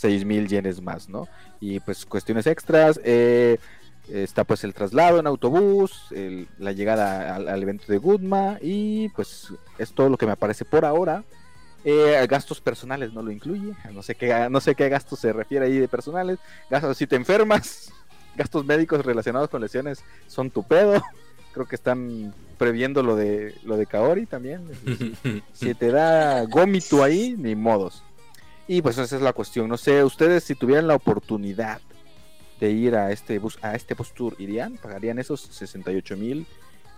[0.00, 1.28] 6.000 yenes más, ¿no?
[1.60, 3.58] Y pues cuestiones extras, eh,
[4.10, 9.08] está pues el traslado en autobús, el- la llegada al, al evento de Goodma y
[9.10, 9.48] pues
[9.78, 11.24] es todo lo que me aparece por ahora.
[11.84, 13.72] Eh, gastos personales no lo incluye.
[13.92, 16.38] No sé qué, no sé qué gastos se refiere ahí de personales.
[16.68, 17.92] Gastos si te enfermas.
[18.36, 21.02] Gastos médicos relacionados con lesiones son tu pedo.
[21.52, 24.62] Creo que están previendo lo de lo de Kaori también.
[25.52, 28.02] Si te da Gomitu ahí, ni modos.
[28.66, 29.68] Y pues esa es la cuestión.
[29.68, 31.80] No sé, ustedes si tuvieran la oportunidad
[32.60, 34.76] de ir a este bus, a este post tour, ¿irían?
[34.76, 36.46] ¿Pagarían esos 68 mil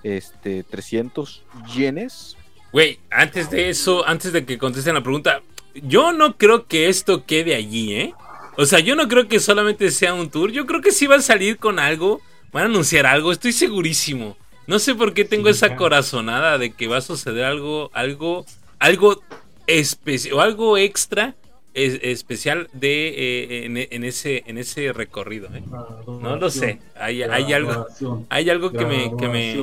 [0.02, 1.42] este, 300
[1.74, 2.36] yenes?
[2.72, 5.42] Güey, antes de eso, antes de que contesten la pregunta,
[5.74, 8.14] yo no creo que esto quede allí, ¿eh?
[8.56, 10.50] O sea, yo no creo que solamente sea un tour.
[10.50, 12.20] Yo creo que sí van a salir con algo.
[12.52, 13.32] Van a anunciar algo.
[13.32, 14.36] Estoy segurísimo.
[14.66, 15.76] No sé por qué tengo Sí, esa ya.
[15.76, 18.44] corazonada de que va a suceder algo, algo,
[18.78, 19.22] algo
[19.66, 21.34] especial o algo extra
[21.74, 25.48] es- especial de eh, en, en ese en ese recorrido.
[25.54, 25.62] ¿eh?
[26.06, 26.80] No lo sé.
[26.96, 27.86] Hay, hay algo,
[28.28, 29.56] hay algo que me, que me,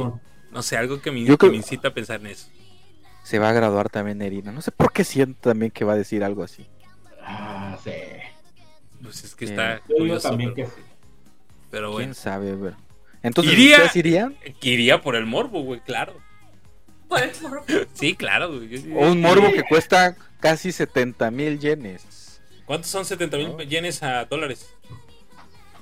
[0.52, 2.50] no sé, algo que me, Yo que me incita a pensar en eso.
[3.24, 4.52] Se va a graduar también Erina.
[4.52, 6.66] No sé por qué siento también que va a decir algo así.
[7.22, 7.92] Ah, sí.
[9.04, 9.52] Pues es que Sí.
[9.52, 10.82] está Yo curioso, también pero, que sí.
[11.70, 12.06] pero bueno.
[12.08, 12.56] ¿Quién sabe?
[13.22, 14.38] Entonces, Iría- ¿ustedes irían?
[14.62, 16.14] Que iría por el morbo, güey, claro.
[17.08, 17.64] Por el morbo.
[17.94, 18.70] Sí, claro, güey.
[18.70, 22.40] Yo- O un morbo que cuesta casi 70 mil yenes.
[22.66, 24.70] ¿Cuántos son 70 mil yenes a dólares?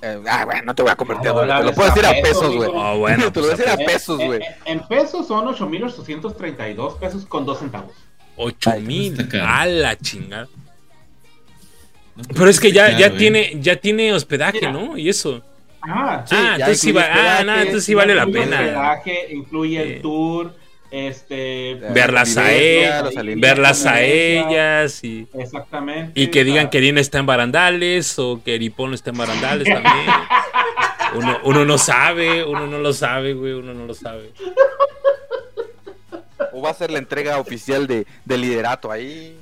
[0.02, 1.64] Eh, ah, bueno, no te voy a convertir a dólares.
[1.64, 2.70] Te lo puedo decir a pesos, güey.
[2.72, 4.40] Oh, bueno, te lo voy a pues, decir a En- pesos, güey.
[4.66, 7.92] En, pesos son 8.832 pesos con 2 centavos.
[8.36, 9.12] 8 Ay, mil.
[9.18, 9.46] está caro.
[9.48, 10.48] A la chingada.
[12.14, 13.18] No, Pero es que ya, ya caro, ¿eh?
[13.18, 14.72] tiene, ya tiene hospedaje, Mira.
[14.72, 14.96] ¿no?
[14.96, 15.42] Y eso.
[15.82, 17.08] Ah, Sí, ah, entonces sí, va-
[17.38, 18.58] ah, no, entonces sí vale la pena.
[18.60, 20.54] hospedaje, incluye el tour,
[20.90, 21.74] este...
[21.92, 23.48] Verlas a Vivencia, ella, los alimentos.
[23.48, 26.20] Verlas a ellas y, Exactamente.
[26.20, 30.06] y que digan que Irina está en barandales o que Eripón está en barandales también.
[31.14, 34.32] Uno, uno no sabe, uno no lo sabe, güey, uno no lo sabe.
[36.52, 39.38] O va a ser la entrega oficial de, de liderato ahí.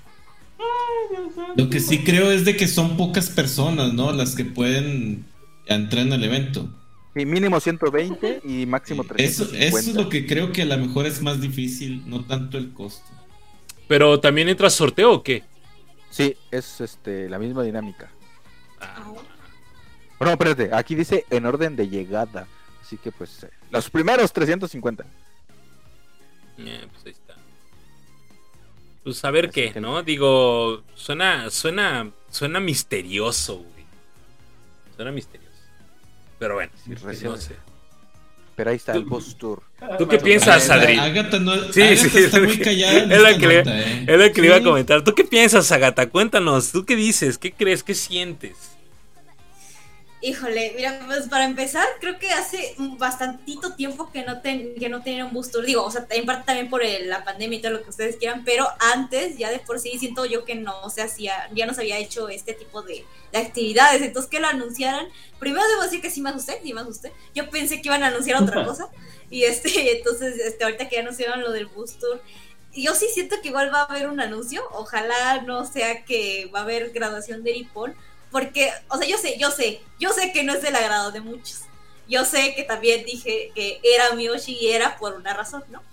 [1.57, 4.12] Lo que sí creo es de que son pocas personas, ¿no?
[4.12, 5.25] Las que pueden
[5.66, 6.69] entrar en el evento.
[7.16, 9.66] Y mínimo 120 y máximo Eso, 350.
[9.66, 12.73] eso es lo que creo que a lo mejor es más difícil, no tanto el
[12.73, 13.07] costo.
[13.86, 15.45] Pero también entra sorteo o qué?
[16.11, 18.11] Sí, es este, la misma dinámica.
[18.81, 19.12] Ah,
[20.20, 22.47] No, espérate, aquí dice en orden de llegada.
[22.82, 25.05] Así que pues, eh, los primeros 350.
[26.59, 27.35] eh, pues ahí está.
[29.05, 30.03] Pues a ver Así qué, que- ¿no?
[30.03, 33.85] Digo, suena, suena, suena misterioso, güey.
[34.97, 35.44] Suena misterioso.
[36.45, 37.57] Pero bueno, Sí, no recién- sé.
[38.55, 39.62] Pero ahí está el post tour.
[39.99, 40.99] ¿Tú qué piensas, Ah, Adri?
[40.99, 43.81] Agatha no, Sí, Agatha sí, está es muy callada es la esta que le- nota,
[43.81, 44.05] ¿eh?
[44.07, 45.03] Es lo que le iba a comentar.
[45.03, 46.07] ¿Tú qué piensas, Agata?
[46.11, 46.71] Cuéntanos.
[46.71, 47.39] ¿Tú qué dices?
[47.39, 47.83] ¿Qué crees?
[47.83, 48.73] ¿Qué sientes?
[50.26, 55.02] Híjole, mira, pues para empezar, creo que hace bastantito tiempo que no, ten- que no
[55.02, 55.62] tenía un booster.
[55.66, 58.16] Digo, o sea, en parte también por el- la pandemia y todo lo que ustedes
[58.16, 61.74] quieran, pero antes ya de por sí siento yo que no se hacía, ya no
[61.74, 64.01] se había hecho este tipo de, de actividades.
[64.01, 67.12] Entonces que lo anunciaran, primero debo decir que sí me asusté, sí me asusté.
[67.34, 68.88] Yo pensé que iban a anunciar otra cosa.
[69.28, 69.68] Y este,
[69.98, 72.22] entonces, este, ahorita que ya anunciaron lo del booster,
[72.72, 74.62] yo sí siento que igual va a haber un anuncio.
[74.72, 77.94] Ojalá no sea que va a haber graduación de Ripon.
[78.35, 81.20] Porque, o sea, yo sé, yo sé, yo sé que no es del agrado de
[81.20, 81.61] muchos.
[82.09, 85.85] Yo sé que también dije que era Miyoshi y era por una razón, ¿no?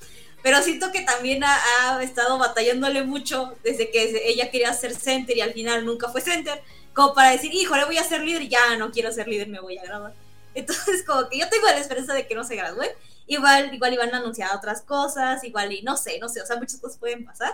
[0.41, 5.38] Pero siento que también ha, ha estado batallándole mucho desde que ella quería ser center
[5.38, 6.63] y al final nunca fue center,
[6.95, 9.77] como para decir, híjole, voy a ser líder ya no quiero ser líder, me voy
[9.77, 10.15] a graduar.
[10.55, 12.88] Entonces, como que yo tengo la esperanza de que no se gradúe.
[13.27, 16.55] Igual, igual iban a anunciar otras cosas, igual y no sé, no sé, o sea,
[16.55, 17.53] muchas cosas pueden pasar.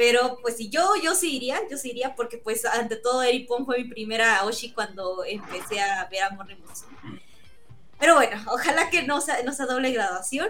[0.00, 3.40] Pero pues si yo, yo sí iría, yo sí iría porque pues ante todo Eri
[3.40, 7.20] Pon fue mi primera Oshi cuando empecé a ver a Morning Musume.
[7.98, 10.48] Pero bueno, ojalá que no sea, no sea doble graduación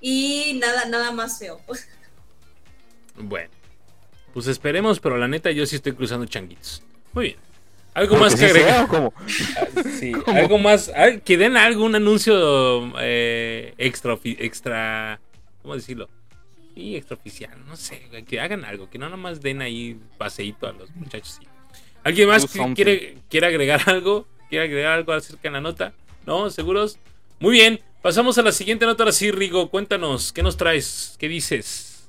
[0.00, 1.60] y nada, nada más feo.
[3.20, 3.50] Bueno,
[4.32, 6.82] pues esperemos, pero la neta yo sí estoy cruzando changuitos.
[7.12, 7.38] Muy bien.
[7.92, 8.88] ¿Algo más que agregar?
[10.00, 10.90] Sí, algo más.
[11.26, 15.20] Que den algún anuncio eh, extra, extra.
[15.60, 16.08] ¿Cómo decirlo?
[16.78, 17.66] Sí, extraoficial.
[17.66, 18.88] No sé, que hagan algo.
[18.88, 21.40] Que no nomás den ahí paseíto a los muchachos.
[21.40, 21.48] sí.
[22.04, 24.28] ¿Alguien más que quiere, quiere agregar algo?
[24.48, 25.92] ¿Quiere agregar algo acerca de la nota?
[26.24, 26.48] ¿No?
[26.50, 27.00] ¿Seguros?
[27.40, 27.80] Muy bien.
[28.00, 29.02] Pasamos a la siguiente nota.
[29.02, 30.32] Ahora sí, Rigo, cuéntanos.
[30.32, 31.16] ¿Qué nos traes?
[31.18, 32.08] ¿Qué dices?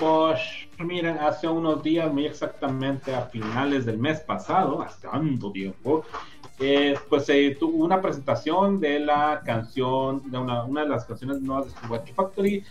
[0.00, 0.40] Pues
[0.78, 6.06] miren, hace unos días, muy exactamente a finales del mes pasado, hace tanto tiempo,
[6.58, 11.40] eh, pues se tuvo una presentación de la canción, de una, una de las canciones
[11.40, 12.64] nuevas de Tsubaki Factory,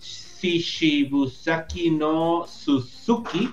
[0.00, 3.50] Shishibusaki no Suzuki.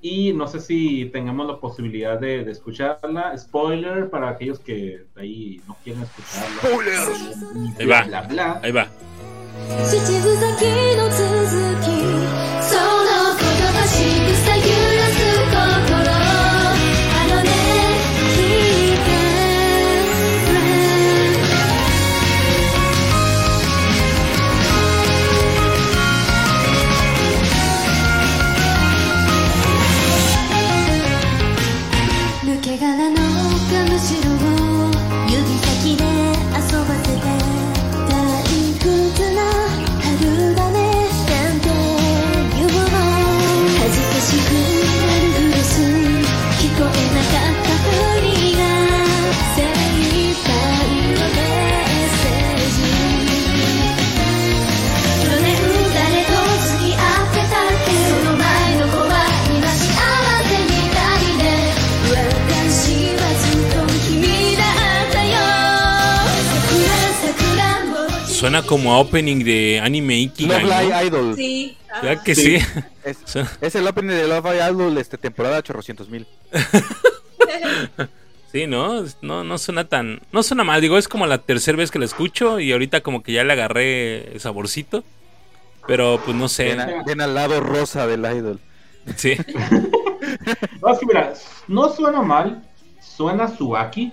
[0.00, 3.38] Y no sé si tengamos la posibilidad de, de escucharla.
[3.38, 6.56] Spoiler para aquellos que ahí no quieren escucharla.
[6.60, 7.78] Spoilers.
[7.78, 8.02] Ahí va.
[8.02, 8.60] Bla, bla.
[8.62, 8.86] Ahí va.
[9.94, 10.44] 七分
[68.44, 71.02] Suena como a opening de anime Ikigai, Love Live ¿no?
[71.06, 71.34] Idol.
[71.34, 71.78] Sí.
[71.90, 72.58] ah, ¿Verdad que sí?
[73.62, 76.26] Es, el opening de Love Live Idol, este, temporada 800 mil.
[78.52, 79.02] Sí, ¿no?
[79.22, 80.20] No, no suena tan...
[80.30, 83.22] No suena mal, digo, es como la tercera vez que la escucho y ahorita como
[83.22, 85.02] que ya le agarré saborcito.
[85.88, 86.76] Pero pues no sé.
[87.06, 88.60] Ven, al lado rosa del Idol.
[89.16, 89.36] Sí.
[90.82, 91.32] No, es que mira,
[91.66, 92.62] no suena mal,
[93.00, 94.12] suena Subaki,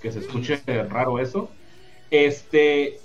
[0.00, 1.50] que se escuche raro eso.
[2.10, 2.98] Este,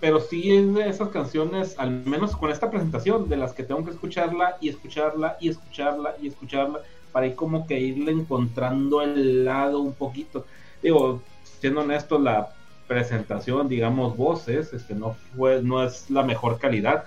[0.00, 3.84] pero sí es de esas canciones, al menos con esta presentación, de las que tengo
[3.84, 6.80] que escucharla y escucharla y escucharla y escucharla
[7.12, 10.44] para ir como que irle encontrando el lado un poquito.
[10.82, 11.22] Digo,
[11.60, 12.50] siendo honesto, la
[12.86, 17.04] presentación, digamos, voces, este no fue, no es la mejor calidad.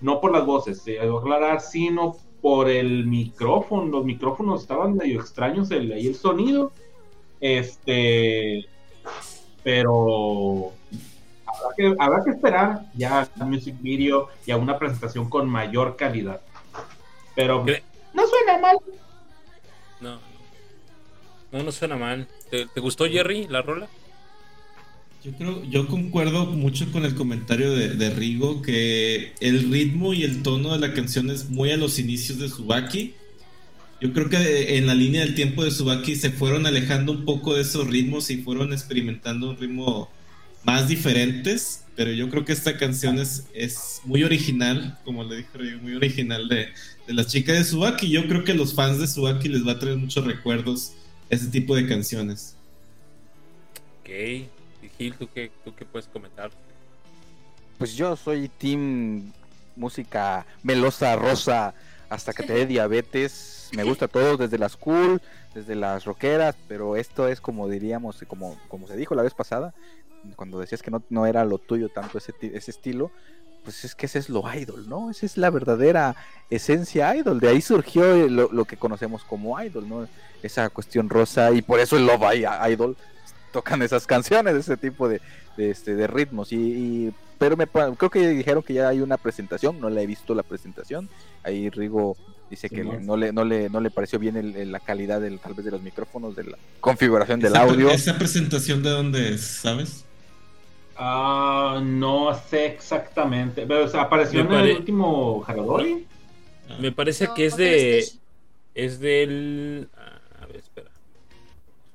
[0.00, 3.86] No por las voces, eh, debo aclarar, sino por el micrófono.
[3.86, 6.72] Los micrófonos estaban medio extraños, el, el sonido.
[7.40, 8.66] Este,
[9.62, 10.72] pero
[11.64, 15.96] habrá que, habrá que esperar ya a music video y a una presentación con mayor
[15.96, 16.40] calidad.
[17.34, 17.64] Pero
[18.12, 18.76] no suena mal.
[20.00, 20.18] No.
[21.52, 22.28] No, no suena mal.
[22.50, 23.88] ¿Te, te gustó, Jerry, la rola?
[25.24, 30.22] Yo creo, yo concuerdo mucho con el comentario de, de Rigo que el ritmo y
[30.22, 33.14] el tono de la canción es muy a los inicios de Subaki.
[34.00, 37.54] Yo creo que en la línea del tiempo de Subaki se fueron alejando un poco
[37.54, 40.10] de esos ritmos y fueron experimentando un ritmo
[40.64, 45.76] más diferentes, pero yo creo que esta canción es, es muy original, como le dije
[45.80, 46.68] muy original de,
[47.06, 48.10] de las chicas de Subaki.
[48.10, 50.92] Yo creo que los fans de Subaki les va a traer muchos recuerdos
[51.30, 52.56] ese tipo de canciones.
[54.00, 54.08] Ok.
[54.10, 54.48] Y
[54.98, 56.50] Gil, ¿tú qué, ¿tú qué puedes comentar?
[57.78, 59.32] Pues yo soy team
[59.76, 61.74] música melosa, rosa,
[62.08, 63.70] hasta que te dé diabetes.
[63.72, 65.20] Me gusta todo, desde las cool,
[65.54, 69.74] desde las rockeras, pero esto es como diríamos, como, como se dijo la vez pasada,
[70.36, 73.10] cuando decías que no, no era lo tuyo tanto ese, ese estilo,
[73.64, 75.10] pues es que ese es lo idol, ¿no?
[75.10, 76.14] Esa es la verdadera
[76.50, 77.40] esencia idol.
[77.40, 80.08] De ahí surgió lo, lo que conocemos como idol, ¿no?
[80.42, 82.34] Esa cuestión rosa y por eso el Love
[82.70, 82.96] Idol
[83.52, 85.20] tocan esas canciones, ese tipo de,
[85.56, 86.52] de, este, de ritmos.
[86.52, 90.06] Y, y- pero me creo que dijeron que ya hay una presentación, no la he
[90.06, 91.08] visto la presentación.
[91.42, 92.16] Ahí Rigo
[92.50, 95.40] dice que no le, no le no le pareció bien el- el- la calidad del
[95.40, 97.90] tal vez de los micrófonos, de la configuración del Esa- audio.
[97.90, 100.04] ¿Esa presentación de dónde es, sabes?
[100.96, 103.66] Ah, no sé exactamente.
[103.66, 106.06] Pero o sea, apareció Me en pare- el último Haradori.
[106.78, 108.04] Me parece no, que es de...
[108.74, 109.88] Es del...
[109.96, 110.90] ah, A ver, espera.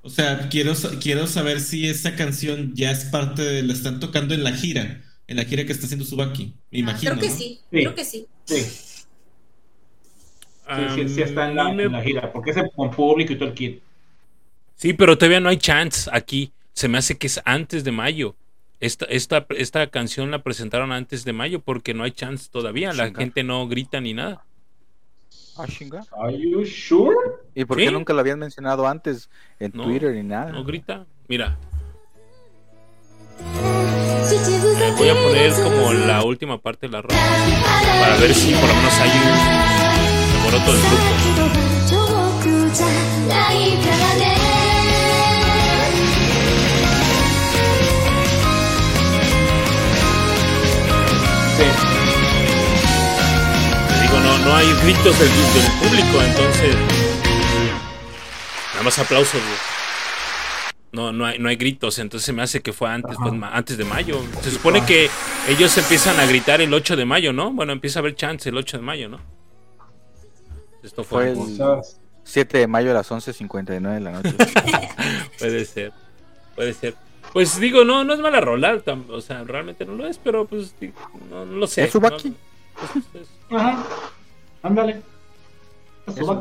[0.02, 3.64] O sea, quiero, quiero saber si esa canción ya es parte de...
[3.64, 5.02] La están tocando en la gira.
[5.28, 6.54] En la gira que está haciendo Subaki.
[6.72, 7.36] Me imagino, Ah, Creo que ¿no?
[7.38, 7.80] sí, Sí.
[7.82, 8.28] creo que sí.
[8.46, 8.64] Sí,
[10.76, 12.32] sí, sí, sí está en A la, mí me- en la gira.
[12.32, 13.82] Porque es con público y todo el kit.
[14.76, 16.52] Sí, pero todavía no hay chance aquí.
[16.74, 18.36] Se me hace que es antes de mayo.
[18.80, 22.94] Esta, esta, esta canción la presentaron antes de mayo porque no hay chance todavía.
[22.94, 24.44] La gente no grita ni nada.
[25.58, 25.66] Ah.
[26.24, 27.14] Are you sure?
[27.54, 27.84] ¿Y por Sí.
[27.86, 29.30] qué nunca lo habían mencionado antes
[29.60, 30.54] en No, Twitter ni nada?
[30.54, 31.06] No grita.
[31.28, 31.58] Mira,
[33.42, 37.20] eh, voy a poner como la última parte de la rola
[38.00, 42.20] para ver si por lo menos hay un alboroto del grupo.
[54.02, 55.30] digo, no, no hay gritos del,
[55.80, 56.76] público, entonces.
[58.72, 59.42] Nada más aplausos,
[60.92, 63.18] No, no hay, no hay gritos, entonces me hace que fue antes,
[63.52, 64.22] antes de mayo.
[64.42, 65.10] Se supone que
[65.48, 67.52] ellos empiezan a gritar el 8 de mayo, ¿no?
[67.52, 69.20] Bueno, empieza a haber chance el 8 de mayo, ¿no?
[70.84, 71.82] Esto fue, fue el
[72.24, 74.36] 7 de mayo a las 11.59 de la noche.
[75.40, 75.92] Puede ser.
[76.56, 77.09] Puede ser.
[77.34, 78.84] Pues digo, no, no es mala rola.
[78.84, 80.94] tam- O sea, realmente no lo es, pero pues digo,
[81.30, 81.84] no, no lo sé.
[81.84, 82.30] ¿Es Tsubaki?
[82.30, 82.36] No,
[82.94, 83.84] pues, es- Ajá.
[84.64, 85.02] Ándale.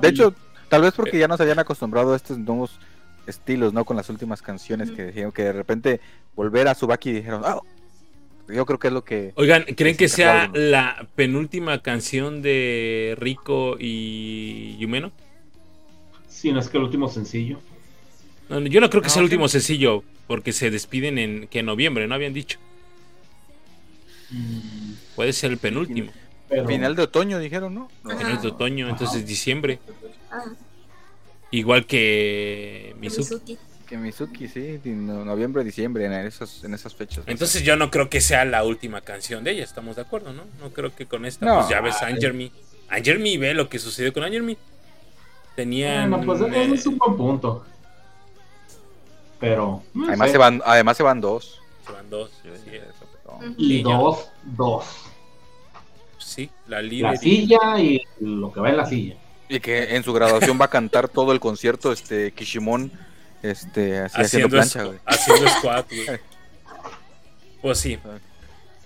[0.01, 0.35] De hecho,
[0.69, 2.79] tal vez porque ya nos habían acostumbrado a estos nuevos
[3.27, 3.85] estilos, ¿no?
[3.85, 6.01] Con las últimas canciones que dijeron que de repente
[6.35, 7.61] volver a Subaki y dijeron, ah,
[8.49, 9.33] yo creo que es lo que...
[9.37, 15.13] Oigan, ¿creen que sea la penúltima canción de Rico y Yumeno?
[16.29, 17.59] Sí, no es que el último sencillo.
[18.49, 21.59] No, yo no creo que No, sea el último sencillo, porque se despiden en que
[21.61, 22.59] en noviembre, ¿no habían dicho?
[24.31, 26.13] Mm, Puede ser el penúltimo,
[26.49, 27.91] pero- Final de otoño dijeron, ¿no?
[28.05, 28.17] No.
[28.17, 29.81] Final de otoño, entonces diciembre.
[30.31, 30.45] Ah,
[31.51, 33.57] Igual que Mizuki.
[33.87, 37.25] Que Mizuki, sí, noviembre, diciembre, en esas, en esas fechas.
[37.27, 40.43] Entonces yo no creo que sea la última canción de ella, estamos de acuerdo, ¿no?
[40.61, 41.57] No creo que con esta, No.
[41.61, 42.53] pues ya ves a Angermy.
[42.91, 44.59] Angermy, ve lo que sucedió con Angermy.
[45.57, 46.11] Tenían...
[46.11, 47.65] Bueno, pues eh, es un buen punto.
[49.39, 49.83] Pero.
[49.95, 50.33] no además, sé.
[50.33, 51.61] se van, además se van dos.
[51.87, 52.51] se van dos, sí.
[53.57, 54.85] Y dos, dos.
[56.19, 59.17] sí, la silla y lo que va en la silla.
[59.49, 62.91] Y que en su graduación va a cantar todo el concierto, este, Kishimon,
[63.43, 64.99] este, así haciendo, haciendo, plancha, güey.
[65.07, 66.21] haciendo squat, güey.
[67.61, 67.99] Pues sí.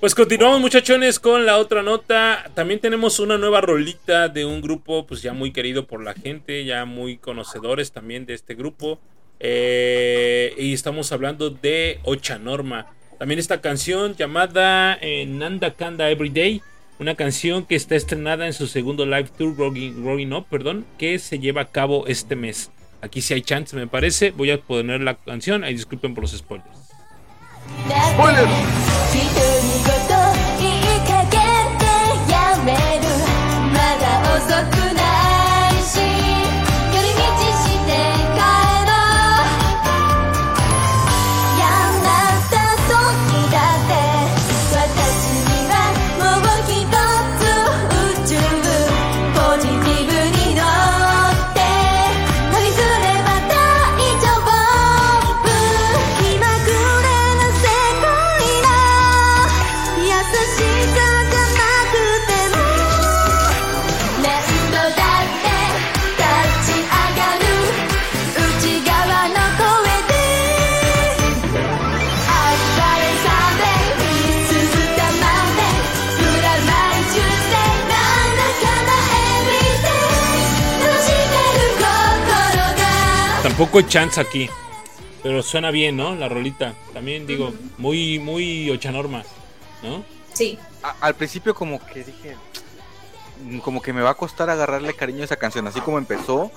[0.00, 2.50] Pues continuamos muchachones con la otra nota.
[2.54, 6.64] También tenemos una nueva rolita de un grupo pues ya muy querido por la gente,
[6.64, 8.98] ya muy conocedores también de este grupo.
[9.44, 12.86] Eh, y estamos hablando de Ocha Norma.
[13.18, 16.62] También esta canción llamada eh, Nanda Kanda Everyday.
[17.00, 21.18] Una canción que está estrenada en su segundo live tour, Growing, Growing Up, perdón, que
[21.18, 22.70] se lleva a cabo este mes.
[23.00, 24.30] Aquí sí hay chance, me parece.
[24.30, 25.64] Voy a poner la canción.
[25.64, 26.68] Ahí disculpen por los spoilers.
[28.12, 28.46] ¡Spoiler!
[83.62, 84.50] Tampoco hay chance aquí.
[85.22, 86.16] Pero suena bien, ¿no?
[86.16, 86.74] La rolita.
[86.92, 89.22] También digo, muy, muy ochanorma,
[89.84, 90.02] ¿no?
[90.32, 90.58] Sí.
[90.82, 92.36] A- al principio como que dije,
[93.44, 96.50] mm, como que me va a costar agarrarle cariño a esa canción, así como empezó.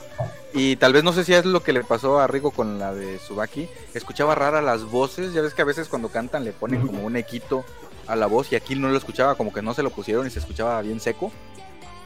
[0.52, 2.91] Y tal vez no sé si es lo que le pasó a Rigo con la
[2.91, 3.69] de Subaki.
[3.94, 7.18] Escuchaba rara las voces, ya ves que a veces cuando cantan le ponen como un
[7.18, 7.64] equito
[8.07, 10.32] a la voz y aquí no lo escuchaba, como que no se lo pusieron y
[10.32, 11.32] se escuchaba bien seco.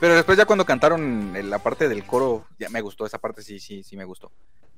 [0.01, 3.41] Pero después ya cuando cantaron en la parte del coro, ya me gustó, esa parte
[3.43, 4.29] sí, sí, sí me gustó.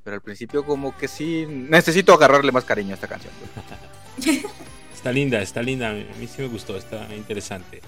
[0.03, 3.33] Pero al principio como que sí, necesito agarrarle más cariño a esta canción.
[4.93, 5.89] Está linda, está linda.
[5.89, 7.81] A mí sí me gustó, está interesante.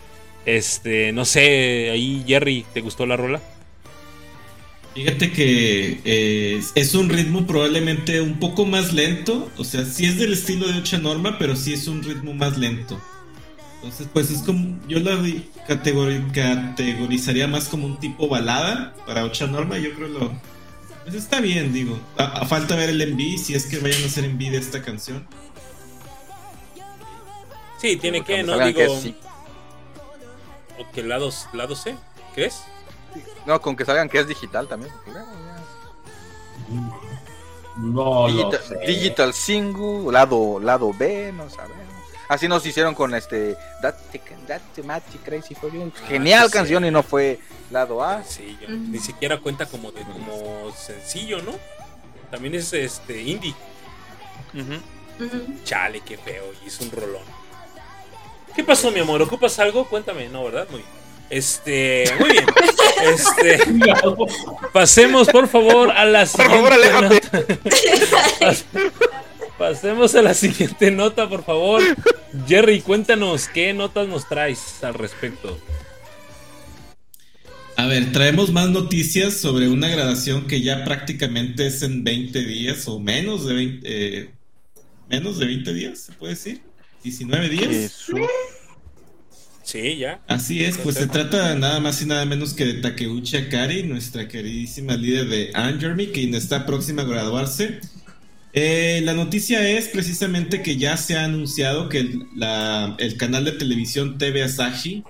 [0.46, 3.40] Este, no sé, ahí Jerry, ¿te gustó la rola?
[4.96, 9.52] Fíjate que eh, es un ritmo probablemente un poco más lento.
[9.58, 12.58] O sea, sí es del estilo de Ocha Norma, pero sí es un ritmo más
[12.58, 13.00] lento.
[13.76, 14.80] Entonces, pues es como.
[14.88, 15.14] Yo la
[15.68, 19.78] categori- categorizaría más como un tipo balada para Ocha Norma.
[19.78, 20.34] Yo creo lo.
[21.04, 22.00] Pues está bien, digo.
[22.18, 24.82] A, a falta ver el enví, si es que vayan a hacer enví de esta
[24.82, 25.28] canción.
[27.78, 28.58] Sí, tiene Porque que, ¿no?
[28.60, 29.16] Digo, que sí.
[30.80, 31.96] o que lado, lado C,
[32.34, 32.64] ¿crees?
[33.46, 34.92] No, con que salgan que es digital también.
[37.78, 38.78] No lo Digital, sé.
[38.88, 41.93] digital single, lado, lado B, no sabemos.
[42.34, 43.96] Así nos hicieron con este That,
[44.48, 45.92] That Magic Crazy for You.
[46.08, 46.54] Genial sí.
[46.54, 47.40] canción y no fue
[47.70, 48.24] lado A.
[48.24, 51.52] Sí, yo- ni siquiera cuenta como de como sencillo, ¿no?
[52.32, 53.54] También es este indie.
[55.64, 57.22] Chale, qué feo, y es un rolón.
[58.56, 59.22] ¿Qué pasó, mi amor?
[59.22, 59.86] ¿Ocupas algo?
[59.88, 60.68] Cuéntame, ¿no, verdad?
[60.70, 60.92] Muy bien.
[61.30, 62.46] Este, muy bien.
[63.04, 63.60] Este,
[64.72, 67.22] pasemos por favor a la Por siguiente favor, aléjate.
[69.58, 71.82] Pasemos a la siguiente nota, por favor.
[72.48, 75.60] Jerry, cuéntanos qué notas nos traes al respecto.
[77.76, 82.88] A ver, traemos más noticias sobre una graduación que ya prácticamente es en 20 días
[82.88, 84.30] o menos de 20, eh,
[85.10, 86.62] menos de 20 días, se puede decir.
[87.04, 88.06] 19 días.
[89.64, 90.22] Sí, ya.
[90.28, 94.28] Así es, pues se trata nada más y nada menos que de Takeuchi Akari, nuestra
[94.28, 97.80] queridísima líder de Angermy, quien está próxima a graduarse.
[98.56, 103.46] Eh, la noticia es precisamente que ya se ha anunciado que el, la- el canal
[103.46, 105.04] de televisión TV Asahi,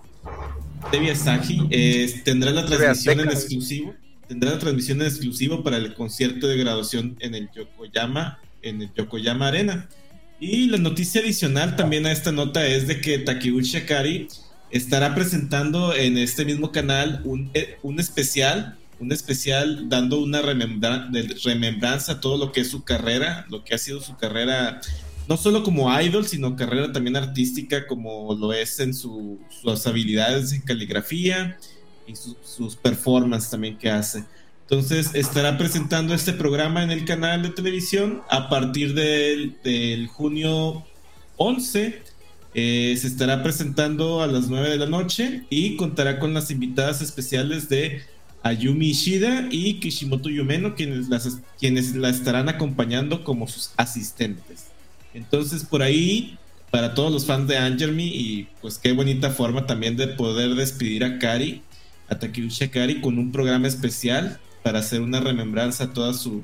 [0.91, 3.93] TV Asahi eh, tendrá la transmisión en exclusivo,
[4.29, 8.89] tendrá la transmisión en exclusivo para el concierto de graduación en el Yokoyama, en el
[8.95, 9.89] Yokoyama Arena.
[10.39, 14.27] Y la noticia adicional también a esta nota es de que Takeuchi Akari
[14.71, 22.13] estará presentando en este mismo canal un, eh, un especial un especial dando una remembranza
[22.13, 24.81] a todo lo que es su carrera, lo que ha sido su carrera,
[25.27, 30.51] no solo como idol, sino carrera también artística, como lo es en su- sus habilidades
[30.53, 31.57] en caligrafía
[32.07, 34.23] y su- sus performances también que hace.
[34.69, 40.83] Entonces estará presentando este programa en el canal de televisión a partir del, del junio
[41.37, 42.01] 11.
[42.55, 47.01] eh, se estará presentando a las 9 de la noche y contará con las invitadas
[47.01, 48.03] especiales de
[48.43, 54.67] Ayumi Ishida y Kishimoto Yumeno, quienes, las, quienes la estarán acompañando como sus asistentes.
[55.13, 56.37] Entonces, por ahí,
[56.69, 61.05] para todos los fans de Angermy, y pues qué bonita forma también de poder despedir
[61.05, 61.61] a Kari,
[62.09, 66.43] a Takeuchi Kari, con un programa especial para hacer una remembranza a toda su,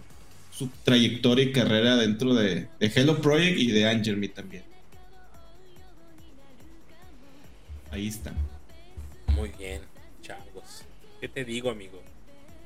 [0.52, 4.64] su trayectoria y carrera dentro de, de Hello Project y de Angermy también.
[7.92, 8.34] Ahí está.
[9.36, 9.82] Muy bien.
[11.20, 12.02] ¿Qué te digo, amigo?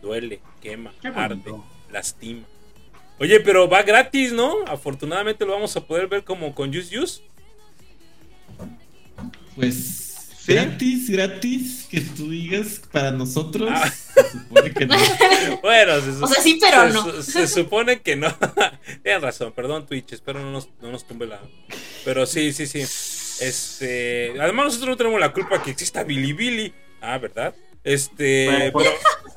[0.02, 1.54] Duele, quema, arde,
[1.92, 2.44] lastima.
[3.20, 4.66] Oye, pero va gratis, ¿no?
[4.68, 7.22] Afortunadamente lo vamos a poder ver como con Just Use.
[9.56, 10.10] Pues
[10.40, 10.56] Sí.
[10.56, 13.70] gratis, gratis, que tú digas para nosotros.
[13.72, 13.90] Ah.
[13.90, 14.96] Se supone que no.
[15.62, 17.22] Bueno, se, O sea, sí, pero se no.
[17.22, 18.28] se supone que no.
[19.04, 20.12] Tienes razón, perdón, Twitch.
[20.12, 21.40] Espero no nos, no nos tumbe la.
[22.04, 22.82] Pero sí, sí, sí.
[22.82, 24.34] Este.
[24.42, 26.74] Además, nosotros no tenemos la culpa que exista Billy Billy.
[27.02, 27.56] Ah, ¿verdad?
[27.84, 28.46] Este.
[28.46, 28.88] Bueno, pues,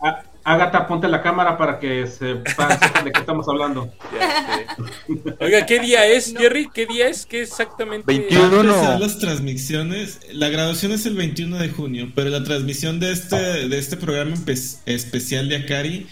[0.03, 3.93] pero- Ágata, ponte la cámara para que sepan sepan de qué estamos hablando.
[4.17, 5.35] ya sé.
[5.41, 6.69] Oiga, ¿qué día es, Jerry?
[6.73, 7.27] ¿Qué día es?
[7.27, 8.05] ¿Qué exactamente?
[8.07, 8.41] 21.
[8.43, 8.99] Va a no.
[9.01, 10.21] las transmisiones.
[10.33, 14.37] La graduación es el 21 de junio, pero la transmisión de este, de este programa
[14.87, 16.07] especial de Akari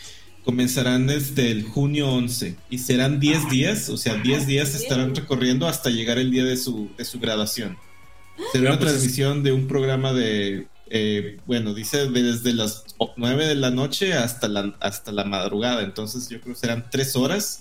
[0.45, 5.15] comenzarán desde el junio 11 y serán 10 días, o sea, 10 días se estarán
[5.15, 7.79] recorriendo hasta llegar el día de su, de su graduación.
[8.51, 12.85] Será una pues, transmisión de un programa de, eh, bueno, dice desde las
[13.17, 17.17] 9 de la noche hasta la, hasta la madrugada, entonces yo creo que serán 3
[17.17, 17.61] horas.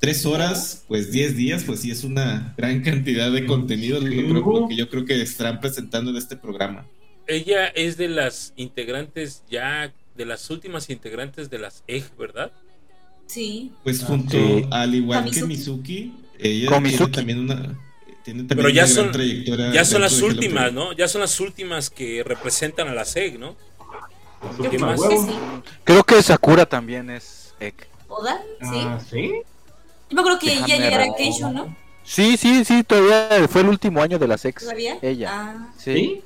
[0.00, 4.60] Tres horas, pues 10 días, pues sí es una gran cantidad de contenido lo, creo-
[4.62, 6.86] lo que yo creo que estarán presentando en este programa.
[7.28, 9.92] Ella es de las integrantes ya.
[10.16, 12.50] De las últimas integrantes de las EG, ¿verdad?
[13.26, 13.70] Sí.
[13.84, 14.66] Pues Ah, junto sí.
[14.70, 16.12] al igual que Mizuki.
[16.38, 17.78] Ella Con tiene también una
[18.24, 20.72] tiene también Pero ya una son- gran trayectoria Ya son las Hello últimas.
[20.72, 20.92] ¿no?
[20.92, 23.56] Ya son las últimas que representan a la SEG, ¿no?
[24.58, 25.00] Yo ¿Qué creo más?
[25.00, 25.30] que sí.
[25.84, 27.88] Creo que Sakura también es ek.
[28.08, 28.40] ¿Oda?
[28.60, 28.66] Sí.
[28.84, 29.32] Ah, ¿sí?
[30.10, 31.12] Yo me creo que Déjame ya llegará ver.
[31.16, 31.76] Keisho, ¿no?
[32.04, 34.62] Sí, sí, sí, todavía fue el último año de la sex.
[34.64, 34.98] ¿Todavía?
[35.00, 35.28] Ella.
[35.32, 35.72] Ah.
[35.78, 36.22] Sí, ¿Sí?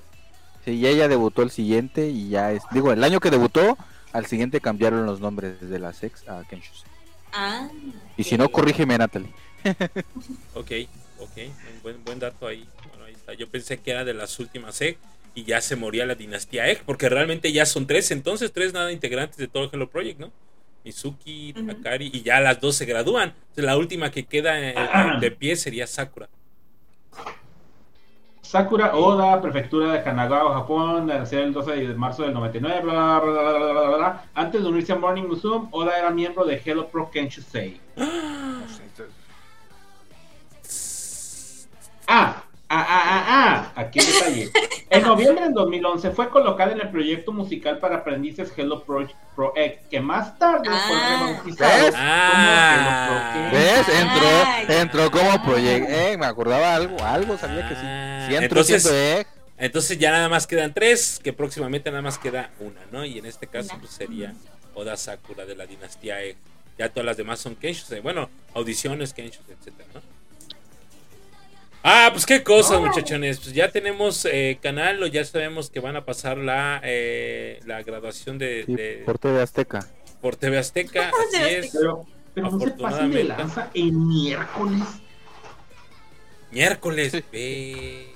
[0.64, 2.62] sí, y ella debutó el siguiente y ya es.
[2.73, 3.77] Digo, el año que debutó,
[4.12, 6.73] al siguiente cambiaron los nombres de la sex a Kenshu.
[7.35, 7.68] Ah.
[8.16, 9.28] Y si no, corrígeme, Natalie.
[10.55, 10.70] Ok,
[11.18, 11.36] ok.
[11.36, 12.66] Un buen, buen dato ahí.
[12.88, 13.34] Bueno, ahí está.
[13.34, 14.98] Yo pensé que era de las últimas EG
[15.34, 18.90] y ya se moría la dinastía EG, porque realmente ya son tres, entonces tres nada
[18.90, 20.32] integrantes de todo el Hello Project, ¿no?
[20.86, 21.52] Mizuki.
[21.52, 23.34] Takari, y ya las dos se gradúan.
[23.36, 24.74] Entonces, la última que queda eh,
[25.20, 26.28] de pie sería Sakura.
[28.40, 33.32] Sakura Oda, prefectura de Kanagawa, Japón, nació el 12 de marzo del 99, bla, bla,
[33.32, 34.24] bla, bla, bla, bla, bla.
[34.34, 37.80] Antes de unirse a Morning Musume, Oda era miembro de Hello Pro Kenshusei.
[37.97, 38.62] Ah,
[42.09, 44.51] ah, ah, ah, ah, aquí el detalle.
[44.91, 49.53] En noviembre del 2011 fue colocada en el proyecto musical para aprendices Hello Pro, Pro
[49.57, 50.85] Egg, que más tarde Ah.
[50.87, 51.95] fue rebautizado ¿Ves?
[51.97, 53.07] Ah.
[53.09, 53.87] como Hello Pro ¿Ves?
[53.89, 55.91] Ah, Entró, entró como proyecto.
[55.93, 57.81] Eh, me acordaba algo, algo sabía que sí.
[57.85, 59.27] Ah, Si entró entonces-
[59.59, 63.05] Entonces ya nada más quedan tres, que próximamente nada más queda una, ¿no?
[63.07, 64.35] Y en este caso pues sería
[64.74, 66.37] Oda Sakura de la dinastía Egg.
[66.78, 68.01] Ya todas las demás son Kenshusei.
[68.01, 70.15] Bueno, audiciones, Kenshusei, etcétera, ¿no?
[71.89, 73.39] Ah, pues qué cosas, muchachones.
[73.39, 77.81] Pues ya tenemos eh, canal, o ya sabemos que van a pasar la, eh, la
[77.85, 79.87] graduación de, sí, de- por TV Azteca.
[80.21, 81.09] por TV Azteca.
[81.31, 81.71] Así TV es.
[81.73, 82.05] Pero,
[82.35, 83.25] pero no se pasen de Afortunadamente.
[83.25, 84.83] lanza el miércoles.
[86.51, 87.13] Miércoles.
[87.13, 87.25] Sí.
[87.31, 88.07] ve.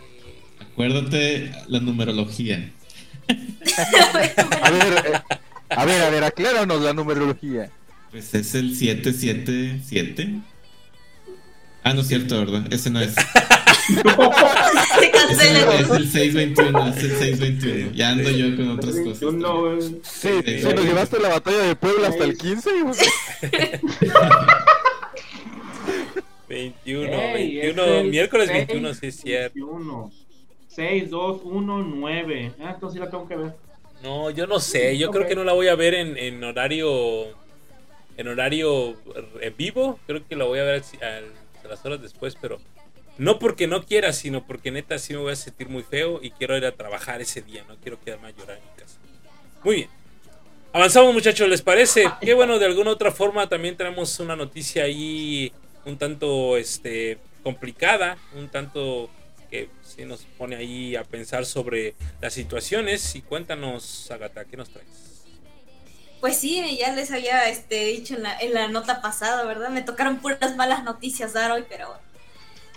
[0.72, 2.72] Acuérdate la numerología.
[4.62, 5.20] A ver, eh,
[5.68, 7.70] a ver, a ver, acláranos la numerología.
[8.10, 10.40] Pues es el 777.
[11.84, 12.66] Ah, no es cierto, ¿verdad?
[12.72, 13.14] Ese no es.
[15.00, 15.64] Se cancela.
[15.64, 17.92] no, es el 621, es el 621.
[17.94, 19.20] Ya ando yo con otras cosas.
[19.20, 19.80] Güey.
[20.02, 22.70] Sí, Sí, sí, nos llevaste a la batalla de Puebla hasta el 15.
[22.70, 24.10] y-
[26.48, 29.54] 21, Ey, 21, es el miércoles seis, 21, sí es cierto.
[29.54, 30.10] 21.
[30.68, 32.52] 6, 2, 1, 9.
[32.60, 33.52] Ah, entonces sí la tengo que ver.
[34.02, 35.28] No, yo no sé, yo creo Ok.
[35.28, 37.26] que no la voy a ver en, en horario
[38.16, 38.96] en horario
[39.40, 42.58] en vivo, creo que la voy a ver al- al- a las horas después, pero
[43.20, 46.30] no porque no quiera, sino porque neta sí me voy a sentir muy feo y
[46.30, 48.96] quiero ir a trabajar ese día, no quiero quedarme a llorar en mi casa.
[49.62, 49.90] Muy bien.
[50.72, 52.10] Avanzamos muchachos, ¿les parece?
[52.22, 55.52] Que bueno, de alguna otra forma también tenemos una noticia ahí
[55.84, 59.10] un tanto este complicada, un tanto
[59.50, 63.14] que sí nos pone ahí a pensar sobre las situaciones.
[63.16, 64.88] Y cuéntanos, Agata, ¿qué nos traes?
[66.20, 69.68] Pues sí, ya les había este, dicho en la, en la nota pasada, ¿verdad?
[69.68, 71.98] Me tocaron puras malas noticias dar hoy, pero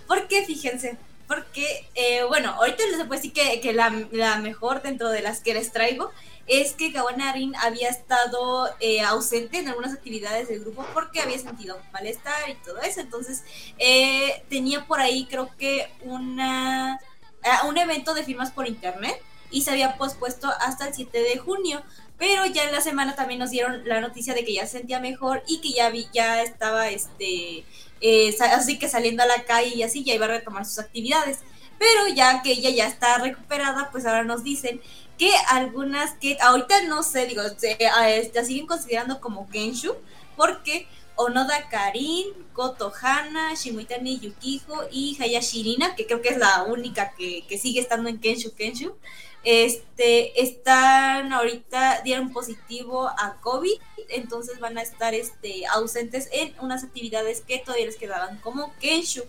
[0.07, 0.21] bueno.
[0.21, 0.45] ¿Por qué?
[0.45, 0.97] Fíjense.
[1.27, 5.39] Porque, eh, bueno, ahorita les puedo decir que, que la, la mejor dentro de las
[5.39, 6.11] que les traigo
[6.47, 11.79] es que Gawana había estado eh, ausente en algunas actividades del grupo porque había sentido
[11.93, 12.99] malestar y todo eso.
[12.99, 13.43] Entonces,
[13.77, 16.99] eh, tenía por ahí, creo que, una,
[17.43, 19.21] ah, un evento de firmas por internet
[19.51, 21.81] y se había pospuesto hasta el 7 de junio.
[22.17, 24.99] Pero ya en la semana también nos dieron la noticia de que ya se sentía
[24.99, 27.65] mejor y que ya, vi, ya estaba, este,
[28.01, 31.39] eh, así que saliendo a la calle y así ya iba a retomar sus actividades.
[31.79, 34.81] Pero ya que ella ya está recuperada, pues ahora nos dicen
[35.17, 39.95] que algunas que ahorita no sé, digo, se, este, la siguen considerando como Kenshu,
[40.35, 47.13] porque Onoda Karin, Koto Hana, Shimuitani Yukiho y Hayashirina, que creo que es la única
[47.17, 48.95] que, que sigue estando en Kenshu Kenshu,
[49.43, 53.79] este, están ahorita, dieron positivo a COVID,
[54.09, 59.23] entonces van a estar este, ausentes en unas actividades que todavía les quedaban como Kenshu.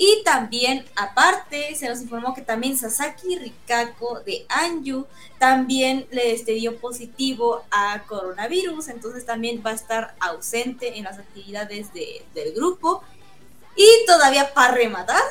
[0.00, 5.06] Y también, aparte, se nos informó que también Sasaki Rikako de Anju
[5.40, 11.18] también le este, dio positivo a coronavirus, entonces también va a estar ausente en las
[11.18, 13.02] actividades de- del grupo.
[13.74, 15.22] Y todavía para rematar,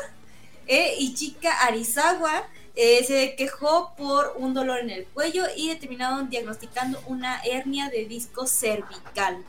[0.68, 2.44] eh, Ichika Arizawa
[2.80, 8.06] eh, se quejó por un dolor en el cuello y determinaron diagnosticando una hernia de
[8.06, 9.44] disco cervical.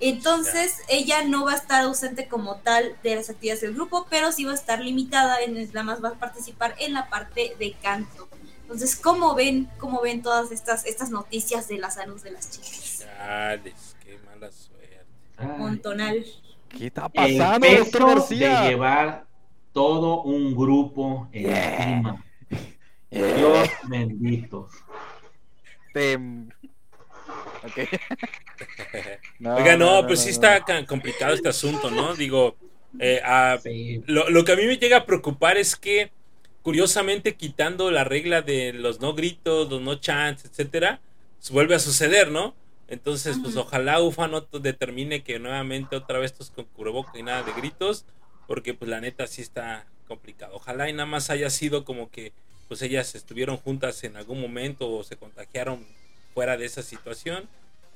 [0.00, 4.32] Entonces, ella no va a estar ausente como tal de las actividades del grupo, pero
[4.32, 7.74] sí va a estar limitada, en nada más va a participar en la parte de
[7.74, 8.26] canto.
[8.62, 13.06] Entonces, ¿cómo ven, cómo ven todas estas, estas noticias de la salud de las chicas?
[13.06, 14.98] Chales, qué mala suerte.
[15.36, 16.24] Ay, Montonal.
[16.70, 18.60] ¿Qué está el pasando, peso doctor García?
[18.62, 19.26] de llevar
[19.74, 22.16] todo un grupo encima.
[22.18, 22.31] Eh,
[23.12, 24.68] Dios bendito.
[25.94, 26.52] tem-
[27.64, 27.78] Ok.
[29.38, 32.14] No, Oiga, no, pues sí está ca- complicado este asunto, ¿no?
[32.14, 32.56] Digo,
[32.98, 33.20] eh,
[33.62, 34.02] Sí.
[34.06, 36.10] lo, lo que a mí me llega a preocupar es que,
[36.62, 41.00] curiosamente, quitando la regla de los no gritos, los no chants, etcétera,
[41.38, 42.54] pues vuelve a suceder, ¿no?
[42.88, 47.42] Entonces, pues ojalá UFA no determine que nuevamente otra vez estos con cubreboca y nada
[47.42, 48.04] de gritos,
[48.46, 50.54] porque pues la neta sí está complicado.
[50.54, 52.32] Ojalá y nada más haya sido como que
[52.68, 55.84] pues ellas estuvieron juntas en algún momento o se contagiaron
[56.34, 57.48] fuera de esa situación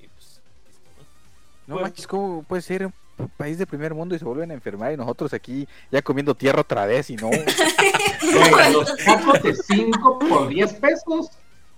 [0.03, 1.05] y pues listo, ¿no?
[1.67, 4.55] No Pues- manches, ¿cómo puede ser un país de primer mundo y se vuelven a
[4.55, 7.31] enfermar y nosotros aquí ya comiendo tierra otra vez y no?
[8.73, 11.31] Los tacos de 5 por 10 pesos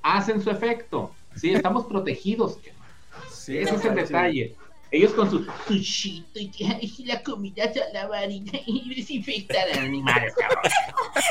[0.03, 1.13] hacen su efecto.
[1.37, 2.59] Sí, estamos protegidos.
[3.31, 4.57] Sí, Ese es el detalle.
[4.91, 6.51] Ellos con su sushito y,
[6.81, 10.73] y la comida se lavar y, y desinfectar a animales, cabrón.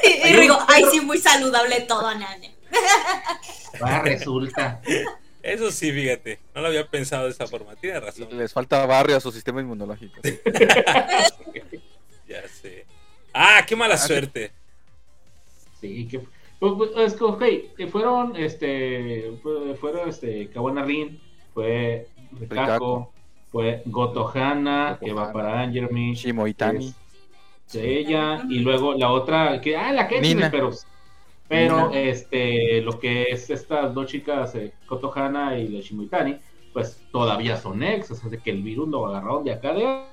[0.04, 2.56] Y digo, ay, sí, muy saludable todo, nane.
[4.04, 4.82] Resulta.
[5.42, 8.28] Eso sí, fíjate, no lo había pensado de esa forma, tiene razón.
[8.38, 10.20] Les falta barrio a su sistema inmunológico.
[12.28, 12.86] Ya sé.
[13.34, 14.52] Ah, qué mala Ah, suerte.
[15.80, 16.20] Sí, que
[16.60, 17.44] pues, pues, es que, ok,
[17.78, 21.22] que fueron este fue- fueron este Kawana Rin,
[21.54, 23.14] fue Rikako.
[23.52, 26.94] Fue Gotohana, que va para Angermi, Shimo Itani.
[27.74, 30.50] de ella, y luego la otra, que ah, la que Nina.
[30.52, 30.72] pero
[31.48, 32.00] pero Nina.
[32.00, 36.38] este lo que es estas dos chicas, eh, Gotohana y la Shimoitani,
[36.74, 40.04] pues todavía son ex, o sea, de que el virus lo agarraron de acá de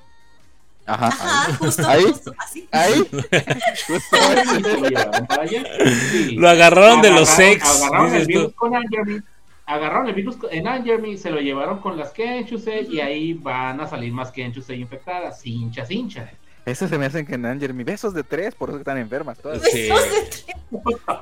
[0.87, 1.07] Ajá.
[1.09, 2.03] Ajá, justo, Ahí.
[2.05, 2.69] justo, así.
[2.71, 3.09] Ahí.
[4.81, 5.65] lo llevaron para allá.
[6.11, 6.37] Sí.
[6.37, 9.21] Lo agarraron de los ex, Agarraron el virus con Angermy.
[9.67, 13.87] Agarraron el virus en Angermy, se lo llevaron con las Kenchusei y ahí van a
[13.87, 15.45] salir más Kenchusei infectadas.
[15.47, 16.31] Hincha, hincha.
[16.67, 18.97] Eso se me hacen que en Anger mi besos de tres, por eso que están
[18.99, 19.63] enfermas todas.
[19.63, 19.89] Sí.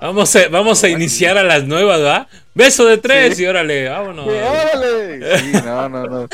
[0.01, 2.29] Vamos a, vamos a iniciar a las nuevas, ¿va?
[2.55, 3.43] Beso de tres Sí.
[3.43, 4.25] y órale, vámonos.
[4.27, 5.39] Sí, órale.
[5.39, 6.29] Sí, no, no, no.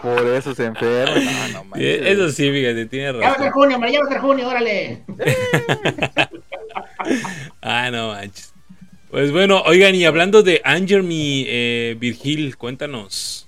[0.00, 1.24] Por eso se enferman.
[1.24, 2.06] No, no manches.
[2.06, 3.52] Eso sí, fíjate, tiene Ya va a ser razón.
[3.52, 5.02] junio, hombre, ya va a ser junio, órale.
[7.60, 8.51] Ah, no manches.
[9.12, 13.46] Pues bueno, oigan, y hablando de Angermy, eh, Virgil, cuéntanos.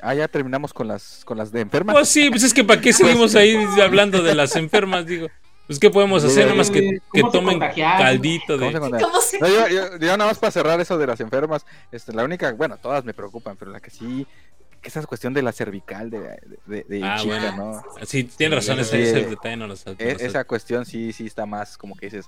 [0.00, 1.92] Ah, ya terminamos con las con las de enfermas.
[1.94, 5.28] Pues sí, pues es que para qué seguimos ahí hablando de las enfermas, digo.
[5.66, 9.02] Pues qué podemos hacer, nada más que, que ¿Cómo se tomen caldito ¿Cómo se de...
[9.02, 12.12] ¿Cómo se No, yo, yo- yo nada más para cerrar eso de las enfermas, este,
[12.14, 14.26] la única, bueno, todas me preocupan, pero la que sí
[14.84, 17.82] que esa cuestión de la cervical de, de, de Ah, chica, bueno.
[17.96, 18.06] ¿no?
[18.06, 21.26] Sí, tienes razón, Sí, ese, ese detalle no lo lo sab- esa cuestión sí, sí
[21.26, 22.26] está más como que dices,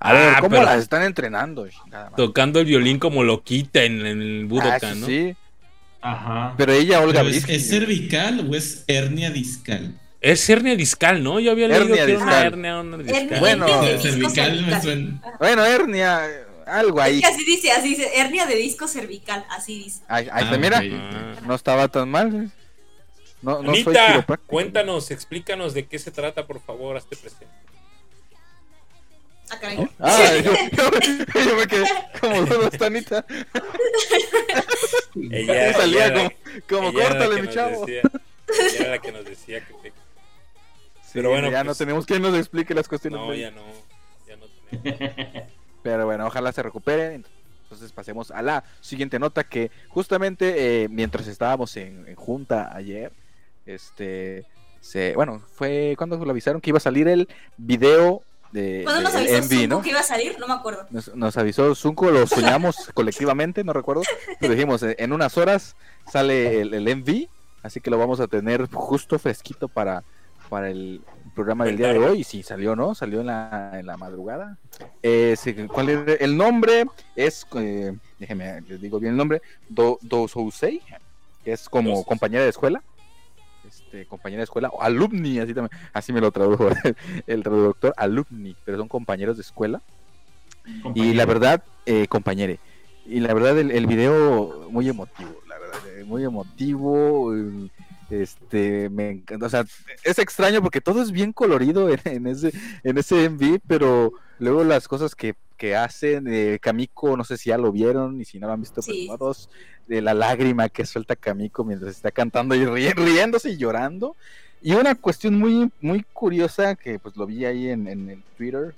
[0.00, 1.66] a Ah, ver, ¿cómo pero- las están entrenando?
[2.16, 5.06] Tocando el violín como loquita en, en el Ah, Budokan, eso ¿no?
[5.06, 5.36] sí,
[6.00, 6.54] Ajá.
[6.56, 9.98] pero ella, Olga Pero ¿Es, ¿Es cervical o es hernia discal?
[10.20, 11.40] Es hernia discal, ¿no?
[11.40, 12.46] Yo había leído Hernia que era una discal.
[12.46, 13.40] hernia, una discal.
[13.40, 13.66] Bueno,
[13.98, 15.22] cervical me suena.
[15.38, 16.20] Bueno, hernia,
[16.66, 17.20] algo Es ahí.
[17.20, 20.02] que así dice, así dice, hernia de disco cervical, así dice.
[20.08, 20.82] Ahí, ahí Ah, está, mira.
[20.84, 21.40] Ah.
[21.46, 22.52] no estaba tan mal.
[23.42, 24.50] No, no soy Anita, quiropráctico.
[24.50, 27.46] cuéntanos, explícanos de qué se trata, por favor, hazte presente.
[29.50, 29.88] Ah, caray.
[29.98, 31.86] Ah, yo, yo- yo me quedé
[32.20, 33.26] como ¿dónde está Anita?
[35.30, 36.32] Ella, Salía ella
[36.68, 37.84] como, como córtale, mi chavo.
[37.86, 38.02] decía-
[38.48, 39.90] ella era la que nos decía que te-
[41.02, 43.20] Sí, Pero bueno, ya no pues- tenemos quien nos explique las cuestiones.
[43.20, 43.62] No, ya no,
[44.26, 45.48] ya no tenemos.
[45.82, 47.14] Pero bueno, ojalá se recupere.
[47.14, 53.12] Entonces pasemos a la siguiente nota que justamente eh, mientras estábamos en, en junta ayer,
[53.64, 54.44] este,
[54.80, 58.22] se, bueno, fue cuando lo avisaron que iba a salir el video
[58.52, 59.80] de, ¿Cuándo nos de avisó Envy, ¿no?
[59.80, 60.38] que iba a salir?
[60.38, 60.86] No me acuerdo.
[60.90, 64.02] Nos, nos avisó Zunco, lo soñamos colectivamente, no recuerdo,
[64.40, 65.76] pero dijimos, en unas horas
[66.10, 67.28] sale el, el MV,
[67.62, 70.04] así que lo vamos a tener justo fresquito para,
[70.50, 71.00] para el
[71.32, 72.94] programa del día de hoy, sí, salió, ¿no?
[72.94, 74.58] Salió en la, en la madrugada.
[75.02, 75.36] Eh,
[75.72, 76.20] ¿cuál es?
[76.20, 76.84] El nombre
[77.16, 80.80] es, eh, déjeme, les digo bien el nombre, Do, Do Sousei,
[81.44, 82.06] que es como Dos.
[82.06, 82.82] compañera de escuela.
[83.66, 86.68] Este, compañera de escuela, o alumni, así también, así me lo tradujo
[87.26, 89.80] el, traductor, alumni, pero son compañeros de escuela.
[90.94, 92.60] Y la verdad, eh, compañere,
[93.04, 97.68] y la verdad el, el video muy emotivo, la verdad, eh, muy emotivo, eh,
[98.12, 99.64] este, me encanta, o sea,
[100.04, 102.52] es extraño porque todo es bien colorido en, en ese,
[102.84, 107.48] en ese MV, pero luego las cosas que, que hacen, eh, Kamiko, no sé si
[107.50, 109.06] ya lo vieron, y si no lo han visto, Sí.
[109.08, 109.48] todos,
[109.86, 114.14] de la lágrima que suelta Kamiko mientras está cantando y ri- riéndose y llorando.
[114.60, 118.74] Y una cuestión muy, muy curiosa que pues lo vi ahí en, en el Twitter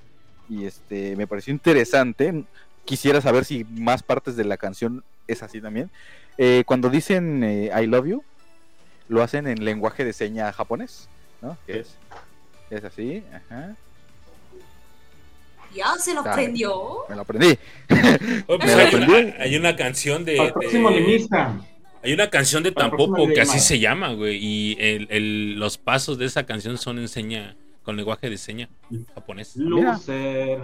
[0.49, 2.45] y este me pareció interesante.
[2.87, 5.91] Quisiera saber si más partes de la canción es así también.
[6.39, 8.23] Eh, cuando dicen eh, I love you,
[9.09, 11.09] lo hacen en lenguaje de seña japonés,
[11.43, 11.57] ¿no?
[11.67, 11.97] Que es,
[12.71, 13.75] es así, ajá.
[15.75, 16.33] Ya se lo Dale.
[16.43, 16.99] aprendió.
[17.09, 17.47] Me lo aprendí.
[17.91, 19.13] Oye, pues Me hay, aprendí.
[19.13, 21.53] una, hay una canción de, Al próximo de- limista.
[22.03, 25.77] hay una canción de próximo Tampopo que así se llama, güey, y el, el- los
[25.79, 28.69] pasos de esa canción son en seña con lenguaje de seña
[29.15, 29.57] japonés.
[29.57, 30.61] Loser.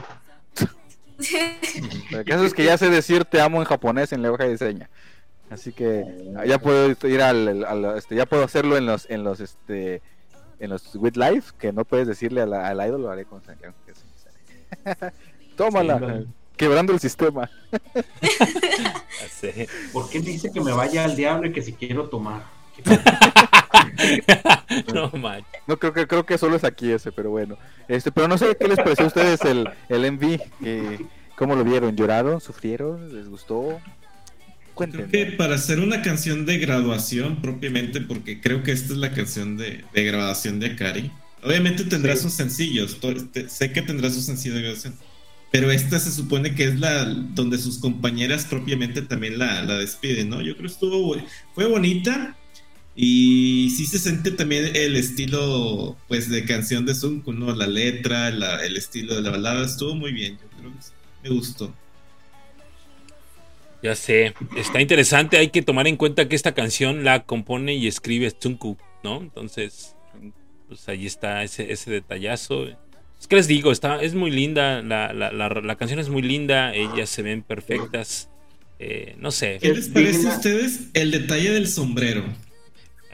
[2.11, 4.89] El caso es que ya sé decir te amo en japonés en lenguaje de seña.
[5.51, 6.05] Así que
[6.47, 10.01] ya puedo ir al, al- este, ya puedo hacerlo en los en los este
[10.61, 13.43] en los with life que no puedes decirle a la- al idol lo haré con
[13.43, 13.59] sale.
[15.57, 16.27] Tómala, Sí, vale.
[16.57, 17.51] quebrando el sistema.
[19.93, 22.43] ¿Por qué dice que me vaya al diablo y que si quiero tomar?
[24.95, 25.61] no manches.
[25.67, 27.57] No creo que creo que solo es aquí ese, pero bueno.
[27.89, 31.07] Este, pero no sé qué les pareció a ustedes el el MV, que
[31.37, 33.81] cómo lo vieron, lloraron, sufrieron, les gustó.
[34.89, 35.31] Creo Cuéntenme.
[35.31, 39.57] que para hacer una canción de graduación propiamente, porque creo que esta es la canción
[39.57, 41.11] de, de graduación de Akari.
[41.43, 42.23] Obviamente tendrá Sí.
[42.23, 42.99] sus sencillos,
[43.49, 44.95] sé que tendrá sus sencillos de graduación,
[45.53, 50.29] pero esta se supone que es la donde sus compañeras propiamente también la, la despiden,
[50.31, 50.41] ¿no?
[50.43, 51.17] Yo creo que estuvo,
[51.55, 52.37] fue bonita
[52.97, 57.55] y sí se siente también el estilo, pues, de canción de Sunku, ¿no?
[57.55, 60.91] La letra, la- el estilo de la balada, estuvo muy bien, yo creo que sí,
[61.23, 61.75] me gustó.
[63.83, 67.87] Ya sé, está interesante, hay que tomar en cuenta que esta canción la compone y
[67.87, 69.19] escribe Tsunku, ¿no?
[69.21, 69.97] Entonces,
[70.69, 72.67] pues ahí está ese, ese detallazo.
[73.19, 76.21] Es que les digo, está, es muy linda, la, la, la, la canción es muy
[76.23, 78.29] linda, ellas se ven perfectas.
[78.79, 82.25] eh, no sé, ¿Qué les parece a ustedes el detalle del sombrero?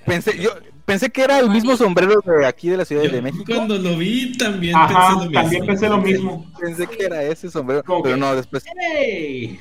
[0.05, 0.51] Pensé yo
[0.84, 3.44] pensé que era el mismo sombrero de aquí de la Ciudad Yo de México.
[3.47, 5.32] Cuando lo vi también Ajá, pensé lo mismo.
[5.43, 6.52] también pensé lo mismo.
[6.60, 8.64] Pensé que era ese sombrero, pero no, después
[8.98, 9.59] ¡Ey!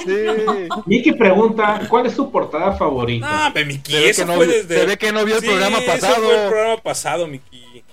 [0.04, 0.68] Sí.
[0.86, 3.46] Miki pregunta, ¿cuál es su portada favorita?
[3.48, 4.78] No, pe, Miki, Se ve eso que no- fue desde.
[4.80, 6.24] se ve que no vio el programa eso pasado.
[6.24, 7.84] fue el programa pasado, Miki.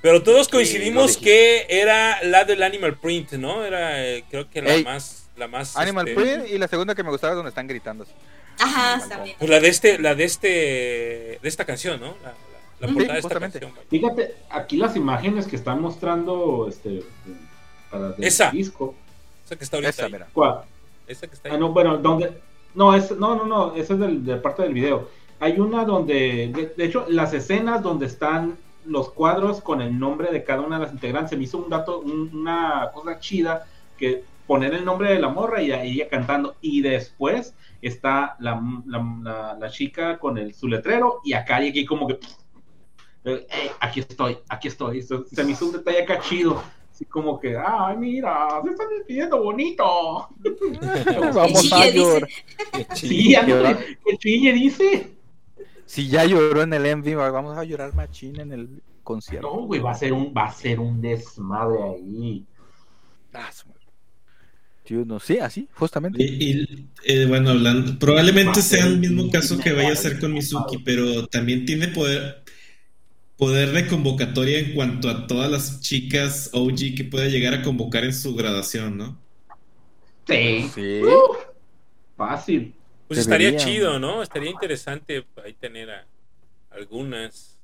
[0.00, 3.64] Pero todos coincidimos que era la del Animal Print, ¿no?
[3.64, 4.84] Era, eh, creo que la Ey.
[4.84, 5.24] más.
[5.36, 8.04] La más Animal este, Print y la segunda que me gustaba es donde están gritando.
[8.58, 9.36] Ajá, también.
[9.38, 10.48] Pues la de este, la de este.
[11.40, 12.16] De esta canción, ¿no?
[12.24, 12.34] La,
[12.80, 13.60] la- Sí, portada de esta justamente.
[13.60, 13.84] canción.
[13.88, 17.02] Fíjate, aquí las imágenes que están mostrando este
[17.90, 18.50] para Esa.
[18.50, 18.94] disco.
[19.44, 19.90] Esa que está ahorita.
[19.90, 20.12] Esa, ahí.
[20.12, 20.28] mira.
[20.32, 20.60] ¿Cuál?
[21.06, 21.54] Esa que está ahí.
[21.54, 22.40] Ah, no, bueno, donde
[22.74, 25.08] no es no, no, no, esa es del, de parte del video.
[25.40, 30.30] Hay una donde de, de hecho las escenas donde están los cuadros con el nombre
[30.30, 33.66] de cada una de las integrantes se me hizo un dato un- una cosa chida
[33.98, 39.04] que poner el nombre de la morra y ella cantando y después está la, la,
[39.22, 42.18] la- la chica con el su letrero y acá y aquí como que
[43.36, 45.02] eh, aquí estoy, aquí estoy.
[45.02, 46.62] Se, se me hizo un detalle acá chido.
[46.98, 50.28] Así como que, ay, mira, se están despidiendo bonito.
[51.32, 52.28] Vamos a llorar.
[52.94, 53.36] Sí,
[54.04, 55.10] que chille dice.
[55.86, 59.46] Si ya lloró en el MV, vamos a llorar machín en el concierto.
[59.48, 62.44] No, güey, va a ser un, va a ser un desmadre ahí.
[63.32, 63.48] Ah.
[64.84, 66.22] Dios, no, sí, así, justamente.
[66.22, 70.32] Y, y, eh, bueno, hablando, probablemente sea el mismo caso que vaya a ser con
[70.32, 72.42] Mizuki, pero también tiene poder
[73.38, 78.04] poder de convocatoria en cuanto a todas las chicas OG que pueda llegar a convocar
[78.04, 79.16] en su graduación, ¿no?
[80.26, 80.68] Sí.
[80.74, 81.00] Sí.
[82.16, 82.74] Fácil.
[83.06, 84.22] Pues estaría chido, ¿no?
[84.22, 86.06] Estaría interesante ahí tener a
[86.70, 87.56] algunas.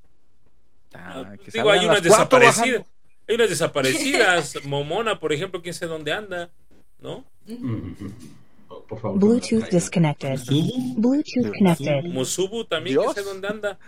[0.94, 2.56] Ah, que Digo, hay unas desaparecidas.
[2.68, 2.86] bajando.
[3.28, 4.54] Hay unas desaparecidas.
[4.64, 6.50] Momona, por ejemplo, quién sabe dónde anda,
[7.00, 7.24] ¿no?
[8.88, 9.18] Por favor.
[9.18, 10.38] Bluetooth disconnected.
[10.96, 12.04] Bluetooth connected.
[12.04, 13.78] Musubu también, quién sabe dónde anda.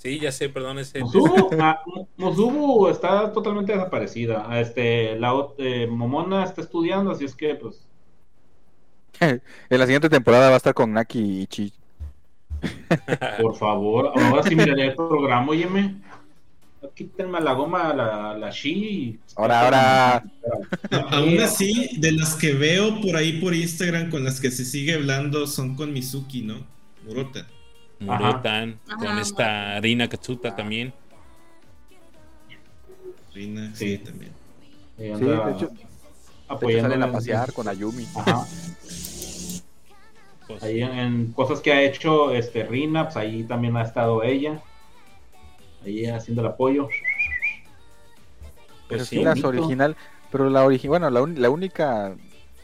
[0.00, 1.00] Sí, ya sé, perdón, ese.
[1.00, 4.46] Mosubu, ah, Mo- Mosubu está totalmente desaparecida.
[4.48, 7.86] Ah, Este, la eh, Momona está estudiando, así es que, pues,
[9.20, 11.72] En la siguiente temporada va a estar con Naki y Chi.
[13.42, 15.96] por favor, ahora sí miraré el programa, óyeme.
[16.94, 19.18] Quítenme la goma a la, la Shi.
[19.36, 20.24] Ahora, ahora.
[21.10, 24.94] Aún así, de las que veo por ahí por Instagram con las que se sigue
[24.94, 26.66] hablando son con Mizuki, ¿no?
[27.06, 27.46] Murota.
[28.00, 28.96] Murotan, Ajá.
[28.96, 30.92] con Ajá, esta Rina Katsuta también.
[33.34, 33.96] Rina, Sí.
[33.96, 34.32] sí, también.
[34.96, 35.12] Sí, de
[35.52, 35.70] hecho,
[36.80, 38.06] salen a pasear con Ayumi.
[38.16, 38.44] Ajá.
[40.46, 44.22] Pues, Ahí en, en cosas que ha hecho este Rina, pues ahí también ha estado
[44.24, 44.60] ella.
[45.84, 46.88] Ahí haciendo el apoyo.
[48.88, 49.22] Pero pues sí, sí.
[49.24, 49.96] las original.
[50.32, 52.14] Pero la original, bueno, la, un- la única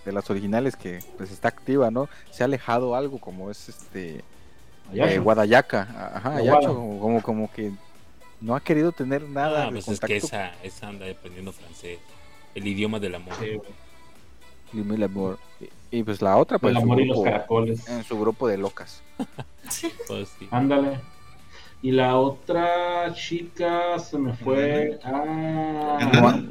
[0.05, 2.09] de las originales que pues está activa, ¿no?
[2.31, 4.23] Se ha alejado algo como es este
[4.95, 7.01] eh, Guadayaca, ajá, Ayacho, Guada.
[7.01, 7.73] como, como que
[8.41, 11.53] no ha querido tener nada Ah, de pues es que contacto esa, esa anda aprendiendo
[11.53, 11.99] francés.
[12.55, 13.35] El idioma del amor.
[13.41, 13.59] Sí,
[14.79, 15.39] el amor.
[15.91, 17.89] Y, y, pues la otra, pues el en su amor y los grupo- caracoles.
[17.89, 19.03] en su grupo de locas.
[20.07, 20.47] Pues sí.
[20.53, 21.01] Ándale.
[21.83, 25.99] Y la otra chica se me fue a.
[26.01, 26.45] ¿Anana?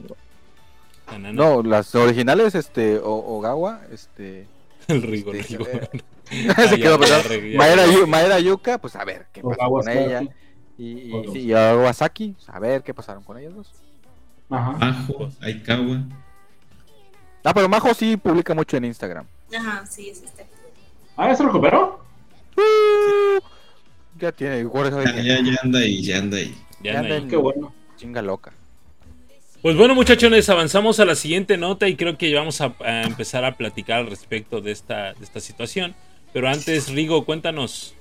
[1.05, 4.47] Tanana, No, las originales, este, o, Ogawa, este,
[4.87, 5.67] El Rigo, el este, Rigo.
[5.69, 5.97] eh, Ah,
[6.69, 6.99] se quedó
[8.07, 10.23] Maera Yuka, pues a ver qué pasó con ella.
[10.77, 13.71] Y, y, Awasaki, pues, a ver qué pasaron con ellos dos.
[14.49, 14.77] Ajá.
[14.81, 16.03] Ajo, Aikawa.
[17.43, 19.25] Ah, pero Majo sí publica mucho en Instagram.
[19.55, 20.45] Ajá, sí, es este.
[21.15, 22.03] Ah, ¿ya se recuperó?
[22.57, 23.39] Uh,
[24.19, 26.55] ya tiene, Ya, ya, ya anda ahí, ya anda ahí.
[26.81, 27.27] Ya ya anda ahí.
[27.27, 27.73] Qué bueno.
[27.97, 28.51] chinga loca.
[29.61, 33.45] Pues bueno, muchachones, avanzamos a la siguiente nota y creo que vamos a, a empezar
[33.45, 35.95] a platicar al respecto de esta, de esta situación.
[36.35, 37.95] Pero antes, Rigo, cuéntanos.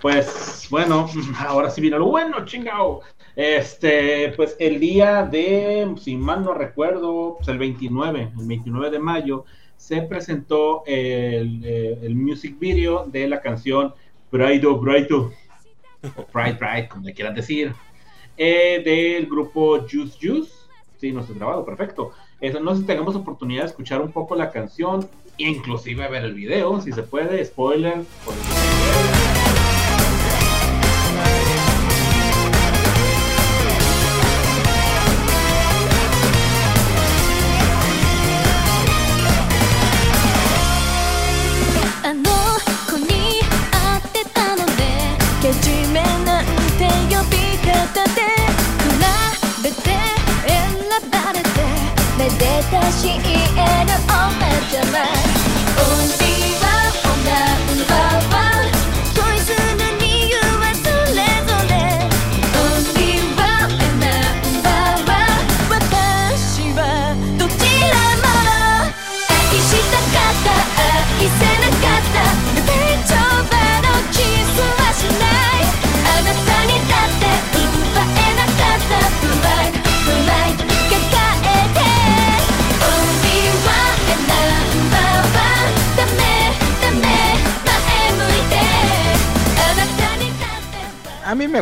[0.00, 1.10] Pues bueno,
[1.40, 3.00] ahora sí vino lo bueno, chingao.
[3.34, 8.98] Este, pues el día de, si mal no recuerdo, pues el 29, el 29 de
[9.00, 9.44] mayo,
[9.76, 13.92] se presentó el, eh, el music video de la canción
[14.30, 15.32] Brighto, Brighto,
[16.14, 17.74] o Pride, Pride, como le quieran decir,
[18.36, 20.52] eh, del grupo Juice Juice.
[20.98, 22.12] Sí, no está grabado, perfecto.
[22.40, 25.08] Eso, no sé si tengamos oportunidad de escuchar un poco la canción.
[25.38, 28.04] Inclusive ver el video, si se puede, spoiler.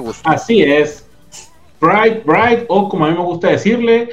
[0.00, 0.20] Me.
[0.24, 1.06] Así es.
[1.80, 4.08] Bright, bright, o como a mí me gusta decirle,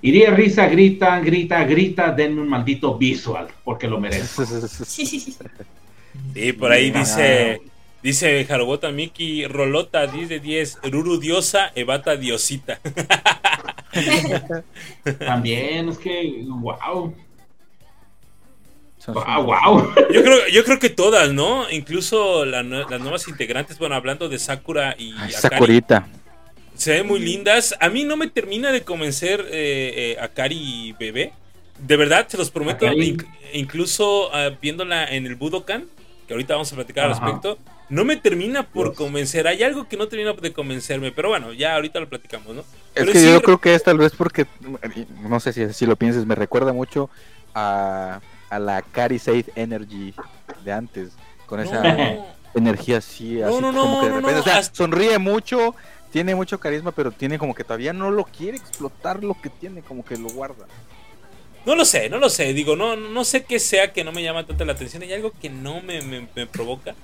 [0.00, 4.42] iría risa, grita, grita, grita, denme un maldito visual, porque lo merece.
[6.34, 7.60] Sí, por ahí dice.
[8.02, 12.80] Dice Jarobota Miki, Rolota 10 de 10, Ruru Diosa, Evata Diosita.
[15.18, 17.14] También, es que, wow,
[19.12, 19.94] Wow, wow.
[20.10, 21.70] Yo creo, yo creo que todas, ¿no?
[21.70, 26.08] Incluso la las nuevas integrantes, bueno, hablando de Sakura y Ay, Akari, Sakurita.
[26.74, 27.74] se ven muy lindas.
[27.80, 30.56] A mí no me termina de convencer eh, eh, Akari
[30.88, 31.32] y Bebé.
[31.78, 32.86] De verdad, se los prometo.
[32.86, 35.86] Inc- incluso ah, viéndola en el Budokan,
[36.26, 37.58] que ahorita vamos a platicar al respecto,
[37.88, 38.96] no me termina por Dios.
[38.96, 39.46] convencer.
[39.48, 42.60] Hay algo que no termina de convencerme, pero bueno, ya ahorita lo platicamos, ¿no?
[42.60, 44.46] Es Pero que sí, yo creo que es tal vez porque,
[45.28, 47.10] no sé si, si lo pienses, me recuerda mucho
[47.54, 48.20] a,
[48.50, 50.12] a la Cari Safe Energy
[50.64, 51.12] de antes,
[51.46, 52.26] con esa no.
[52.54, 55.18] energía así, así no, como no, que de no, repente, no, o sea, hasta- sonríe
[55.18, 55.74] mucho,
[56.10, 59.82] tiene mucho carisma, pero tiene como que todavía no lo quiere explotar lo que tiene,
[59.82, 60.66] como que lo guarda.
[61.66, 62.54] No lo sé, no lo sé.
[62.54, 65.02] Digo, no, no sé qué sea que no me llama tanta la atención.
[65.02, 66.94] Hay algo que no me, me- me provoca.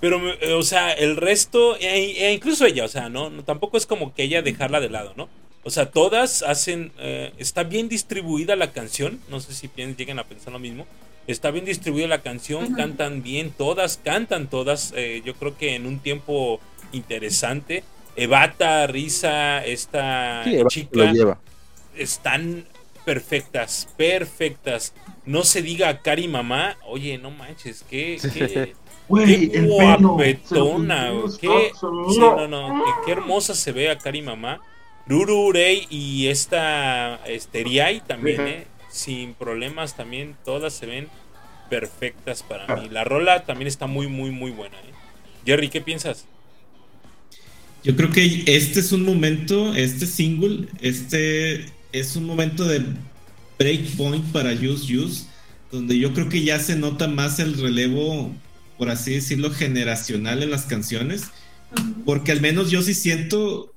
[0.00, 3.42] Pero, me- eh, o sea, el resto, e, e incluso ella, o sea, no, no-
[3.44, 5.28] tampoco es como que ella dejarla de lado, ¿no?
[5.66, 9.18] O sea, todas hacen, eh, está bien distribuida la canción.
[9.28, 10.86] No sé si piensan, lleguen a pensar lo mismo.
[11.26, 14.92] Está bien distribuida la canción, cantan bien, todas, cantan todas.
[14.94, 16.60] eh, yo creo que en un tiempo
[16.92, 17.82] interesante.
[18.14, 21.38] Evata, Risa, esta Sí, Eva chica lleva.
[21.96, 22.64] están
[23.04, 24.94] perfectas, perfectas.
[25.24, 28.74] No se diga Cari mamá, oye, no manches, qué, qué,
[29.08, 30.10] Güey, qué el pelo.
[30.10, 31.70] guapetona, se lo- güey, qué,
[32.14, 34.60] sí, no, no, qué, qué hermosa se ve a Cari mamá.
[35.08, 35.52] Ruru
[35.90, 41.08] y esta este, Riai también, eh, sin problemas también, todas se ven
[41.70, 42.88] perfectas para mí.
[42.90, 44.76] La rola también está muy, muy, muy buena.
[44.78, 44.92] eh.
[45.44, 46.26] Jerry, ¿qué piensas?
[47.84, 52.82] Yo creo que este es un momento, este single, este es un momento de
[53.58, 55.26] breakpoint para Use Use,
[55.70, 58.34] donde yo creo que ya se nota más el relevo,
[58.76, 61.30] por así decirlo, generacional en las canciones,
[62.04, 63.72] porque al menos yo sí siento,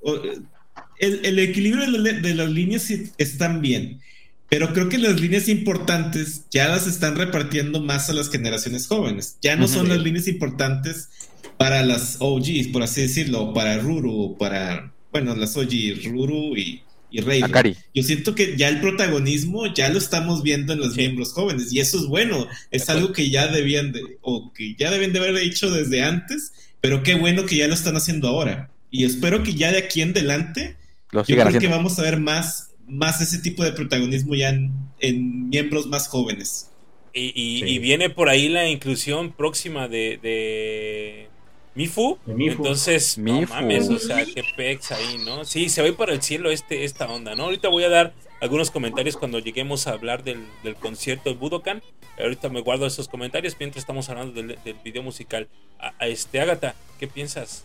[0.99, 4.01] el, el equilibrio de, de las líneas están bien,
[4.49, 9.38] pero creo que las líneas importantes ya las están repartiendo más a las generaciones jóvenes,
[9.41, 11.09] ya no son las líneas importantes
[11.57, 16.81] para las OGs, por así decirlo, para Ruru, para, bueno, las OG, Ruru y,
[17.11, 17.21] y.
[17.41, 17.76] Akari.
[17.93, 21.01] Yo siento que ya el protagonismo ya lo estamos viendo en los Sí.
[21.01, 24.89] miembros jóvenes y eso es bueno, es algo que ya debían de, o que ya
[24.91, 28.71] deben de haber hecho desde antes, pero qué bueno que ya lo están haciendo ahora.
[28.91, 30.77] Y espero que ya de aquí en adelante,
[31.11, 34.72] Lo yo creo que vamos a ver más, más ese tipo de protagonismo ya en,
[34.99, 36.72] en miembros más jóvenes.
[37.14, 37.65] Y, y- Sí.
[37.65, 41.27] y viene por ahí la inclusión próxima de, de
[41.76, 42.19] Mifu.
[42.26, 42.57] De Mifu.
[42.57, 43.41] Entonces, Mifu.
[43.41, 45.44] no mames, o sea, qué pex ahí, ¿no?
[45.45, 47.45] Sí, se va para el cielo este, esta onda, ¿no?
[47.45, 51.81] Ahorita voy a dar algunos comentarios cuando lleguemos a hablar del, del concierto de Budokan.
[52.19, 55.48] Ahorita me guardo esos comentarios mientras estamos hablando del, del video musical.
[55.80, 57.64] A, a este, Agatha, ¿qué piensas?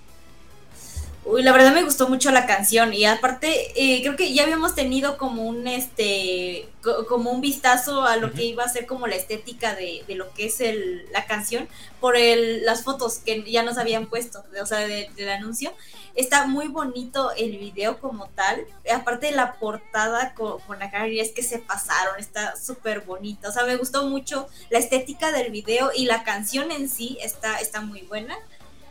[1.27, 4.75] Uy, la verdad me gustó mucho la canción y aparte eh, creo que ya habíamos
[4.75, 8.37] tenido como un este co- como un vistazo a lo Ujú.
[8.37, 11.67] que iba a ser como la estética de, de lo que es el, la canción
[11.99, 15.73] por el, las fotos que ya nos habían puesto, de- o sea, de- del anuncio.
[16.15, 18.67] Está muy bonito el video como tal.
[18.95, 23.49] Aparte de la portada con, con la cara, es que se pasaron, está súper bonita.
[23.49, 27.57] O sea, me gustó mucho la estética del video y la canción en sí está,
[27.61, 28.37] está muy buena.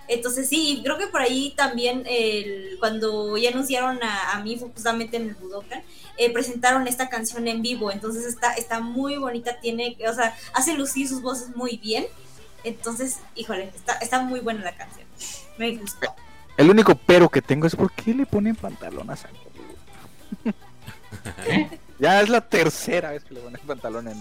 [0.07, 5.17] Entonces sí, creo que por ahí también el- cuando ya anunciaron a, a Mifu justamente
[5.17, 5.81] en el Budokan,
[6.17, 10.73] eh, presentaron esta canción en vivo, entonces está, está muy bonita, tiene, o sea, hace
[10.75, 12.05] lucir sus voces muy bien,
[12.63, 15.07] entonces, híjole, está, está muy buena la canción,
[15.57, 16.13] me gustó.
[16.57, 19.41] El único pero que tengo es por qué le ponen pantalón a Sakura.
[21.99, 24.17] ya es la tercera vez que le ponen pantalón en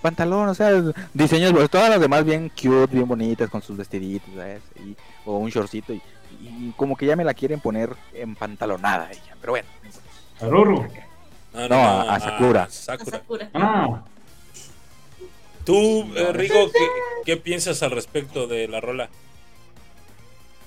[0.00, 0.70] pantalón, o sea,
[1.14, 4.62] diseños, pues, todas las demás bien cute, bien bonitas con sus vestiditos, ¿sabes?
[4.84, 6.02] Y- o un shortcito y,
[6.40, 9.68] y como que ya me la quieren poner en pantalonada ella, pero bueno.
[10.40, 10.86] A Ruru.
[11.54, 12.62] No, a- a Sakura.
[12.64, 13.18] A Sakura.
[13.18, 13.50] Sakura.
[13.54, 14.02] Ah,
[15.64, 16.86] Tú, eh, Rigo, ¿qué,
[17.24, 19.08] qué piensas al respecto de la rola?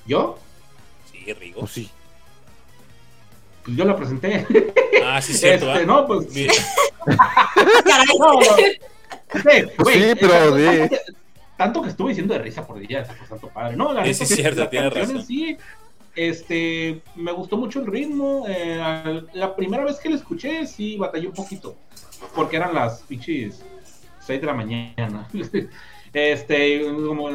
[0.05, 0.37] ¿yo?
[1.11, 1.61] Sí, Rigo.
[1.61, 1.89] Pues sí.
[3.65, 4.45] Pues yo la presenté.
[5.03, 5.67] Ah, sí, cierto.
[5.73, 5.85] Este, ¿ah?
[5.85, 6.27] no, pues.
[8.19, 8.41] No, no.
[8.41, 10.55] Sí, Sí, pero
[11.57, 13.75] tanto que, estuve diciendo de risa por día, por tanto padre.
[13.75, 15.23] No, la neta sí, cierto, la en razón.
[15.23, 15.57] Sí,
[16.15, 18.45] este, me gustó mucho el ritmo.
[18.47, 21.75] eh, la primera vez que la escuché, sí, batallé un poquito.
[22.33, 23.63] Porque eran las pinches
[24.21, 25.27] 6 de la mañana.
[26.15, 27.29] Este, como.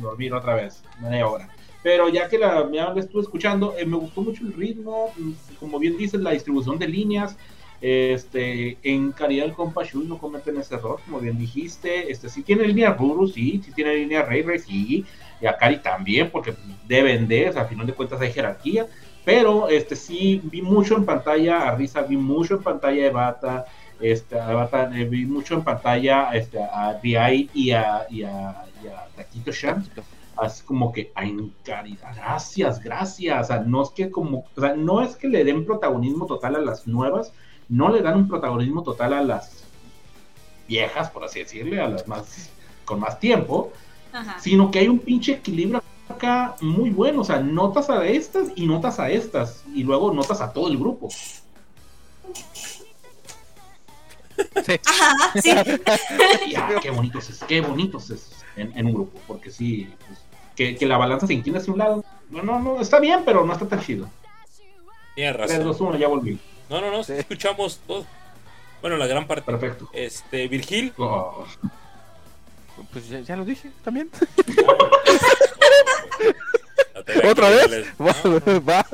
[0.00, 1.50] Dormir otra vez, media hora.
[1.82, 5.12] Pero ya que la, ya la estuve escuchando, eh, me gustó mucho el ritmo.
[5.60, 7.36] Como bien dices, la distribución de líneas.
[7.80, 12.10] Este, en calidad el compa Shui no cometen ese error, como bien dijiste.
[12.10, 15.04] Este, sí tiene línea Ruru, sí, sí tiene línea Rey Rey, sí.
[15.40, 16.54] Y Akari también, porque
[16.86, 18.86] deben de, o sea, a final de cuentas hay jerarquía.
[19.24, 23.64] Pero este sí vi mucho en pantalla a Risa, vi mucho en pantalla de Bata,
[24.00, 28.64] este, a Bata, eh, vi mucho en pantalla este, a Riai y a, y a,
[28.82, 29.84] y a Takito Shan
[30.36, 34.74] así como que ay caridad, gracias, gracias, o sea, no es que como, o sea,
[34.74, 37.32] no es que le den protagonismo total a las nuevas,
[37.68, 39.64] no le dan un protagonismo total a las
[40.68, 42.50] viejas, por así decirle, a las más
[42.84, 43.72] con más tiempo,
[44.12, 44.38] Ajá.
[44.38, 48.66] sino que hay un pinche equilibrio acá muy bueno, o sea, notas a estas y
[48.66, 51.08] notas a estas, y luego notas a todo el grupo.
[54.84, 55.50] Ajá, sí.
[56.46, 60.20] Y, ah, qué bonitos es, qué bonitos es en, en un grupo, porque sí, pues,
[60.54, 63.44] que, que la balanza se inclina hacia un lado, no, no, no, está bien, pero
[63.44, 64.08] no está tan chido.
[65.14, 65.64] Tienes 3, razón.
[65.64, 66.38] 2, 1, ya volví.
[66.68, 68.04] No, no, no, sí escuchamos todo.
[68.80, 69.44] Bueno, la gran parte.
[69.50, 69.88] Perfecto.
[69.92, 70.92] Este, Virgil.
[70.98, 71.44] Oh,
[72.92, 74.10] Pues ya, ya lo dije también.
[77.22, 77.70] No ¿Otra vez?
[77.70, 78.86] les- Va, no, va.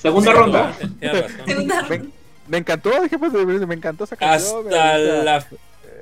[0.00, 0.74] Segunda ronda.
[1.46, 2.02] Segunda Me,
[2.48, 4.66] me encantó, dije, pues, me encantó esa canción.
[4.66, 5.46] Hasta la.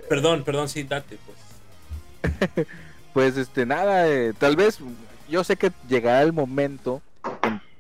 [0.09, 2.67] Perdón, perdón, sí, date, pues.
[3.15, 4.79] Pues este, nada, eh, tal vez
[5.29, 7.08] yo sé que llegará el momento en-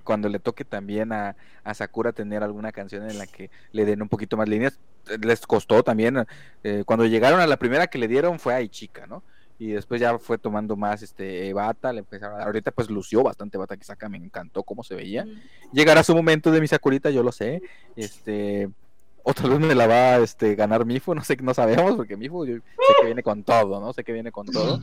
[0.08, 4.00] cuando le toque también a, a Sakura tener alguna canción en la que le den
[4.00, 4.80] un poquito más líneas.
[5.10, 6.24] Eh, Les costó también,
[6.64, 9.22] eh, cuando llegaron a la primera que le dieron fue a Ichika, ¿no?
[9.58, 13.58] Y después ya fue tomando más este Bata, le empezaron a- ahorita pues lució bastante
[13.58, 15.26] Bata que saca, me encantó cómo se veía.
[15.74, 17.60] Llegará su momento de mi Sakurita, yo lo sé.
[17.94, 18.70] Este,
[19.24, 22.16] o tal vez me la va a este, ganar Mifu, no sé, no sabemos, porque
[22.16, 23.92] Mifu yo sé que viene con todo, ¿no?
[23.92, 24.80] Sé que viene con todo.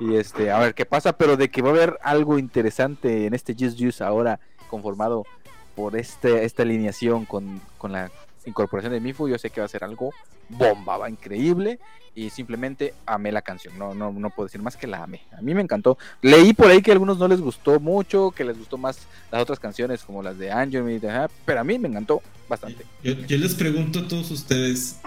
[0.00, 3.34] Y este, a ver qué pasa, pero de que va a haber algo interesante en
[3.34, 5.26] este Just Juice ahora conformado
[5.74, 8.10] por este, esta alineación con, con la
[8.46, 10.12] incorporación de Mifu, yo sé que va a ser algo
[10.48, 11.78] bomba, va increíble
[12.14, 15.40] y simplemente amé la canción, no, no, no puedo decir más que la amé, a
[15.40, 15.98] mí me encantó.
[16.22, 18.98] Leí por ahí que a algunos no les gustó mucho, que les gustó más
[19.32, 22.84] las otras canciones como las de Angel, ajá, pero a mí me encantó bastante.
[23.02, 24.98] Yo, yo les pregunto a todos ustedes,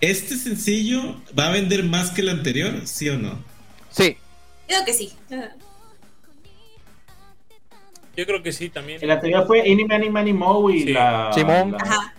[0.00, 2.86] ¿este sencillo va a vender más que el anterior?
[2.86, 3.38] ¿Sí o no?
[3.90, 4.16] Sí,
[4.70, 5.12] Creo que sí.
[8.16, 8.98] Yo creo que sí también.
[9.02, 10.92] El anterior fue Any Many Many Mo y Sí.
[10.92, 11.30] la.
[11.34, 11.72] Simón.
[11.72, 12.14] la- Ajá.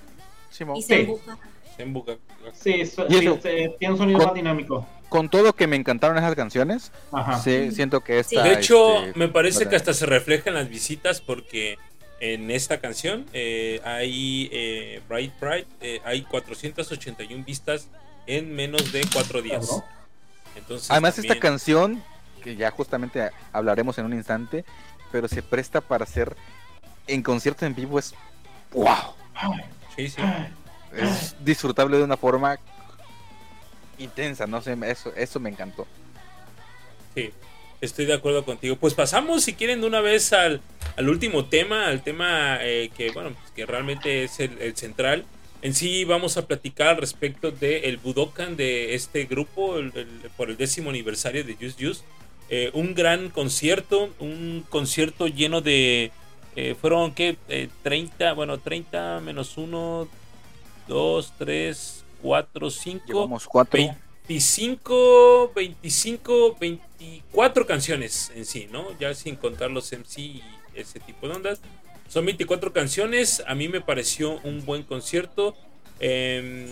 [0.50, 0.78] Simón.
[0.78, 1.02] Y se Sí.
[1.02, 1.38] empuja.
[1.78, 2.18] En Buca-
[2.54, 4.88] Sí, Y sí, eso- sí, tiene un sonido con- más dinámico.
[5.10, 7.40] Con todo que me encantaron esas canciones, Ajá.
[7.40, 8.44] sí, siento que esta...
[8.44, 9.70] De hecho, este, me parece ¿verdad?
[9.72, 11.78] que hasta se refleja en las visitas porque
[12.20, 17.90] en esta canción eh, hay eh, Bright Pride, eh, hay 481 vistas
[18.28, 19.82] en menos de 4 días.
[20.56, 22.04] Entonces, Además, también- esta canción,
[22.44, 24.66] que ya justamente hablaremos en un instante,
[25.12, 26.36] pero se presta para hacer
[27.08, 28.14] en concierto en vivo, es
[28.72, 29.14] wow.
[29.96, 30.22] Sí, sí.
[30.96, 32.58] Es disfrutable de una forma
[33.98, 35.88] intensa, no sé, eso, eso me encantó.
[37.16, 37.32] Sí,
[37.82, 38.76] estoy de acuerdo contigo.
[38.76, 40.62] Pues pasamos, si quieren, de una vez al,
[40.98, 45.26] al último tema, al tema eh, que, bueno, pues, que realmente es el, el central.
[45.62, 50.30] En sí vamos a platicar al respecto del el Budokan de este grupo el- el-
[50.36, 52.04] por el décimo aniversario de Just Just.
[52.54, 56.12] Eh, un gran concierto, un concierto lleno de...
[56.56, 57.38] eh, fueron, ¿qué?
[57.48, 60.08] Eh, 30, bueno, 30 menos 1,
[60.88, 63.06] 2, 3, 4, 5.
[63.08, 63.78] Llevamos cuatro.
[63.80, 68.98] 20 25, 25, 24 canciones en sí, ¿no?
[68.98, 71.60] Ya sin contar los MC y ese tipo de ondas.
[72.08, 73.44] Son 24 canciones.
[73.48, 75.56] A mí me pareció un buen concierto.
[76.00, 76.68] Em,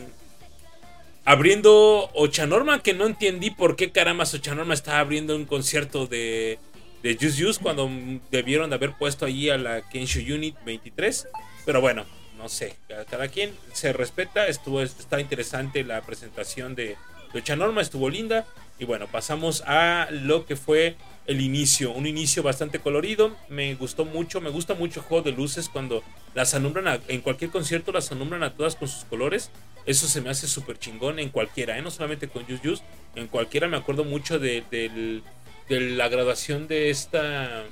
[1.29, 6.57] abriendo Ochanorma, que no entendí por qué carambas Ochanorma estaba abriendo un concierto de,
[7.03, 7.87] de Juice Juice cuando
[8.31, 11.27] debieron de haber puesto allí a la Kensho Unit 23.
[11.67, 12.03] Pero bueno,
[12.35, 14.47] no sé, cada, cada quien se respeta.
[14.47, 16.97] Estuvo, está interesante la presentación de,
[17.31, 18.47] de Ochanorma, estuvo linda.
[18.79, 20.95] Y bueno, pasamos a lo que fue
[21.29, 21.91] el inicio.
[21.91, 23.35] Un inicio bastante colorido.
[23.49, 24.41] Me gustó mucho.
[24.41, 26.03] Me gusta mucho el juego de luces cuando
[26.33, 29.51] las anumbran a- en cualquier concierto, las anumbran a todas con sus colores.
[29.85, 31.81] Eso se me hace súper chingón en cualquiera, ¿eh?
[31.81, 32.83] no solamente con Just Just.
[33.15, 37.63] En cualquiera me acuerdo mucho de, de la graduación de esta.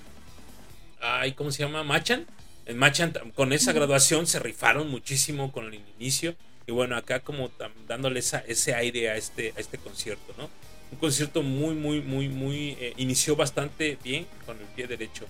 [1.02, 1.84] Ay, ¿cómo se llama?
[1.84, 2.26] Machan.
[2.66, 6.36] En Machan, con esa graduación se rifaron muchísimo con el inicio.
[6.68, 7.50] Y bueno, acá como
[7.88, 10.50] dándole esa- ese aire a este, a este concierto, ¿no?
[10.92, 12.78] Un concierto muy, muy, muy, muy...
[12.80, 15.26] eh, inició bastante bien con el pie derecho.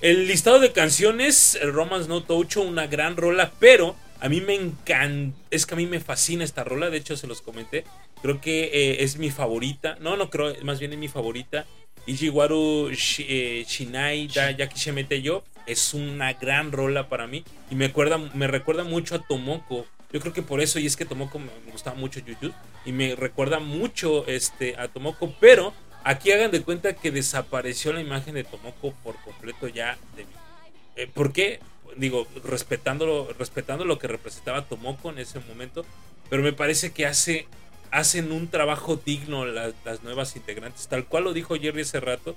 [0.00, 4.54] El listado de canciones, el Romance No Toucho, una gran rola, pero a mí me
[4.54, 7.84] encanta, es que a mí me fascina esta rola, de hecho se los comenté,
[8.22, 11.66] creo que eh, es mi favorita, no, no creo, más bien es mi favorita.
[12.06, 17.88] Ijiwaru Shi- eh, Shinai Da Yakishemete Yo es una gran rola para mí y me
[17.88, 19.86] recuerda, me recuerda mucho a Tomoko.
[20.12, 22.54] Yo creo que por eso, y es que Tomoko me, gustaba mucho YouTube
[22.84, 25.72] y me recuerda mucho este, a Tomoko, pero
[26.02, 30.32] aquí hagan de cuenta que desapareció la imagen de Tomoko por completo ya de mí.
[30.96, 31.60] Eh, ¿Por qué?
[31.96, 35.84] Digo, respetándolo, respetando lo que representaba Tomoko en ese momento,
[36.28, 37.46] pero me parece que hace,
[37.92, 42.34] hacen un trabajo digno las, las nuevas integrantes, tal cual lo dijo Jerry hace rato,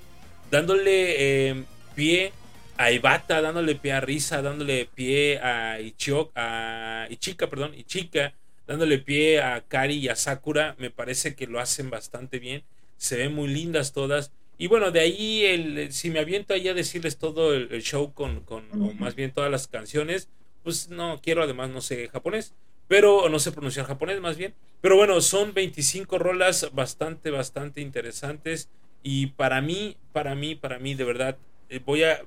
[0.52, 1.64] dándole eh,
[1.96, 2.34] pie
[2.78, 8.34] a Ibata, dándole pie a Risa, dándole pie a Ichio, a Ichika, perdón, Ichika,
[8.68, 12.64] dándole pie a Kari y a Sakura, me parece que lo hacen bastante bien,
[12.98, 14.32] se ven muy lindas todas.
[14.58, 18.14] Y bueno, de ahí, el, si me aviento ahí a decirles todo el, el show
[18.14, 20.30] con, con o más bien todas las canciones,
[20.64, 22.54] pues no quiero, además no sé japonés,
[22.88, 24.54] pero no sé pronunciar japonés más bien.
[24.82, 28.70] Pero bueno, son 25 rolas bastante, bastante interesantes.
[29.02, 31.38] Y para mí, para mí, para mí, de verdad,
[31.80, 32.22] voy a,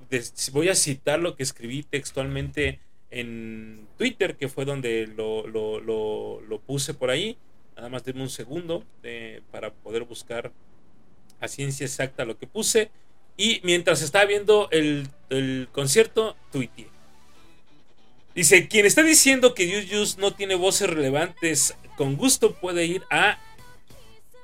[0.52, 6.40] voy a citar lo que escribí textualmente en Twitter, que fue donde lo, lo, lo,
[6.40, 7.36] lo puse por ahí.
[7.76, 10.52] Nada más denme un segundo eh, para poder buscar
[11.40, 12.90] a ciencia exacta lo que puse.
[13.36, 16.88] Y mientras estaba viendo el, el concierto, tuiteé.
[18.34, 23.38] Dice, quien está diciendo que Just no tiene voces relevantes, con gusto puede ir a,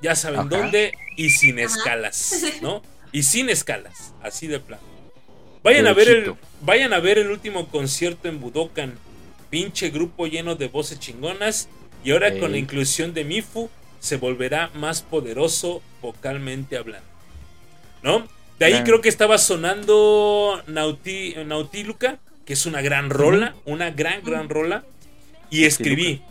[0.03, 0.49] ya saben Ajá.
[0.49, 1.66] dónde, y sin Ajá.
[1.66, 2.83] escalas, ¿no?
[3.15, 4.83] Y sin escalas, así de plano.
[5.62, 8.94] Vayan a ver el, vayan a ver el último concierto en Budokan.
[9.51, 11.68] Pinche grupo lleno de voces chingonas.
[12.05, 13.70] Y ahora con la inclusión de Mifu,
[14.01, 17.06] se volverá más poderoso vocalmente hablando.
[18.02, 18.26] ¿No?
[18.59, 24.22] De ahí creo que estaba sonando Nauti, Nautiluca, que es una gran rola, una gran,
[24.24, 24.84] gran rola.
[25.51, 26.22] Y escribí,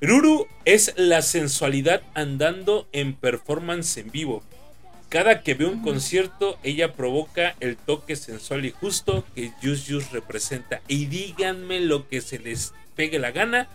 [0.00, 4.42] Ruru es la sensualidad andando en performance en vivo.
[5.08, 10.12] Cada que ve un concierto, ella provoca el toque sensual y justo que Just Just
[10.12, 10.80] representa.
[10.88, 13.68] Y díganme lo que se les pegue la gana,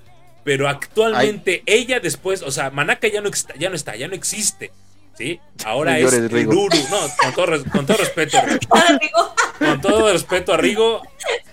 [0.43, 4.15] pero actualmente ella después, o sea, Manaka ya no, está, ya no está, ya no
[4.15, 4.71] existe.
[5.17, 5.39] ¿Sí?
[5.65, 6.31] Ahora No es.
[6.31, 6.69] Ruru.
[6.89, 8.37] No, con todo, con todo respeto.
[9.01, 9.35] Rigo.
[9.59, 11.01] Con todo respeto a Rigo,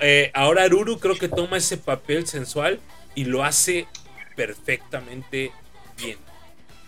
[0.01, 2.81] eh, ahora Ruru creo que toma ese papel sensual
[3.15, 3.87] y lo hace
[4.37, 5.53] perfectamente
[5.97, 6.19] bien.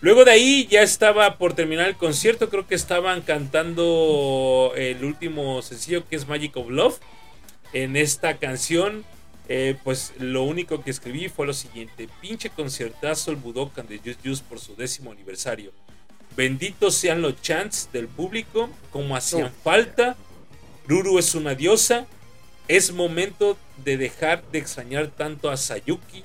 [0.01, 5.61] Luego de ahí ya estaba por terminar el concierto, creo que estaban cantando el último
[5.61, 6.99] sencillo que es Magic of Love.
[7.71, 9.05] En esta canción,
[9.47, 14.25] eh, pues lo único que escribí fue lo siguiente: pinche conciertazo el Budokan de Just
[14.25, 15.71] Just por su décimo aniversario.
[16.35, 20.15] Benditos sean los chants del público, como hacían falta.
[20.87, 22.07] Ruru es una diosa.
[22.67, 26.23] Es momento de dejar de extrañar tanto a Sayuki,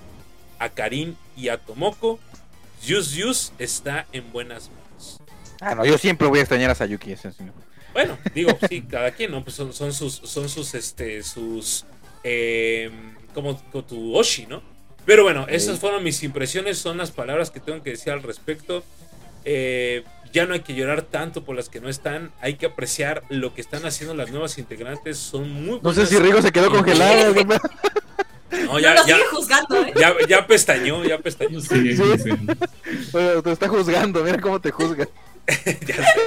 [0.58, 2.20] a Karin y a Tomoko.
[2.86, 5.18] Yus Yus está en buenas manos.
[5.60, 7.12] Ah, no, yo siempre voy a extrañar a Sayuki.
[7.12, 7.52] ese sí, no.
[7.92, 9.42] Bueno, digo, sí, cada quien, ¿no?
[9.42, 11.84] Pues son, son sus, son sus, este, sus,
[12.22, 12.90] eh,
[13.34, 14.62] como, como tu Oshi, ¿no?
[15.04, 18.84] Pero bueno, esas fueron mis impresiones, son las palabras que tengo que decir al respecto.
[19.44, 23.22] Eh, ya no hay que llorar tanto por las que no están, hay que apreciar
[23.30, 26.70] lo que están haciendo las nuevas integrantes, son muy No sé si Rigo se quedó
[26.72, 27.32] congelado.
[28.64, 29.92] No, no ya, lo ya, sigue juzgando, ¿eh?
[29.98, 31.60] ya, ya pestañó, ya pestañó.
[31.60, 32.30] Sí, sí, sí.
[33.12, 35.08] Oye, Te está juzgando, mira cómo te juzga.
[35.86, 36.20] ya sé,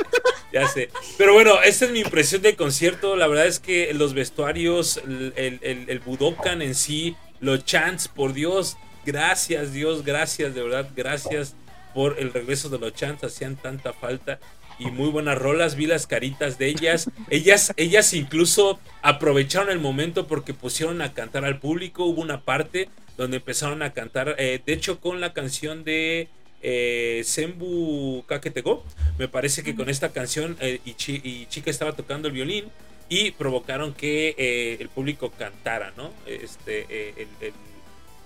[0.53, 0.89] ya sé.
[1.18, 3.15] Pero bueno, esta es mi impresión del concierto.
[3.15, 8.34] La verdad es que los vestuarios, el, el- el Budokan en sí, los chants, por
[8.34, 11.56] Dios, gracias, Dios, gracias, de verdad, gracias.
[11.93, 14.39] por el regreso de los chants, hacían tanta falta
[14.80, 20.26] y muy buenas rolas, vi las caritas de ellas, ellas, ellas incluso aprovecharon el momento
[20.27, 24.73] porque pusieron a cantar al público, hubo una parte donde empezaron a cantar, eh, de
[24.73, 26.30] hecho con la canción de
[26.61, 28.84] eh, Sembu Kaketego,
[29.18, 32.65] me parece que con esta canción eh, Ichi- y Chica estaba tocando el violín
[33.10, 36.11] y provocaron que eh, el público cantara, ¿no?
[36.26, 37.53] Este, eh, el, el-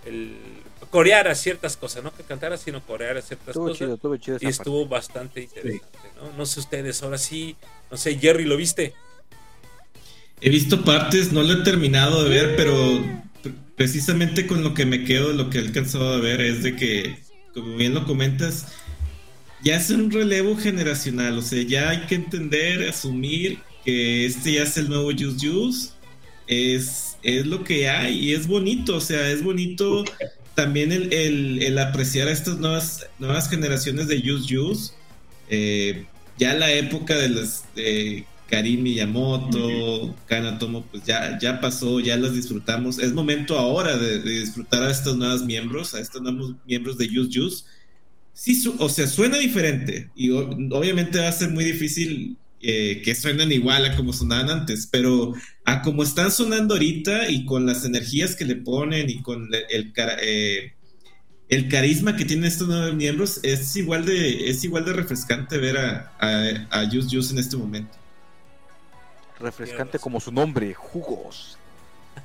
[0.05, 0.35] el-
[0.89, 3.77] coreara ciertas cosas, no que cantara, sino coreara ciertas Estuvo cosas.
[3.77, 4.47] chido, estuvo chido Y parte.
[4.49, 6.31] estuvo bastante interesante, ¿no?
[6.33, 7.57] No sé ustedes, ahora sí,
[7.91, 8.93] no sé, Jerry, ¿lo viste?
[10.41, 13.01] He visto partes, no lo he terminado de ver, pero
[13.41, 16.75] pre- precisamente con lo que me quedo, lo que he alcanzado a ver es de
[16.75, 17.23] que,
[17.53, 18.67] como bien lo comentas,
[19.63, 24.63] ya es un relevo generacional, o sea, ya hay que entender, asumir que este ya
[24.63, 25.89] es el nuevo Juice Juice,
[26.47, 30.03] es, es lo que hay y es bonito, o sea, es bonito
[30.55, 34.93] también el, el- el apreciar a estas nuevas, nuevas generaciones de Juice Juice.
[35.49, 36.07] Eh,
[36.37, 42.33] ya la época de las de Karim Miyamoto, Kanatomo, pues ya, ya pasó, ya las
[42.35, 42.99] disfrutamos.
[42.99, 47.07] Es momento ahora de, de disfrutar a estos nuevos miembros, a estos nuevos miembros de
[47.09, 47.63] Juice Juice.
[48.33, 53.01] Sí, su- o sea, suena diferente y o- obviamente va a ser muy difícil eh,
[53.03, 55.33] que suenen igual a como sonaban antes, pero
[55.65, 59.93] a como están sonando ahorita y con las energías que le ponen y con el,
[60.21, 60.73] eh,
[61.49, 65.77] el carisma que tienen estos nuevos miembros es igual de es igual de refrescante ver
[65.77, 67.95] a, a, a Juice Juice en este momento.
[69.39, 71.57] Refrescante como su nombre, jugos.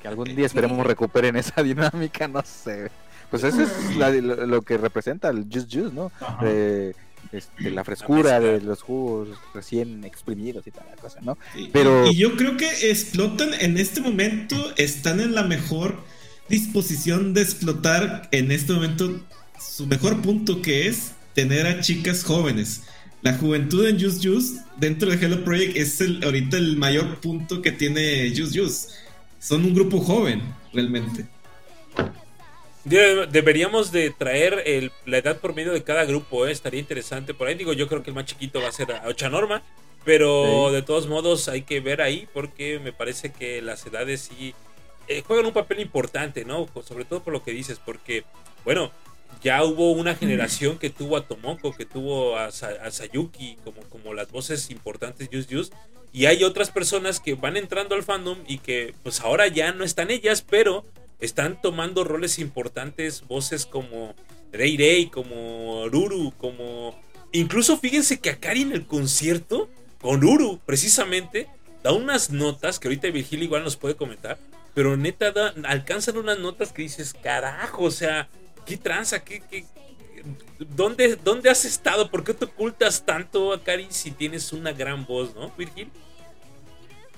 [0.01, 2.89] Que algún día esperemos recuperen esa dinámica, no sé.
[3.29, 6.11] Pues eso es la- lo, lo que representa el Juice Juice, ¿no?
[6.21, 6.39] Ajá.
[6.45, 6.93] Eh,
[7.31, 11.37] este, la frescura de los jugos recién exprimidos y tal la cosa, ¿no?
[11.55, 11.69] Sí.
[11.71, 15.95] Pero- Y yo creo que explotan en este momento, están en la mejor
[16.49, 19.19] disposición de explotar en este momento
[19.59, 22.83] su mejor punto que es tener a chicas jóvenes.
[23.21, 27.61] La juventud en Juice Juice dentro de Hello Project es el, ahorita el mayor punto
[27.61, 28.87] que tiene Juice Juice.
[29.39, 30.41] Son un grupo joven,
[30.73, 31.25] realmente.
[32.89, 36.51] De- deberíamos de traer el- la edad por medio de cada grupo, ¿eh?
[36.51, 37.55] estaría interesante por ahí.
[37.55, 39.61] Digo, yo creo que el más chiquito va a ser a Ocha Norma,
[40.05, 40.75] pero Sí.
[40.75, 44.53] de todos modos hay que ver ahí porque me parece que las edades sí
[45.11, 46.67] eh, juegan un papel importante, ¿no?
[46.87, 48.25] Sobre todo por lo que dices, porque,
[48.63, 48.91] bueno,
[49.41, 53.81] ya hubo una generación que tuvo a Tomoko, que tuvo a, Sa- a Sayuki como,
[53.89, 55.73] como las voces importantes Just Just.
[56.13, 59.83] Y hay otras personas que van entrando al fandom y que pues ahora ya no
[59.83, 60.85] están ellas, pero
[61.19, 64.15] están tomando roles importantes, voces como
[64.51, 66.99] Rei Rei, como Ruru, como...
[67.31, 69.69] Incluso fíjense que Akari en el concierto,
[70.01, 71.47] con Ruru precisamente,
[71.83, 74.37] da unas notas que ahorita Virgil igual nos puede comentar,
[74.73, 78.27] pero neta da- alcanzan unas notas que dices, carajo, o sea,
[78.65, 79.23] ¿qué tranza?
[79.23, 79.65] ¿Qué, qué,
[80.57, 82.09] ¿Dónde, ¿Dónde has estado?
[82.09, 85.89] ¿Por qué te ocultas tanto, Akari, si tienes una gran voz, no, Virgil?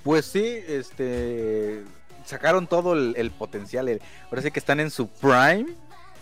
[0.04, 1.84] Pues sí, este
[2.26, 3.90] sacaron todo el, el potencial.
[3.90, 5.66] el- ahora sí que están en su prime.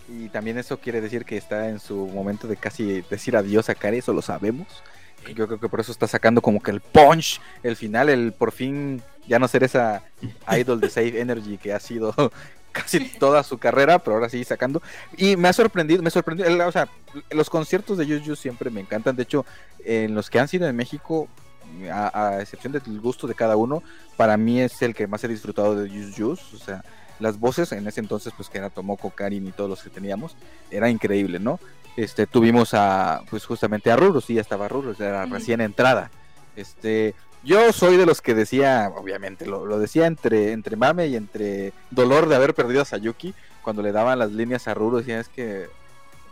[0.08, 3.76] Y también eso quiere decir que está en su momento de casi decir adiós a
[3.76, 4.66] Kari, eso lo sabemos.
[5.36, 8.50] Yo creo que por eso está sacando como que el punch, el final, el por
[8.50, 10.02] fin ya no ser esa
[10.58, 12.12] idol de Save Energy que ha sido
[12.72, 14.82] casi toda su carrera, pero ahora sí sacando.
[15.16, 16.88] Y me ha sorprendido, me sorprendió, o sea,
[17.30, 19.14] los conciertos de Juju siempre me encantan.
[19.14, 19.46] De hecho,
[19.84, 21.28] en los que han sido en México,
[21.92, 23.82] a, a excepción del gusto de cada uno,
[24.16, 26.42] para mí es el que más he disfrutado de Juice Juice.
[26.54, 26.84] O sea,
[27.18, 30.36] las voces en ese entonces, pues que era Tomoko, Karin y todos los que teníamos,
[30.70, 31.60] era increíble, ¿no?
[31.96, 36.10] Este, tuvimos a, pues justamente a Ruru, sí, ya estaba Ruru, era recién entrada.
[36.56, 41.16] Este, yo soy de los que decía, obviamente, lo, lo decía entre, entre mame y
[41.16, 45.20] entre dolor de haber perdido a Sayuki, cuando le daban las líneas a Ruru, decían,
[45.20, 45.68] es que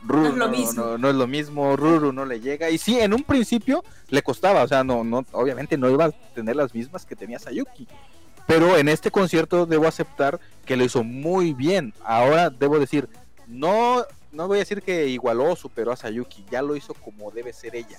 [0.04, 0.84] Ruru No es lo no, mismo".
[0.84, 2.70] no- no es lo mismo, Ruru no le llega.
[2.70, 6.10] Y sí, en un principio le costaba, o sea, no, no, obviamente no iba a
[6.10, 7.86] tener las mismas que tenía Sayuki.
[8.46, 11.92] Pero en este concierto debo aceptar que lo hizo muy bien.
[12.04, 13.08] Ahora debo decir,
[13.46, 17.30] no, no voy a decir que igualó o superó a Sayuki, ya lo hizo como
[17.30, 17.98] debe ser ella.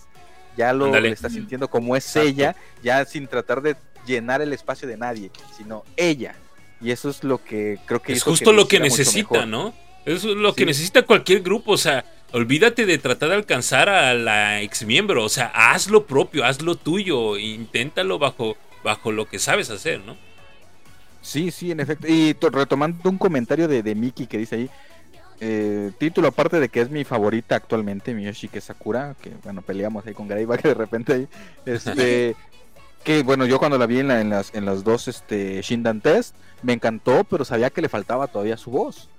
[0.57, 2.27] Ya lo está sintiendo como es Exacto.
[2.29, 6.33] ella, ya sin tratar de llenar el espacio de nadie, sino ella.
[6.81, 9.45] Y eso es lo que creo que Es hizo justo lo lo que necesita.
[9.45, 9.73] ¿no?
[10.05, 11.73] Eso es lo que necesita cualquier grupo.
[11.73, 15.23] O sea, olvídate de tratar de alcanzar a la ex miembro.
[15.23, 17.37] O sea, haz lo propio, haz lo tuyo.
[17.37, 20.15] Inténtalo bajo, bajo lo que sabes hacer, ¿no?
[21.21, 22.07] Sí, sí, en efecto.
[22.09, 24.69] Y to- retomando un comentario de, de Miki que dice ahí,
[25.41, 30.13] eh, título aparte de que es mi favorita actualmente, Miyoshike Sakura, que bueno, peleamos ahí
[30.13, 31.27] con que de repente ahí,
[31.65, 32.35] este,
[33.03, 36.01] que bueno, yo cuando la vi en, la- en las, en las dos este, Shindan
[36.01, 39.09] Test, me encantó, pero sabía que le faltaba todavía su voz,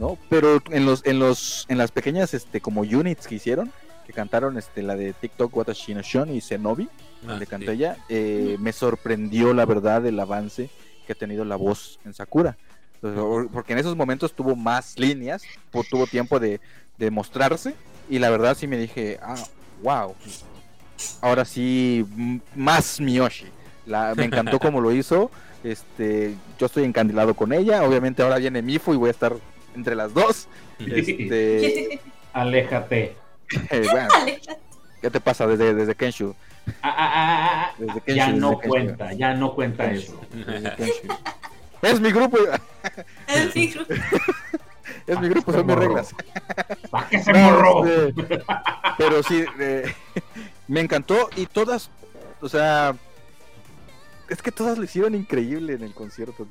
[0.00, 0.18] ¿no?
[0.28, 3.70] Pero en los, en los, en las pequeñas este, como units que hicieron,
[4.06, 6.88] que cantaron este, la de TikTok Watashi no Shon y Zenobi,
[7.28, 7.72] Ah, le cantó sí.
[7.76, 10.70] ella, eh, me sorprendió la verdad el avance
[11.06, 12.56] que ha tenido la voz en Sakura.
[13.02, 15.42] Entonces, Porque en esos momentos tuvo más líneas,
[15.90, 16.60] tuvo tiempo de,
[16.98, 17.74] de mostrarse
[18.08, 19.36] y la verdad sí me dije, ah,
[19.82, 20.14] wow,
[21.20, 22.06] ahora sí,
[22.54, 23.46] más Miyoshi.
[23.86, 25.30] La, me encantó como lo hizo,
[25.62, 29.34] este, yo estoy encandilado con ella, obviamente ahora viene Mifu y voy a estar
[29.74, 30.48] entre las dos.
[30.78, 32.00] Este,
[32.32, 33.16] Aléjate.
[33.70, 34.08] eh, bueno,
[35.00, 36.34] ¿qué te pasa desde, desde Kenshu?
[36.66, 37.74] Ah, ah, ah, ah, ah.
[37.78, 38.68] Desde Kenshu, ya desde no Kenshu.
[38.68, 40.20] cuenta, ya no cuenta eso.
[40.32, 41.14] Desde Kenshu.
[41.82, 42.36] Es mi grupo,
[43.26, 43.80] El fijo.
[45.06, 46.14] es mi grupo, son mis reglas.
[46.90, 47.86] ¿Para qué se No, morro?
[47.86, 48.42] este,
[48.98, 49.92] pero sí, eh,
[50.68, 51.90] me encantó y todas,
[52.42, 52.94] o sea,
[54.28, 56.46] es que todas lo hicieron increíble en el concierto.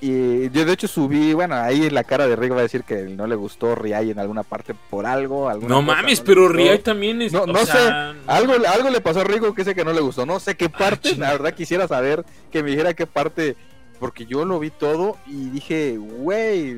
[0.00, 3.04] Y yo de hecho subí, bueno, ahí la cara de Rick va a decir que
[3.04, 5.50] no le gustó Riai en alguna parte por algo.
[5.60, 6.48] No mames, le pero.
[6.48, 7.32] Riai también es.
[7.32, 9.92] No, o no sé, sea, algo, algo le pasó a Rico que sé que no
[9.92, 10.26] le gustó.
[10.26, 11.28] No sé qué parte, chinga.
[11.28, 13.56] la verdad quisiera saber que me dijera qué parte,
[13.98, 16.76] porque yo lo vi todo y dije, güey.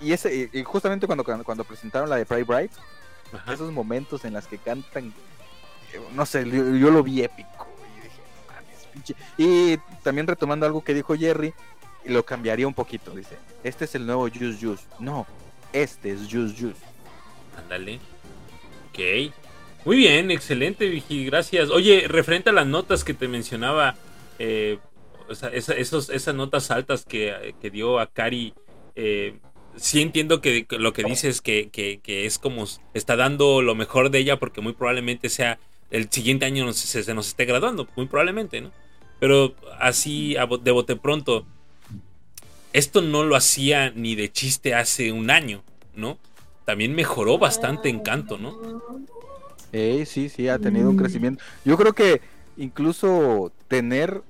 [0.00, 2.72] Y ese, y justamente cuando, cuando presentaron la de Pride Bright,
[3.32, 3.54] ajá.
[3.54, 5.14] esos momentos en las que cantan,
[5.94, 7.68] eh, no sé, yo, yo lo vi épico.
[7.96, 9.14] Y dije, "No mames, pinche".
[9.38, 11.54] Y también retomando algo que dijo Jerry,
[12.06, 13.10] lo cambiaría un poquito.
[13.12, 14.84] Dice, este es el nuevo Juice Juice.
[14.98, 15.26] No,
[15.72, 16.80] este es Juice Juice.
[17.58, 18.00] Ándale.
[18.90, 19.32] Ok.
[19.84, 21.70] Muy bien, excelente, Vigi, gracias.
[21.70, 23.96] Oye, referente a las notas que te mencionaba,
[24.38, 24.78] eh,
[25.28, 28.54] o sea, esos, esas notas altas que, que dio a Cari,
[28.94, 29.38] eh,
[29.76, 32.64] sí entiendo que, lo que dices que, que, que es como
[32.94, 35.58] está dando lo mejor de ella porque muy probablemente sea
[35.90, 38.72] el siguiente año se, nos esté graduando, muy probablemente, ¿no?
[39.20, 41.46] Pero así de bote pronto,
[42.74, 45.62] esto no lo hacía ni de chiste hace un año,
[45.94, 46.18] ¿no?
[46.64, 48.58] También mejoró bastante en canto, ¿no?
[49.72, 51.42] Eh, sí, sí, ha tenido un crecimiento.
[51.64, 52.20] Yo creo que
[52.56, 54.22] incluso tener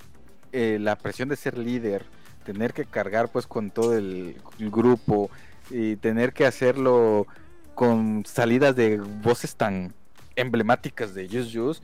[0.52, 2.04] eh, la presión de ser líder,
[2.44, 5.30] tener que cargar pues con todo el, el grupo
[5.70, 7.26] y tener que hacerlo
[7.74, 9.94] con salidas de voces tan
[10.36, 11.82] emblemáticas de Just Just,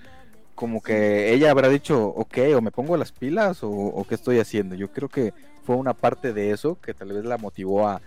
[0.55, 4.41] como que ella habrá dicho, ok, o me pongo las pilas o, o qué estoy
[4.41, 4.75] haciendo.
[4.75, 5.33] Yo creo que
[5.65, 8.01] fue una parte de eso que tal vez la motivó a,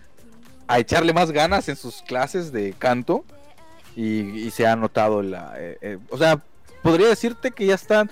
[0.67, 3.23] a echarle más ganas en sus clases de canto
[3.95, 5.53] y, y se ha notado la...
[5.57, 6.41] eh, eh, o sea,
[6.81, 8.09] podría decirte que ya están...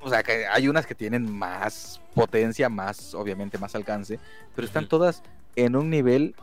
[0.00, 4.20] O sea, que hay unas que tienen más potencia, más, obviamente, más alcance,
[4.54, 5.22] pero están todas
[5.56, 6.36] en un nivel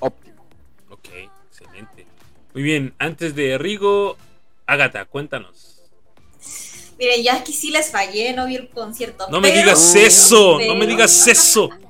[0.00, 0.42] óptimo.
[0.90, 1.08] Ok,
[1.48, 2.06] excelente.
[2.52, 4.16] Muy bien, antes de Rigo,
[4.66, 5.75] Ágata, cuéntanos.
[6.98, 9.26] Miren, ya aquí sí les fallé, no vi el concierto.
[9.30, 11.68] No me digas pero- eso, no me digas eso.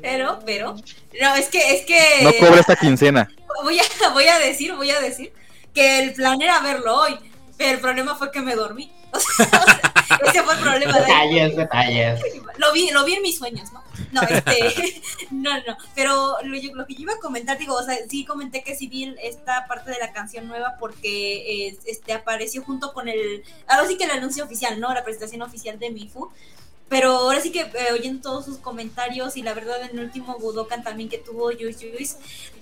[0.00, 0.74] Pero, pero.
[1.20, 2.00] No, es que, es que.
[2.22, 3.28] No cobra esta quincena.
[3.62, 3.82] voy a,
[4.14, 5.30] voy a decir, voy a decir
[5.74, 7.18] que el plan era verlo hoy,
[7.58, 8.90] pero el problema fue que me dormí.
[9.12, 12.20] O sea, ese fue el problema de Detalles, detalles.
[12.56, 13.82] lo vi, lo vi en mis sueños, ¿no?
[14.12, 18.24] No, este, no, no, pero lo, que yo iba a comentar, digo, o sea, sí
[18.24, 22.92] comenté que sí vi esta parte de la canción nueva porque eh, este apareció junto
[22.92, 24.92] con el, ahora sí que el anuncio oficial, ¿no?
[24.94, 26.30] La presentación oficial de Mifu.
[26.88, 30.38] Pero ahora sí que eh, oyendo todos sus comentarios y la verdad en el último
[30.38, 32.16] Budokan también que tuvo Juice Juice,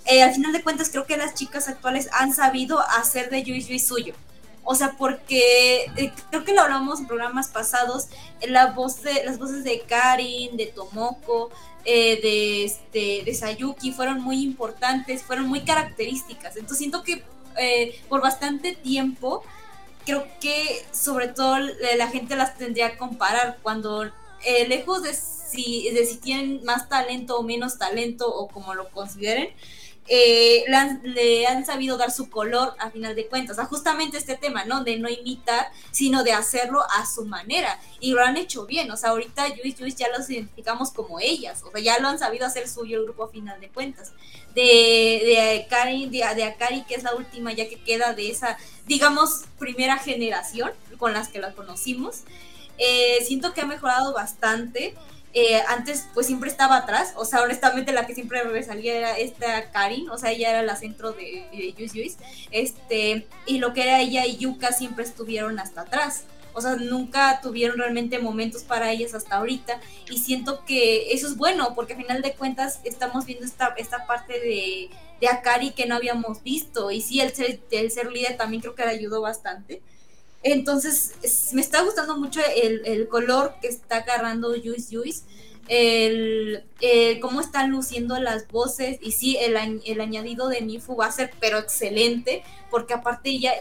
[0.05, 3.69] eh, al final de cuentas creo que las chicas actuales han sabido hacer de Juice
[3.69, 4.15] Juice suyo.
[4.67, 8.09] O sea, porque eh, creo que lo hablamos en programas pasados,
[8.41, 11.51] eh, la voz de, las voces de Karin, de Tomoko,
[11.89, 16.57] eh, de, este, de Sayuki fueron muy importantes, fueron muy características.
[16.57, 17.23] Entonces siento que
[17.59, 19.45] eh, por bastante tiempo,
[20.05, 24.05] creo que sobre todo la gente las tendría que comparar cuando
[24.45, 28.89] eh, lejos de si, de si tienen más talento o menos talento o como lo
[28.91, 29.51] consideren,
[30.09, 33.57] eh, le, han, le, han, sabido dar su color a final de cuentas.
[33.57, 34.85] Sea, justamente este tema, ¿no?
[34.85, 37.81] De no imitar, sino de hacerlo a su manera.
[38.01, 38.91] Y lo han hecho bien.
[38.91, 41.63] O sea, ahorita Juice Juice ya los identificamos como ellas.
[41.65, 44.13] O sea, ya lo han sabido hacer suyo el grupo a final de cuentas.
[44.55, 48.57] De, de Kari, de, de Akari, que es la última ya que queda de esa,
[48.87, 52.23] digamos, primera generación con las que la conocimos.
[52.79, 54.95] Eh, siento que ha mejorado bastante.
[55.39, 59.71] Eh, antes pues siempre estaba atrás, o sea, honestamente la que siempre resalía era esta
[59.71, 62.17] Karin, o sea, ella era la centro de, de Juice,
[62.51, 67.41] este, y lo que era ella y Yuka siempre estuvieron hasta atrás, o sea, nunca
[67.43, 71.97] tuvieron realmente momentos para ellas hasta ahorita, y siento que eso es bueno, porque a
[71.99, 74.89] final de cuentas estamos viendo esta, esta parte de,
[75.21, 78.75] de Akari que no habíamos visto, y sí, el ser, el ser líder también creo
[78.75, 79.83] que le ayudó bastante.
[80.53, 85.25] Entonces, es, me está gustando mucho el, color que está agarrando Juice Juice.
[85.67, 86.65] el,
[87.21, 91.33] cómo están luciendo las voces y sí, el, el añadido de Mifu va a ser
[91.41, 93.53] pero excelente porque aparte ya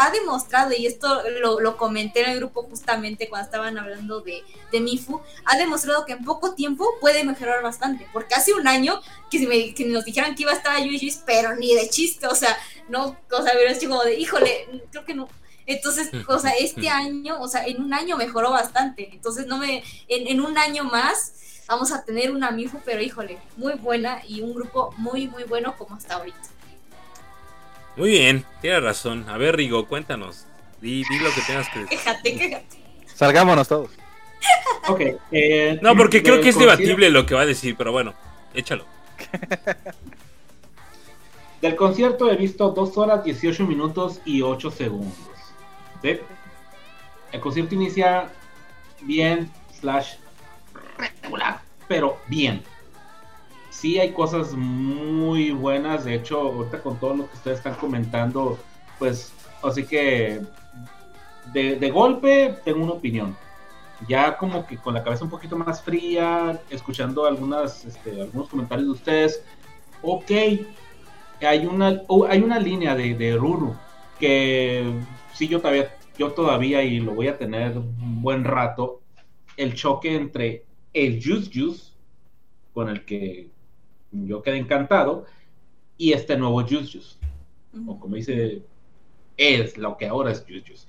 [0.00, 4.42] ha, demostrado y esto lo, lo comenté en el grupo justamente cuando estaban hablando de,
[4.70, 9.02] de Mifu, ha demostrado que en poco tiempo puede mejorar bastante porque hace un año
[9.30, 12.34] que, que nos dijeran que iba a estar Yui Yui, pero ni de chiste, o
[12.34, 12.56] sea,
[12.88, 15.28] no, o sea, hubiera sido como de, híjole, creo que no.
[15.66, 19.10] Entonces, o sea, este año, o sea, en un año mejoró bastante.
[19.12, 21.34] Entonces, no me, en, en un año más
[21.68, 25.74] vamos a tener una Mifu, pero híjole, muy buena y un grupo muy, muy bueno
[25.76, 26.38] como hasta ahorita.
[27.96, 29.28] Muy bien, tienes razón.
[29.28, 30.46] A ver, Rigo, cuéntanos.
[30.80, 31.98] Di, di lo que tengas que decir.
[31.98, 32.76] Quéjate, quéjate.
[33.14, 33.90] Salgámonos todos.
[34.88, 35.00] Ok.
[35.30, 38.14] eh, No, porque creo que es debatible lo que va a decir, pero bueno,
[38.52, 38.84] échalo.
[41.60, 45.14] Del concierto he visto 2 horas 18 minutos y 8 segundos.
[46.02, 48.30] El concierto inicia
[49.02, 49.50] bien,
[49.80, 50.14] slash
[50.98, 52.62] regular, pero bien.
[53.70, 58.58] Sí hay cosas muy buenas, de hecho, ahorita con todo lo que ustedes están comentando,
[58.98, 60.42] pues, así que
[61.52, 63.36] de, golpe tengo una opinión.
[64.08, 68.92] Ya como que con la cabeza un poquito más fría, escuchando este, algunos comentarios de
[68.92, 69.44] ustedes,
[70.02, 70.30] ok,
[71.40, 73.76] hay una, hay una línea de, de Ruru
[74.22, 74.84] que
[75.34, 79.00] sí yo todavía, yo todavía y lo voy a tener un buen rato,
[79.56, 80.62] el choque entre
[80.94, 81.90] el Juice Juice,
[82.72, 83.48] con el que
[84.12, 85.26] yo quedé encantado,
[85.98, 87.16] y este nuevo Juice Juice,
[87.84, 88.62] o como dice,
[89.36, 90.86] es lo que ahora es Juice Juice.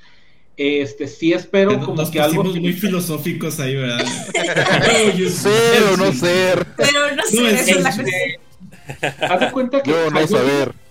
[0.55, 2.43] Este, sí espero Nos como que algo...
[2.43, 4.05] muy filosóficos ahí, ¿verdad?
[5.11, 6.68] Oye, Ser o no ser.
[6.77, 9.31] Pero no sé, No, esa es la es- cuestión.
[9.31, 10.82] Haz de cuenta que Yo no saber.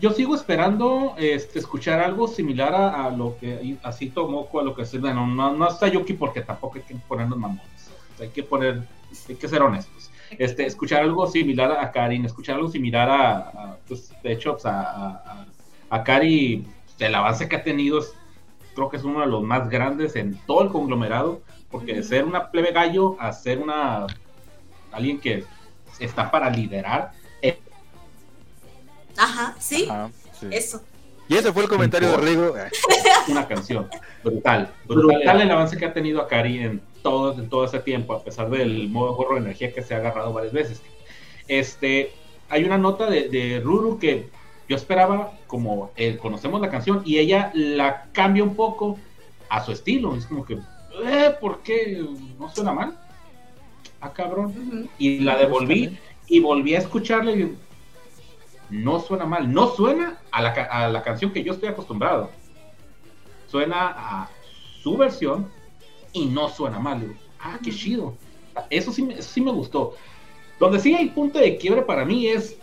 [0.00, 4.74] Yo sigo esperando este, escuchar algo similar a, a lo que así tomó a lo
[4.74, 7.90] que se bueno, no, no está Yuki porque tampoco hay que ponernos mamones.
[8.20, 8.82] Hay que poner,
[9.28, 10.10] hay que ser honestos.
[10.38, 14.66] Este, escuchar algo similar a Karin, escuchar algo similar a, a, pues, de hecho, pues,
[14.66, 15.46] a, a, a-
[15.88, 16.66] a Kari,
[16.98, 18.12] el avance que ha tenido es-
[18.74, 22.24] creo que es uno de los más grandes en todo el conglomerado, porque de ser
[22.24, 24.06] una plebe gallo a ser una
[24.92, 25.44] alguien que
[26.00, 27.12] está para liderar,
[29.16, 29.88] Ajá, sí,
[30.38, 30.46] sí.
[30.50, 30.82] eso.
[31.28, 32.54] Y ese fue el comentario de Rigo.
[33.28, 33.88] una canción
[34.22, 38.22] brutal, brutal el avance que ha tenido Akari en todo, en todo ese tiempo, a
[38.22, 40.82] pesar del modo gorro de energía que se ha agarrado varias veces.
[41.48, 42.12] Este,
[42.48, 44.28] hay una nota de, de Ruru que
[44.68, 48.98] yo esperaba, como eh, conocemos la canción, y ella la cambia un poco
[49.48, 50.14] a su estilo.
[50.16, 52.04] Es como que, eh, ¿por qué?
[52.38, 52.98] ¿No suena mal?
[54.00, 54.88] Ah, cabrón.
[54.98, 57.56] Y la devolví y volví a escucharla y
[58.70, 62.30] no suena mal, no suena a la, a la canción que yo estoy acostumbrado.
[63.46, 64.30] Suena a
[64.82, 65.50] su versión
[66.12, 67.00] y no suena mal.
[67.00, 68.14] Digo, ah, qué chido.
[68.70, 69.94] Eso sí, eso sí me gustó.
[70.58, 72.58] Donde sí hay punto de quiebre para mí es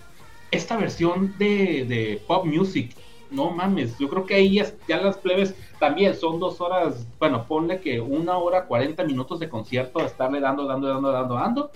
[0.52, 2.96] esta versión de, de pop music.
[3.30, 7.46] No mames, yo creo que ahí ya, ya las plebes también son dos horas, bueno,
[7.48, 11.72] ponle que una hora, 40 minutos de concierto, estarle dando, dando, dando, dando, dando.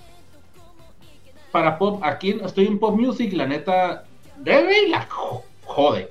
[1.52, 4.06] Para pop, aquí estoy en pop music, la neta,
[4.40, 6.10] debe la jo- jode.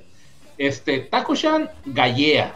[0.57, 2.55] Este, Taco-chan, gallea.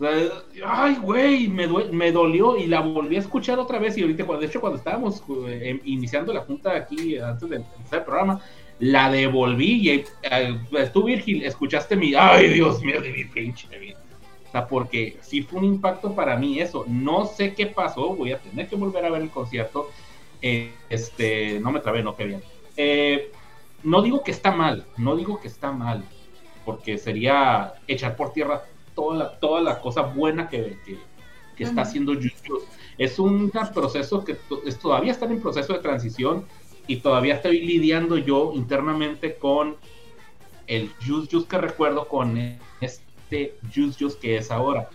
[0.00, 0.28] Eh,
[0.66, 3.96] Ay, güey, me, dolió y la volví a escuchar otra vez.
[3.96, 8.00] Y ahorita, de hecho, cuando estábamos eh, em- iniciando la junta aquí, antes de empezar
[8.00, 8.40] el programa,
[8.80, 12.14] la devolví y eh, tú, Virgil, escuchaste mi.
[12.14, 13.98] Ay, Dios mío, de mi pinche vida.
[14.48, 16.84] O sea, porque sí fue un impacto para mí eso.
[16.88, 19.90] No sé qué pasó, voy a tener que volver a ver el concierto.
[20.42, 22.42] Eh, este, no me trabé, no, qué bien.
[22.76, 23.30] Eh,
[23.84, 26.04] no digo que está mal, no digo que está mal,
[26.64, 28.64] porque sería echar por tierra
[28.94, 30.98] toda la, toda la cosa buena que, que,
[31.56, 32.62] que está haciendo Jujutsu.
[32.98, 36.46] Es un proceso que es, todavía está en proceso de transición
[36.86, 39.76] y todavía estoy lidiando yo internamente con
[40.66, 42.38] el Jujutsu que recuerdo con
[42.80, 44.88] este Jujutsu que es ahora.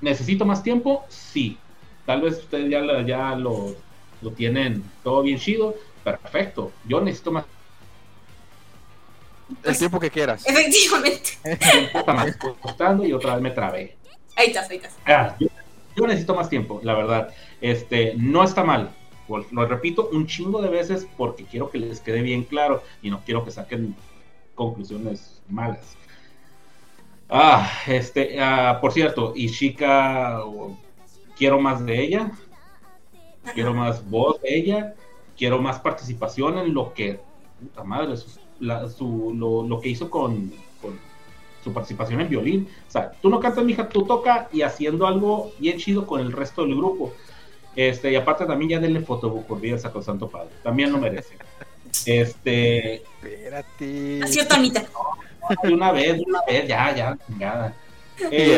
[0.00, 1.04] ¿Necesito más tiempo?
[1.08, 1.58] Sí.
[2.06, 3.74] Tal vez ustedes ya, ya lo,
[4.22, 5.74] lo tienen todo bien chido.
[6.04, 6.72] Perfecto.
[6.86, 7.44] Yo necesito más
[9.64, 10.46] El tiempo que quieras.
[10.46, 11.30] Efectivamente.
[11.42, 11.98] tiempo.
[12.00, 13.96] Está más costando y otra vez me trabé.
[14.36, 14.96] Ahí estás, ahí estás.
[15.06, 15.48] Ah, yo,
[15.96, 17.34] yo necesito más tiempo, la verdad.
[17.60, 18.90] Este, no está mal.
[19.28, 23.10] Lo- Lo repito un chingo de veces porque quiero que les quede bien claro y
[23.10, 23.94] no quiero que saquen
[24.54, 25.96] conclusiones malas.
[27.28, 30.76] Ah, este, ah, por cierto, Ishika, oh,
[31.36, 32.30] quiero más de ella,
[33.54, 34.94] quiero más voz de ella,
[35.40, 37.18] quiero más participación en lo que,
[37.58, 40.52] puta madre, su- la- su- lo, lo que hizo con,
[40.82, 40.98] con
[41.64, 42.68] su participación en violín.
[42.86, 46.30] O sea, tú no cantas, mija, tú toca y haciendo algo bien chido con el
[46.30, 47.14] resto del grupo.
[47.74, 50.50] Este, y aparte también ya denle fotobucurría al Sacrosanto Padre.
[50.62, 51.38] También lo merece.
[52.04, 54.20] Este, Espérate.
[54.22, 54.84] Así Anita.
[55.62, 57.74] de una vez, de una vez, ya, ya, chingada.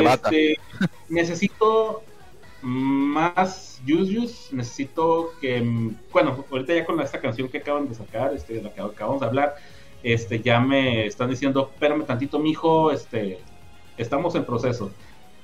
[0.02, 0.30] bata.
[0.30, 0.58] Este,
[1.08, 2.02] necesito
[2.62, 5.60] más Yus necesito que,
[6.12, 9.20] bueno, ahorita ya con esta canción que acaban de sacar, este, de la que acabamos
[9.20, 9.56] de hablar,
[10.02, 13.38] este, ya me están diciendo, espérame tantito, mijo, este,
[13.96, 14.90] estamos en proceso.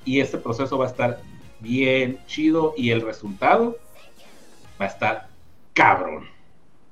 [0.05, 1.21] Y este proceso va a estar
[1.61, 3.77] bien chido y el resultado
[4.81, 5.29] va a estar
[5.75, 6.29] cabrón.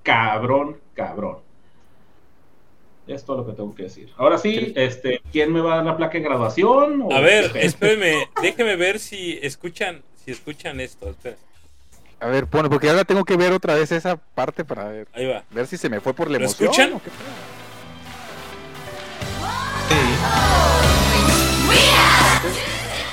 [0.03, 1.46] Cabrón, cabrón.
[3.07, 4.13] Es todo lo que tengo que decir.
[4.17, 7.03] Ahora sí, este, ¿quién me va a dar la placa de graduación?
[7.03, 7.65] o A ver, qué?
[7.65, 11.11] espérenme, déjenme ver si escuchan, si escuchan esto.
[11.11, 11.39] esperen.
[12.19, 15.27] A ver, pone, porque ahora tengo que ver otra vez esa parte para ver, Ahí
[15.27, 15.45] va.
[15.51, 16.71] ver si se me fue por la ¿Lo emoción.
[16.71, 16.93] escuchan?
[16.95, 17.27] o qué pedo.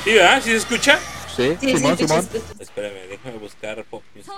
[0.03, 0.41] ¿Sí, verdad?
[0.43, 0.99] ¿Sí se escucha?
[1.35, 2.27] Sí, Sí, sí, Simón, sí, Simón.
[2.31, 2.53] sí, sí.
[2.59, 4.31] Espérame, déjame buscar pop music.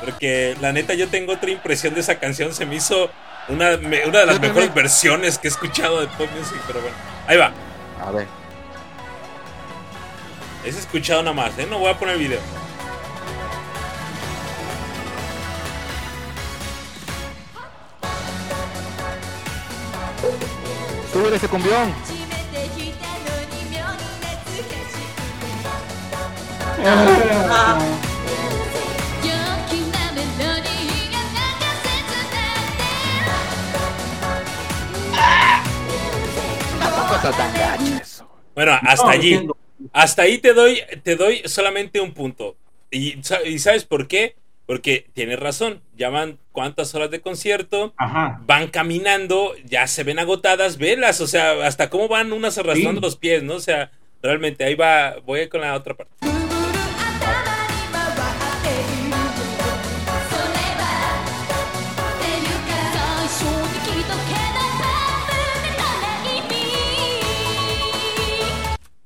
[0.00, 2.54] Porque la neta yo tengo otra impresión de esa canción.
[2.54, 3.10] Se me hizo
[3.48, 3.70] una,
[4.06, 6.60] una de las mejores versiones que he escuchado de pop music.
[6.66, 6.96] Pero bueno,
[7.26, 7.52] ahí va.
[8.00, 8.26] A ver.
[10.64, 11.66] Es escuchado nada más, ¿eh?
[11.68, 12.40] No voy a poner video.
[21.12, 21.92] Sube ese cumbión.
[26.82, 27.99] Ah.
[37.22, 38.28] Está tan gacho eso.
[38.54, 39.28] Bueno, hasta No, allí.
[39.32, 39.56] entiendo.
[39.92, 42.56] Hasta ahí te doy, te doy solamente un punto.
[42.90, 44.36] Y, sa- y ¿sabes por qué?
[44.66, 45.80] Porque tienes razón.
[45.96, 47.94] Llaman cuántas horas de concierto.
[47.96, 48.40] Ajá.
[48.46, 53.04] Van caminando, ya se ven agotadas, velas, o sea, hasta cómo van unas arrastrando Sí.
[53.06, 53.54] los pies, ¿no?
[53.54, 53.90] O sea,
[54.22, 56.12] realmente ahí va, voy con la otra parte.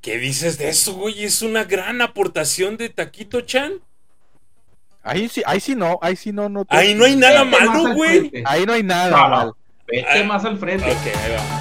[0.04, 1.24] ¿Qué dices de eso, güey?
[1.24, 3.72] Es una gran aportación de Taquito Chan.
[5.02, 6.66] Ahí sí, ahí sí no, ahí sí no, no.
[6.66, 8.18] te- Ahí no hay nada Vete más malo, al güey.
[8.20, 8.42] frente.
[8.46, 9.36] Ahí no hay nada No, no.
[9.36, 9.52] mal.
[9.86, 10.24] Vete Ah.
[10.24, 10.84] más al frente.
[10.90, 11.60] Ok, ahí va.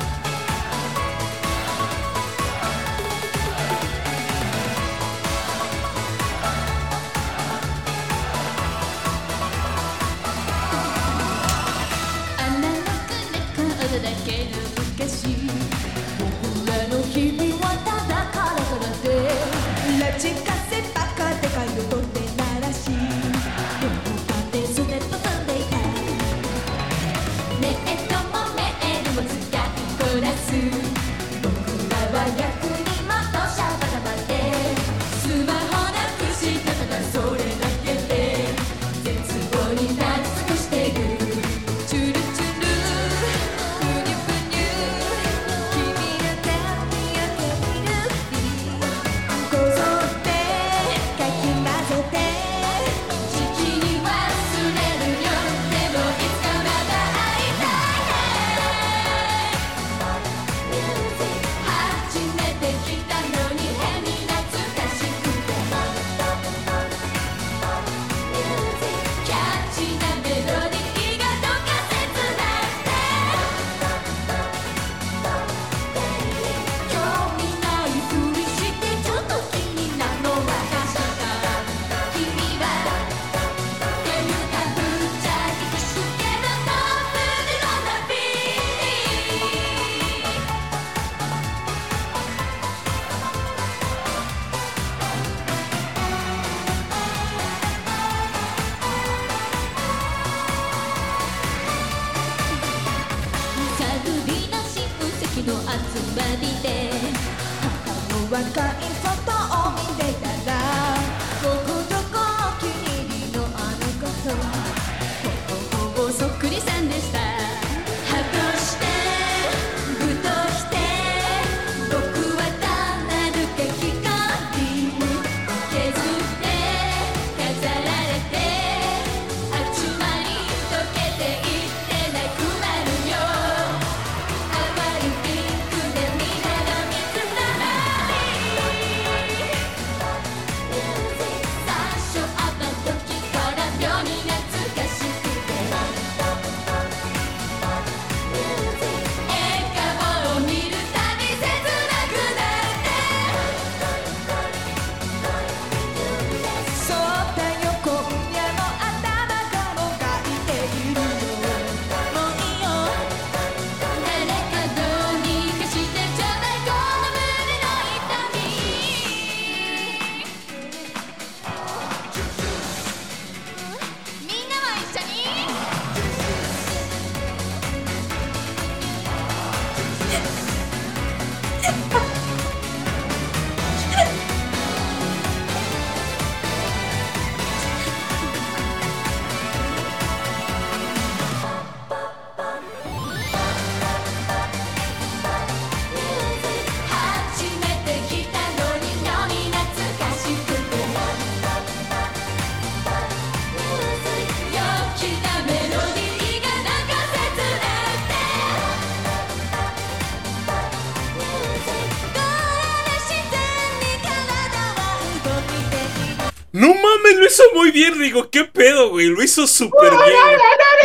[217.54, 218.30] Muy bien, Rigo.
[218.30, 219.08] ¿Qué pedo, güey?
[219.08, 220.38] Lo hizo súper bien.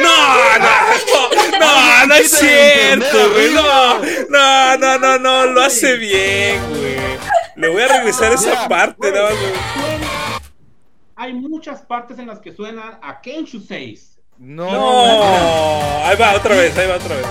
[0.02, 3.50] No, no, no, no es cierto, güey.
[3.52, 3.98] No,
[4.28, 6.96] no, no, no, no, lo hace bien, güey.
[7.56, 9.52] Le voy a regresar esa parte, nada más, güey.
[9.52, 10.40] Suena-
[11.16, 14.18] Hay muchas partes en las que suenan a Kenshu 6.
[14.38, 14.70] No.
[14.70, 17.26] No, ahí va otra vez, ahí va otra vez.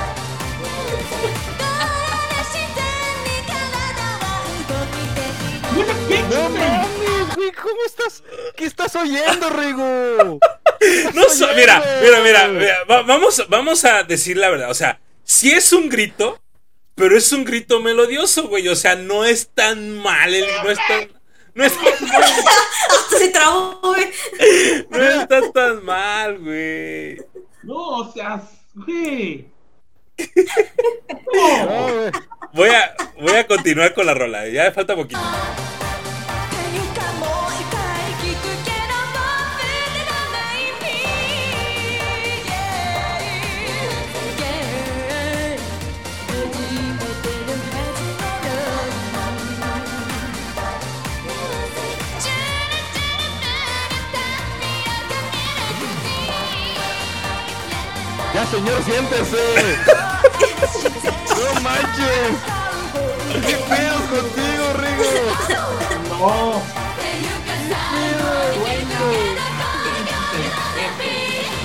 [5.74, 6.77] ¡Suena Kenshu No 6!
[7.38, 8.24] Güey, ¿cómo estás?
[8.56, 10.40] ¿Qué estás oyendo, Rigo?
[11.14, 14.70] No so- mira, mira, mira, mira, va- vamos, vamos a decir la verdad.
[14.70, 16.40] O sea, sí es un grito,
[16.96, 18.68] pero es un grito melodioso, güey.
[18.68, 21.10] O sea, no es tan mal, el- no es tan,
[21.54, 21.74] no es,
[22.90, 24.08] Hasta se trabó, güey.
[24.90, 27.18] no está tan mal, güey.
[27.64, 28.42] No, o sea,
[28.76, 29.48] güey.
[31.34, 31.94] No, No.
[31.94, 32.12] güey.
[32.54, 34.48] Voy a, voy a continuar con la rola.
[34.48, 35.20] Ya falta poquito.
[58.38, 59.44] Ya, señor, siéntese.
[61.30, 62.38] No manches.
[63.48, 66.20] ¿Qué pedos contigo, Rigo?
[66.20, 66.62] No.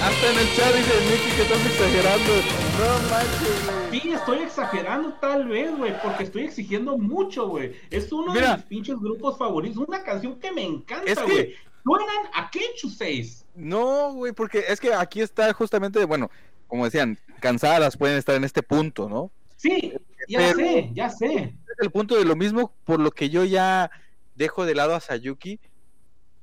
[0.03, 2.33] Hasta en el chat dice Mickey que estás exagerando.
[2.79, 4.01] No manches, güey.
[4.01, 7.77] Sí, estoy exagerando tal vez, güey, porque estoy exigiendo mucho, güey.
[7.91, 8.53] Es uno Mira.
[8.53, 11.55] de mis pinches grupos favoritos, una canción que me Es encanta, que- güey.
[11.85, 13.45] Suenan a Kenshu 6.
[13.57, 16.31] No, güey, porque es que aquí está justamente, bueno,
[16.73, 19.31] como decían, cansadas pueden estar en este punto, ¿no?
[19.59, 19.93] Sí,
[20.27, 21.35] ya Pero- sé, ya sé.
[21.35, 23.91] es el punto de lo mismo por lo que yo ya
[24.37, 25.61] dejo de lado a Sayuki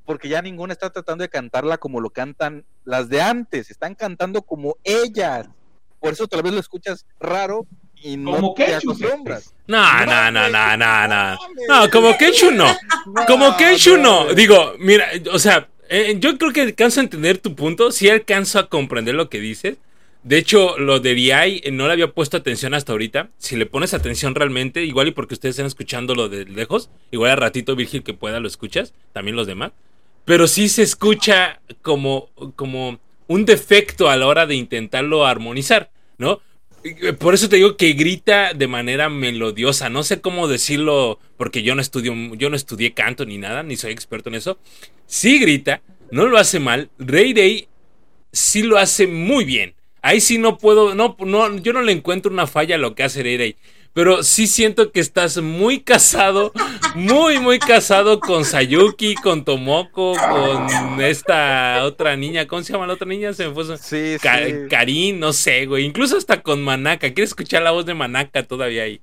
[0.06, 4.44] porque ya ninguna está tratando de cantarla como lo cantan las de antes, están cantando
[4.44, 5.48] como ellas.
[6.00, 9.52] Por eso tal vez lo escuchas raro y no Como te acostumbras.
[9.66, 11.38] No, no, no, no, no, no.
[11.68, 12.68] No, como Kenshu no.
[13.26, 14.26] Como Kenshu no.
[14.36, 17.92] Digo, mira, o sea, eh, yo creo que alcanzo a entender tu punto.
[17.92, 19.78] Sí alcanzo a comprender lo que dices.
[20.24, 23.30] De hecho, lo de Riai eh, no le había puesto atención hasta ahorita.
[23.38, 27.32] Si le pones atención realmente, igual y porque ustedes están escuchando lo de lejos, igual
[27.32, 29.72] al ratito Virgil que pueda lo escuchas, también los demás.
[30.26, 36.42] Pero sí se escucha como, como un defecto a la hora de intentarlo armonizar, ¿no?
[36.84, 39.90] Y, Por eso te digo que grita de manera melodiosa.
[39.90, 43.78] No sé cómo decirlo, porque yo no estudio, yo no estudié canto ni nada, ni
[43.78, 44.58] soy experto en eso.
[45.06, 45.82] Sí grita,
[46.12, 46.90] no lo hace mal.
[47.00, 47.68] Ray Day
[48.34, 49.76] sí lo hace muy bien.
[50.02, 53.04] Ahí sí no puedo, no, no, yo no le encuentro una falla a lo que
[53.04, 53.56] hace Day.
[53.94, 56.54] Pero sí siento que estás muy casado,
[56.94, 62.48] muy, muy casado con Sayuki, con Tomoko, con esta otra niña.
[62.48, 63.34] ¿Cómo se llama la otra niña?
[63.34, 64.54] Se me fue Sí, Ka- sí.
[64.70, 65.86] Karin, no sé, güey.
[65.86, 67.08] Incluso hasta con Manaka.
[67.14, 69.02] Quiero escuchar la voz de Manaka todavía ahí.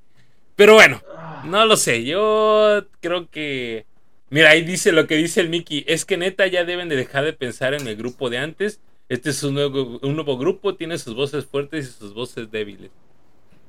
[0.55, 1.02] Pero bueno,
[1.44, 2.05] no lo sé.
[2.05, 3.84] Yo creo que.
[4.31, 5.84] Mira, ahí dice lo que dice el Mickey.
[5.89, 8.81] Es que neta ya deben de dejar de pensar en el grupo de antes.
[9.09, 12.91] Este es un nuevo, un nuevo grupo, tiene sus voces fuertes y sus voces débiles.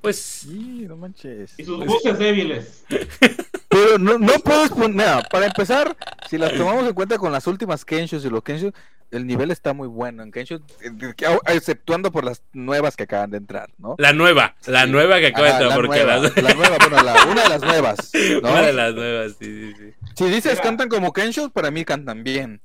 [0.01, 0.15] Pues.
[0.17, 1.53] Sí, no manches.
[1.57, 2.83] Y sus voces débiles.
[3.69, 5.95] Pero no, no puedes poner, mira, para empezar,
[6.29, 8.71] si las tomamos en cuenta con las últimas Kenshus y los Kenshus,
[9.11, 10.59] el nivel está muy bueno en Kenshu,
[11.15, 13.95] que- exceptuando por las nuevas que acaban de entrar, ¿no?
[13.99, 17.03] La nueva, la nueva que acaba de entrar, la porque nueva, las- la nueva, bueno,
[17.03, 18.49] la- una de las nuevas, ¿no?
[18.49, 19.93] una de las nuevas, sí, sí, sí.
[20.15, 20.63] Si dices Mira.
[20.63, 22.61] cantan como Kenshu, para mí cantan bien,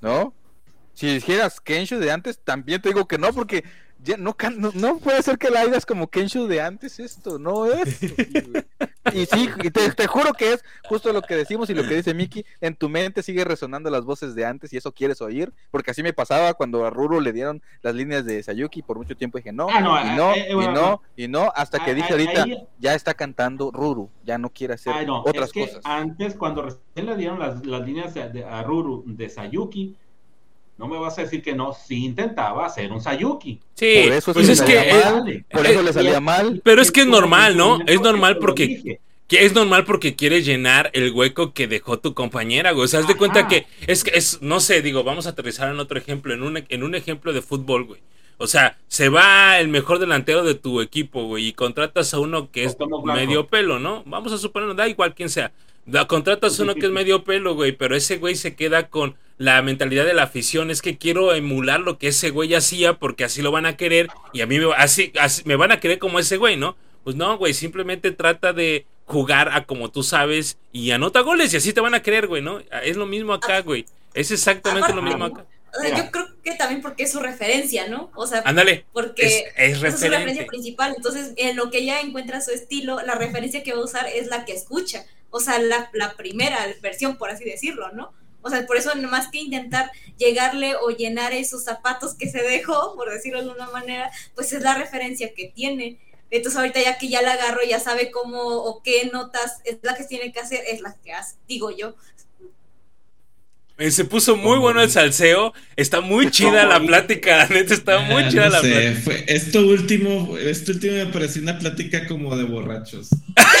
[0.00, 0.34] ¿no?
[0.94, 3.64] Si dijeras Kenshu de antes, también te digo que no, porque
[4.02, 7.66] ya no, no, no puede ser que la hagas como Kenshu de antes esto, no
[7.66, 7.98] es.
[9.14, 11.96] Y sí, y te, te juro que es justo lo que decimos y lo que
[11.96, 15.52] dice Miki, en tu mente sigue resonando las voces de antes y eso quieres oír,
[15.72, 19.16] porque así me pasaba cuando a Ruru le dieron las líneas de Sayuki, por mucho
[19.16, 21.82] tiempo dije no, Ah, no, y eh, no, eh, y bueno, no, y no, hasta
[21.82, 25.46] que Ah, dije ah, ahorita, ahí- ya está cantando Ruru, ya no quiere hacer otras
[25.46, 25.80] es que cosas.
[25.84, 29.96] antes, cuando recién le dieron las, las líneas de, de- a Ruru de Sayuki,
[30.80, 33.60] no me vas a decir que no, sí intentaba hacer un Sayuki.
[33.74, 34.72] Sí, Por eso pues sí es le que.
[34.74, 36.60] salía eh, mal, por eso le salía mal.
[36.64, 37.78] Pero es que es normal, ¿no?
[37.86, 38.98] Es normal porque-.
[39.28, 42.86] Que es normal porque quieres llenar el hueco que dejó tu compañera, güey.
[42.86, 45.70] O sea, haz de cuenta que es que es, no sé, digo, vamos a aterrizar
[45.70, 48.00] en otro ejemplo, en un, en un ejemplo de fútbol, güey.
[48.38, 52.50] O sea, se va el mejor delantero de tu equipo, güey, y contratas a uno
[52.50, 54.02] que es medio pelo, ¿no?
[54.06, 55.52] Vamos a suponer, da igual quién sea.
[55.86, 59.14] Da- contratas a uno que es medio pelo, güey, pero ese güey se queda con
[59.40, 60.70] la mentalidad de la afición.
[60.70, 64.08] Es que quiero emular lo que ese güey hacía porque así lo van a querer
[64.34, 66.76] y a mí me, así, así- me van a querer como ese güey, ¿no?
[67.04, 71.56] Pues no, güey, simplemente trata de jugar a como tú sabes y anota goles y
[71.56, 72.60] así te van a querer, güey, ¿no?
[72.84, 73.86] Es lo mismo acá, güey.
[74.12, 75.46] Es exactamente lo mismo acá.
[75.74, 78.10] O sea, yo creo que también porque es su referencia, ¿no?
[78.16, 78.84] O sea, Ándale.
[78.92, 80.92] porque Es, es esa es su referencia principal.
[80.96, 84.26] Entonces, en lo que ella encuentra su estilo, la referencia que va a usar es
[84.26, 85.06] la que escucha.
[85.30, 88.12] O sea, la, la primera versión, por así decirlo, ¿no?
[88.42, 92.94] O sea, por eso, más que intentar llegarle o llenar esos zapatos que se dejó,
[92.96, 95.98] por decirlo de alguna manera, pues es la referencia que tiene.
[96.30, 99.94] Entonces, ahorita ya que ya la agarro, ya sabe cómo o qué notas es la
[99.96, 101.94] que tiene que hacer, es la que hace, digo yo.
[103.78, 105.54] Eh, Se puso muy bueno el salseo.
[105.76, 107.36] Está muy chida la plática.
[107.38, 109.00] La neta está muy Ah, chida no la sé, plática.
[109.02, 113.08] fue- esto último, esto último me pareció una plática como de borrachos.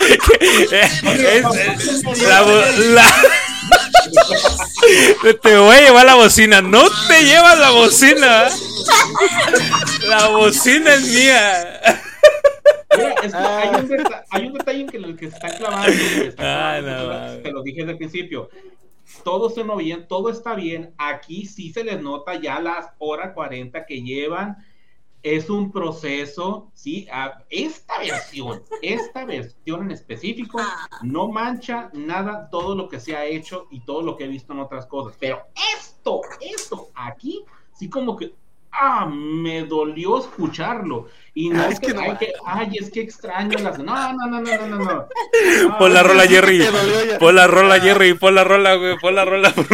[0.00, 3.14] Es- es- la, vo- la-
[5.42, 6.60] te voy a llevar la bocina.
[6.62, 8.48] No te llevas la bocina.
[10.08, 11.80] La bocina es mía.
[12.96, 15.48] Mira, es que hay, un deta- hay un detalle en que el que se está
[15.56, 15.86] clavando.
[15.92, 18.48] que se está Ay, clavando, no, te lo- lo dije desde el principio.
[19.24, 20.94] Todo suena bien, todo está bien.
[20.98, 24.56] Aquí sí se les nota ya las horas 40 que llevan.
[25.22, 27.06] Es un proceso, ¿sí?
[27.12, 30.88] Ah, esta versión, esta versión en específico, Ah.
[31.02, 34.52] no mancha nada todo lo que se ha hecho y todo lo que he visto
[34.52, 35.16] en otras cosas.
[35.18, 35.42] Pero
[35.76, 37.44] esto, esto, aquí,
[37.76, 38.32] sí como que,
[38.70, 41.08] ah, me dolió escucharlo.
[41.34, 42.00] Y no Ah, es que, que no.
[42.00, 43.78] hay que, ay, es que extraño las...
[43.78, 45.08] No, no, no, no, no, no, no.
[45.78, 46.62] Pon la Ah, rola, Jerry.
[47.18, 48.14] Pon la rola, Jerry.
[48.14, 48.96] Pon la rola, güey.
[48.98, 49.52] Pon la rola.
[49.52, 49.66] por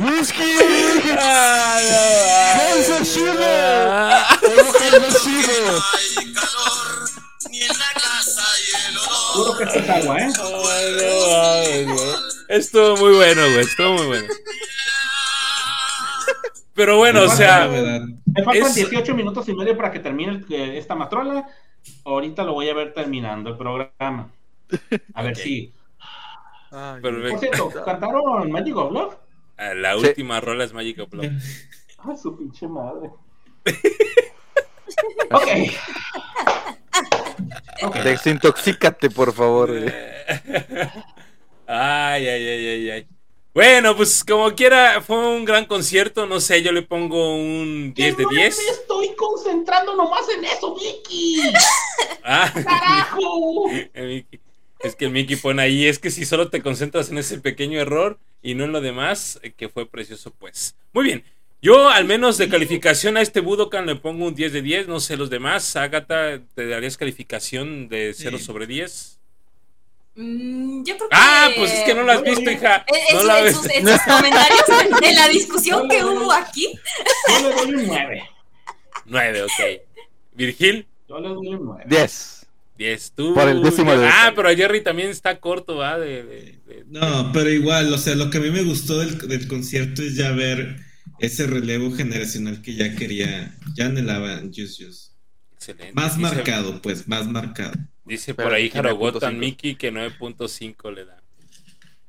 [0.00, 0.42] Whisky,
[1.18, 2.00] Ah, no,
[2.60, 3.88] Hansa Schiller.
[3.88, 4.38] ah.
[4.40, 5.74] Hansa Schiller.
[9.34, 10.28] Juro que esto es agua, ¿eh?
[10.38, 12.14] Ay, no mames, güey.
[12.48, 13.60] Estuvo muy bueno, güey.
[13.60, 14.28] Estuvo muy bueno.
[16.74, 17.68] Pero bueno, o La sea.
[17.68, 21.46] Me faltan Es- 18 minutos y medio para que termine el- eh, esta matrola.
[22.04, 24.30] Ahorita lo voy a ver terminando el programa.
[25.14, 25.38] A ver Ok.
[25.38, 25.72] si.
[26.70, 27.30] Ay, Perfecto.
[27.30, 29.14] Por cierto, ¿cantaron Magic of Love?
[29.60, 30.06] Ah, la Sí.
[30.06, 31.26] última rola es Magic of Love.
[31.98, 33.10] Ay, su pinche madre.
[35.30, 35.48] ok.
[37.82, 37.96] Ok.
[37.96, 39.70] Desintoxícate, por favor.
[41.72, 43.06] Ay, ay, ay, ay, ay.
[43.54, 46.26] Bueno, pues como quiera, fue un gran concierto.
[46.26, 48.58] No sé, yo le pongo un 10 de Que no 10.
[48.58, 51.40] Me estoy concentrando nomás en eso, Vicky.
[52.24, 53.70] Ah, ¡Carajo!
[53.94, 54.39] el Mickey.
[54.82, 57.78] Es que el Mickey pone ahí, es que si solo te concentras en ese pequeño
[57.80, 60.74] error y no en lo demás, eh, que fue precioso, pues.
[60.92, 61.24] Muy bien.
[61.62, 64.88] Yo, al menos de calificación a este Budokan, le pongo un 10 de 10.
[64.88, 65.76] No sé los demás.
[65.76, 68.44] Agatha, ¿te darías calificación de 0 Sí.
[68.44, 69.18] sobre 10?
[70.16, 71.14] Mm, yo creo que.
[71.16, 72.84] Ah, pues es que no la has visto, hija.
[72.88, 73.56] En, en No su- la en ves.
[73.56, 74.60] sus, en sus comentarios,
[75.02, 76.72] en la discusión que hubo aquí,
[77.28, 78.22] Yo le doy un 9.
[79.04, 79.50] 9, ok.
[80.32, 81.84] Virgil, Yo le doy un 9.
[81.86, 82.39] 10.
[82.80, 83.12] 10.
[83.14, 83.34] Tú.
[83.34, 85.98] Por el décimo de- Ah, pero a Jerry también está corto, ¿va?
[85.98, 89.18] De, de- de- No, pero igual, o sea, lo que a mí me gustó del,
[89.28, 90.76] del concierto es ya ver
[91.18, 95.10] ese relevo generacional que ya quería, ya anhelaban Juice Juice.
[95.54, 95.92] Excelente.
[95.92, 97.72] Más Dice- marcado, pues, más marcado.
[98.06, 99.32] Dice Pero por ahí 9.5.
[99.36, 101.18] Mickey que 9.5 le da.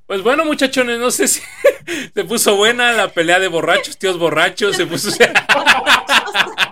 [0.07, 1.41] Pues bueno, muchachones, no sé si
[2.15, 5.09] se puso buena la pelea de borrachos, tíos borrachos, se puso.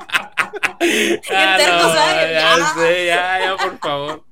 [1.31, 2.73] Ah, no, ya ya.
[2.73, 4.23] sé, ya, ya, por favor.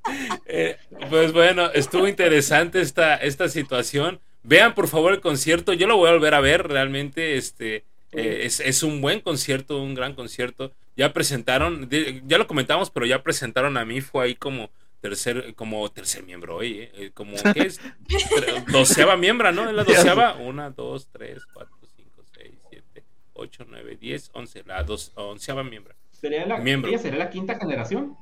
[0.45, 0.77] Eh,
[1.09, 4.19] pues bueno, estuvo interesante esta, esta situación.
[4.43, 8.41] Vean por favor el concierto, yo lo voy a volver a ver, realmente este eh,
[8.45, 10.71] es, es un buen concierto, un gran concierto.
[10.95, 11.89] Ya presentaron,
[12.25, 14.71] ya lo comentamos, pero ya presentaron a mí, fue ahí como
[15.01, 17.79] tercer, como tercer miembro hoy, eh, eh, como ¿qué es?
[18.71, 19.69] Doceava miembro, ¿no?
[19.69, 20.35] Es la doceava.
[20.35, 24.63] Una, dos, tres, cuatro, cinco, seis, siete, ocho, nueve, diez, once.
[24.65, 25.93] La dos, onceava miembro.
[26.19, 26.89] ¿Sería la, Miembro.
[26.89, 28.15] ella sería la quinta generación?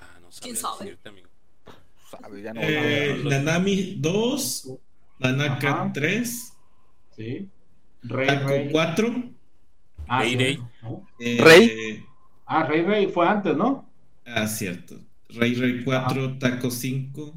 [0.00, 0.84] Ah, no ¿Quién sabe?
[0.84, 1.28] decirte, amigo.
[2.10, 4.68] Sabe, ya no- Eh, Nanami 2,
[5.18, 5.90] Nanaka Ajá.
[5.92, 6.52] 3,
[7.16, 7.48] Sí.
[8.02, 8.68] Rey, Taco Rey.
[8.70, 9.14] 4,
[10.06, 10.36] Ah, Rey.
[10.36, 10.58] Rey.
[10.82, 11.06] ¿no?
[11.18, 12.04] eh, Rey.
[12.46, 13.88] Ah, Rey Rey fue antes, ¿no?
[14.24, 14.96] Ah, cierto.
[15.30, 17.32] Rey Rey 4, Taco 5.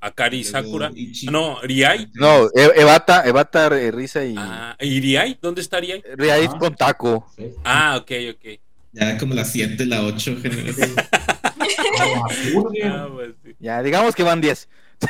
[0.00, 0.90] Akari luego Sakura.
[0.92, 2.08] Ichi- Ah, No, Riai.
[2.14, 4.34] No, E- Evata, Evata, Risa y.
[4.36, 5.38] Ah, ¿y Riai?
[5.40, 6.02] ¿Dónde está Riai?
[6.16, 6.58] Riais Ah.
[6.58, 7.26] con taco.
[7.36, 7.50] Sí.
[7.64, 8.60] Ah, ok, ok.
[8.92, 10.94] Ya como la 7, la 8, generación.
[12.00, 13.54] Ah, pues sí.
[13.58, 14.68] Ya, digamos que van 10.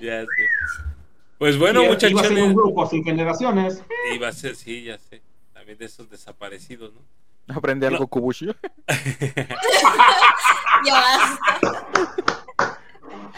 [0.00, 0.28] Ya sé.
[1.38, 3.82] Pues bueno, Y- Iba a ser un grupo sin generaciones.
[4.14, 5.22] Iba a ser, sí, ya sé.
[5.52, 7.00] También de esos desaparecidos, ¿no?
[7.54, 8.06] Aprende algo, No.
[8.08, 8.46] Kubushi.
[10.84, 11.86] ya basta.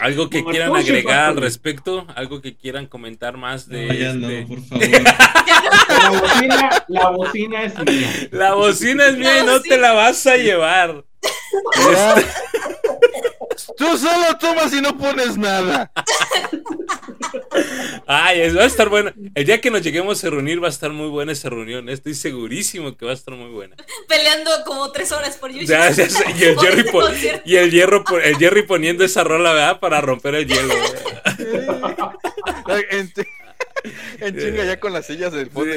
[0.03, 3.87] Algo que Como quieran agregar al respecto, algo que quieran comentar más de.
[3.87, 4.85] No, ya este- no, por favor.
[5.87, 8.09] La bocina, la bocina es mía.
[8.31, 11.05] La bocina es mía y no te la vas a llevar.
[13.77, 15.89] Tú solo tomas y no pones nada.
[18.07, 19.13] Ay, va a estar buena.
[19.35, 21.89] El día que nos lleguemos a reunir va a estar muy buena esa reunión.
[21.89, 21.93] eh.
[21.93, 23.75] Estoy segurísimo que va a estar muy buena.
[24.07, 25.67] Peleando como tres horas por YouTube.
[25.67, 26.85] Ya, ya sé, y, el Jerry
[27.45, 29.79] y el, hierro, po- el Jerry poniendo esa rola, ¿verdad?
[29.79, 30.73] Para romper el hielo.
[32.67, 32.83] ¿verdad?
[32.91, 33.11] En,
[34.19, 35.73] en chinga ya con las sillas del fondo.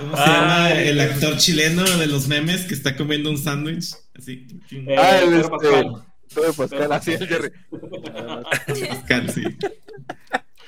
[0.00, 3.94] ¿Cómo se llama el actor chileno de los memes que está comiendo un sándwich?
[4.16, 4.46] Así.
[4.70, 6.05] Eh, Ah, el Pedro este.
[6.36, 7.50] Todo Pascal, así el Jerry.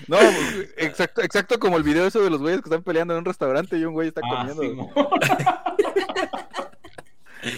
[0.06, 0.16] No,
[0.78, 3.76] exacto, exacto como el video eso de los güeyes que están peleando en un restaurante
[3.76, 4.88] y un güey está Ah, comiendo.
[7.42, 7.50] sí,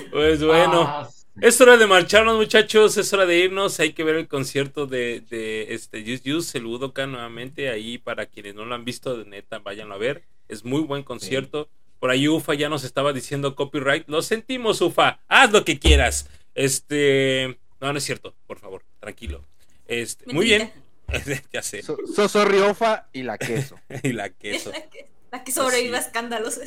[0.10, 0.82] Pues bueno.
[0.86, 1.08] Ah,
[1.40, 2.96] Es hora de marcharnos, muchachos.
[2.96, 3.78] Es hora de irnos.
[3.80, 7.68] Hay que ver el concierto de, de este Just Use, el Budokan nuevamente.
[7.68, 10.24] Ahí, para quienes no lo han visto, de neta, váyanlo a ver.
[10.48, 11.68] Es muy buen concierto.
[12.00, 14.08] Por ahí Ufa ya nos estaba diciendo copyright.
[14.08, 15.18] Lo sentimos, Ufa.
[15.28, 16.30] Haz lo que quieras.
[16.58, 17.56] Este.
[17.80, 18.34] No, no es cierto.
[18.48, 19.44] Por favor, tranquilo.
[19.86, 20.72] Este, muy bien.
[21.52, 21.82] ya sé.
[21.82, 23.78] So- Soso Riofa y la queso.
[24.02, 24.72] y la queso.
[24.72, 26.60] La que, la que sobrevive a escándalos.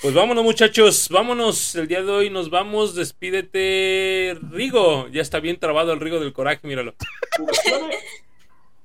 [0.00, 1.08] Pues vámonos, muchachos.
[1.08, 1.74] Vámonos.
[1.76, 2.94] El día de hoy nos vamos.
[2.96, 5.06] Despídete, Rigo.
[5.08, 6.94] Ya está bien trabado el Rigo del coraje, míralo.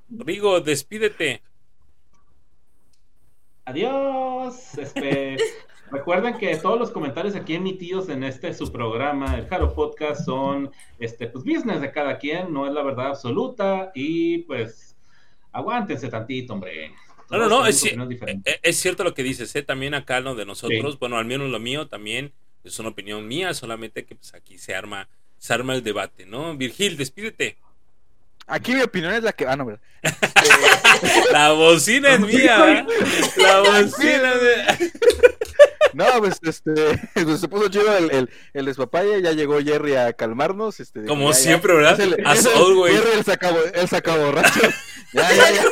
[0.10, 1.42] Rigo, despídete.
[3.66, 4.78] Adiós.
[4.78, 5.38] Este,
[5.92, 10.72] recuerden que todos los comentarios aquí emitidos en este su programa, el Jaro Podcast, son
[11.00, 14.96] este pues business de cada quien, no es la verdad absoluta y pues
[15.52, 16.94] aguántense tantito, hombre.
[17.30, 18.56] No, no, no, es, diferentes.
[18.56, 19.64] eh, es cierto lo que dices, ¿eh?
[19.64, 23.54] también acá lo de nosotros, bueno, al menos lo mío también es una opinión mía,
[23.54, 26.56] solamente que pues aquí se arma, se arma el debate, ¿no?
[26.56, 27.58] Virgil, despídete.
[28.48, 29.48] Aquí mi opinión es la que.
[29.48, 29.82] Ah, no, ¿verdad?
[31.32, 32.86] La bocina es mía, ¿eh?
[33.38, 35.31] La bocina es de...
[35.94, 36.74] No, pues este.
[37.14, 39.22] pues, se puso chido el, el, el despapalle.
[39.22, 40.80] Ya llegó Jerry a calmarnos.
[40.80, 41.44] Este, Como ya, ya.
[41.44, 42.00] siempre, ¿verdad?
[42.00, 42.94] El- As always.
[42.96, 44.60] Jerry, el saca, el saca borracho.
[45.14, 45.64] Ya, ya, ya.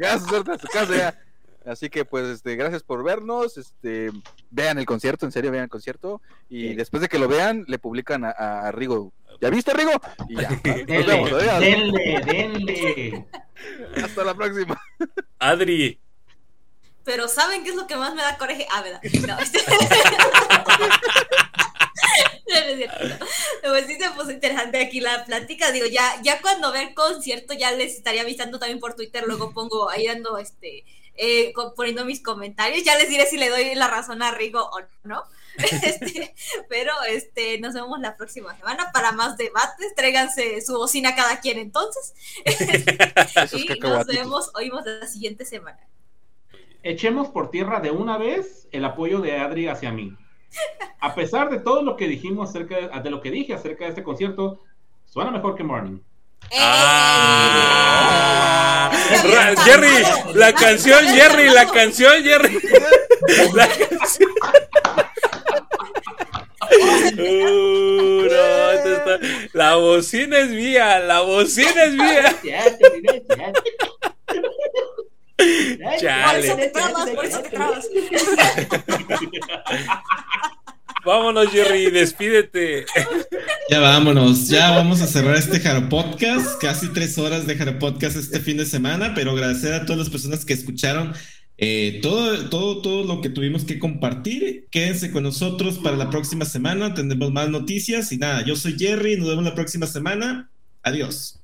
[0.00, 1.18] Ya, su suerte a su casa, ya.
[1.66, 3.58] Así que, pues, este, gracias por vernos.
[3.58, 4.10] Este,
[4.50, 6.22] vean el concierto, en serio, vean el concierto.
[6.48, 6.74] Y Sí.
[6.76, 9.12] después de que lo vean, le publican a, a- Rigo.
[9.40, 9.90] ¿Ya viste, Rigo?
[10.28, 10.50] Y ya.
[10.50, 11.60] Nos Denle, vemos, adiós.
[11.60, 13.26] denle, denle.
[14.04, 14.80] Hasta la próxima.
[15.40, 15.98] Adri,
[17.04, 18.66] Pero ¿saben qué es lo que más me da coraje?
[18.70, 19.00] Ah, ¿verdad?
[19.26, 19.60] No, este...
[22.48, 23.16] No, no es cierto, no.
[23.62, 25.70] Pues sí se puso interesante aquí la plática.
[25.70, 29.24] Digo, ya, ya cuando vea el concierto ya les estaría avisando también por Twitter.
[29.26, 30.84] Luego pongo ahí dando este
[31.16, 32.82] eh, poniendo mis comentarios.
[32.82, 35.22] Ya les diré si le doy la razón a Rigo o no.
[35.82, 36.34] Este,
[36.68, 39.94] pero este, nos vemos la próxima semana para más debates.
[39.94, 42.14] Tráiganse su bocina cada quien entonces.
[43.52, 45.89] Y nos vemos, oímos la siguiente semana.
[46.82, 50.16] Echemos por tierra de una vez el apoyo de Adri hacia mí.
[51.00, 53.90] A pesar de todo lo que dijimos acerca de, de lo que dije acerca de
[53.90, 54.60] este concierto,
[55.06, 55.98] suena mejor que Morning.
[56.58, 56.90] Ah.
[59.64, 60.02] Jerry,
[60.34, 62.58] la canción, Jerry, la canción, Jerry.
[63.54, 64.30] La canción.
[67.18, 69.18] Uh, no, esto está-
[69.52, 72.36] La bocina es mía, la bocina es mía.
[75.40, 77.88] Por eso te trabas, por eso te trabas.
[81.04, 82.84] Vámonos, Jerry, despídete.
[83.70, 88.16] Ya vámonos, ya vamos a cerrar este Jaro Podcast, casi tres horas de Jaro Podcast
[88.16, 91.14] este fin de semana, pero agradecer a todas las personas que escucharon
[91.56, 94.66] eh, todo, todo, todo lo que tuvimos que compartir.
[94.70, 99.16] Quédense con nosotros para la próxima semana, tendremos más noticias y nada, yo soy Jerry,
[99.16, 100.50] nos vemos la próxima semana,
[100.82, 101.39] adiós.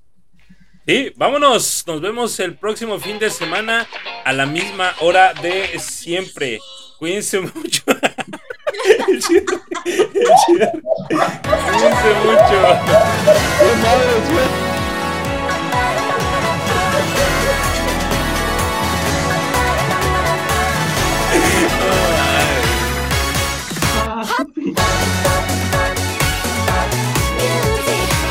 [0.88, 1.84] Sí, vámonos.
[1.88, 3.88] Nos vemos el próximo fin de semana
[4.26, 6.60] a la misma hora de siempre.
[7.00, 7.84] Cuídense mucho.
[9.08, 9.46] El Jerry-
[9.86, 10.82] el Jerry.
[11.44, 12.58] Cuídense mucho.
[13.60, 14.62] ¡Qué madre, güey!「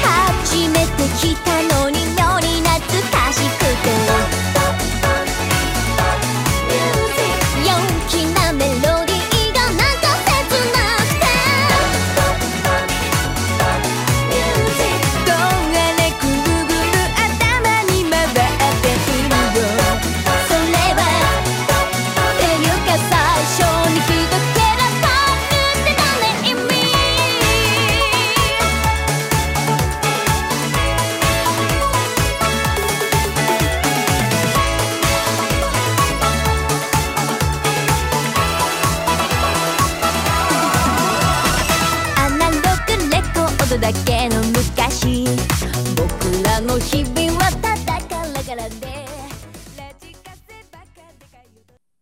[0.02, 1.73] 初めて来たの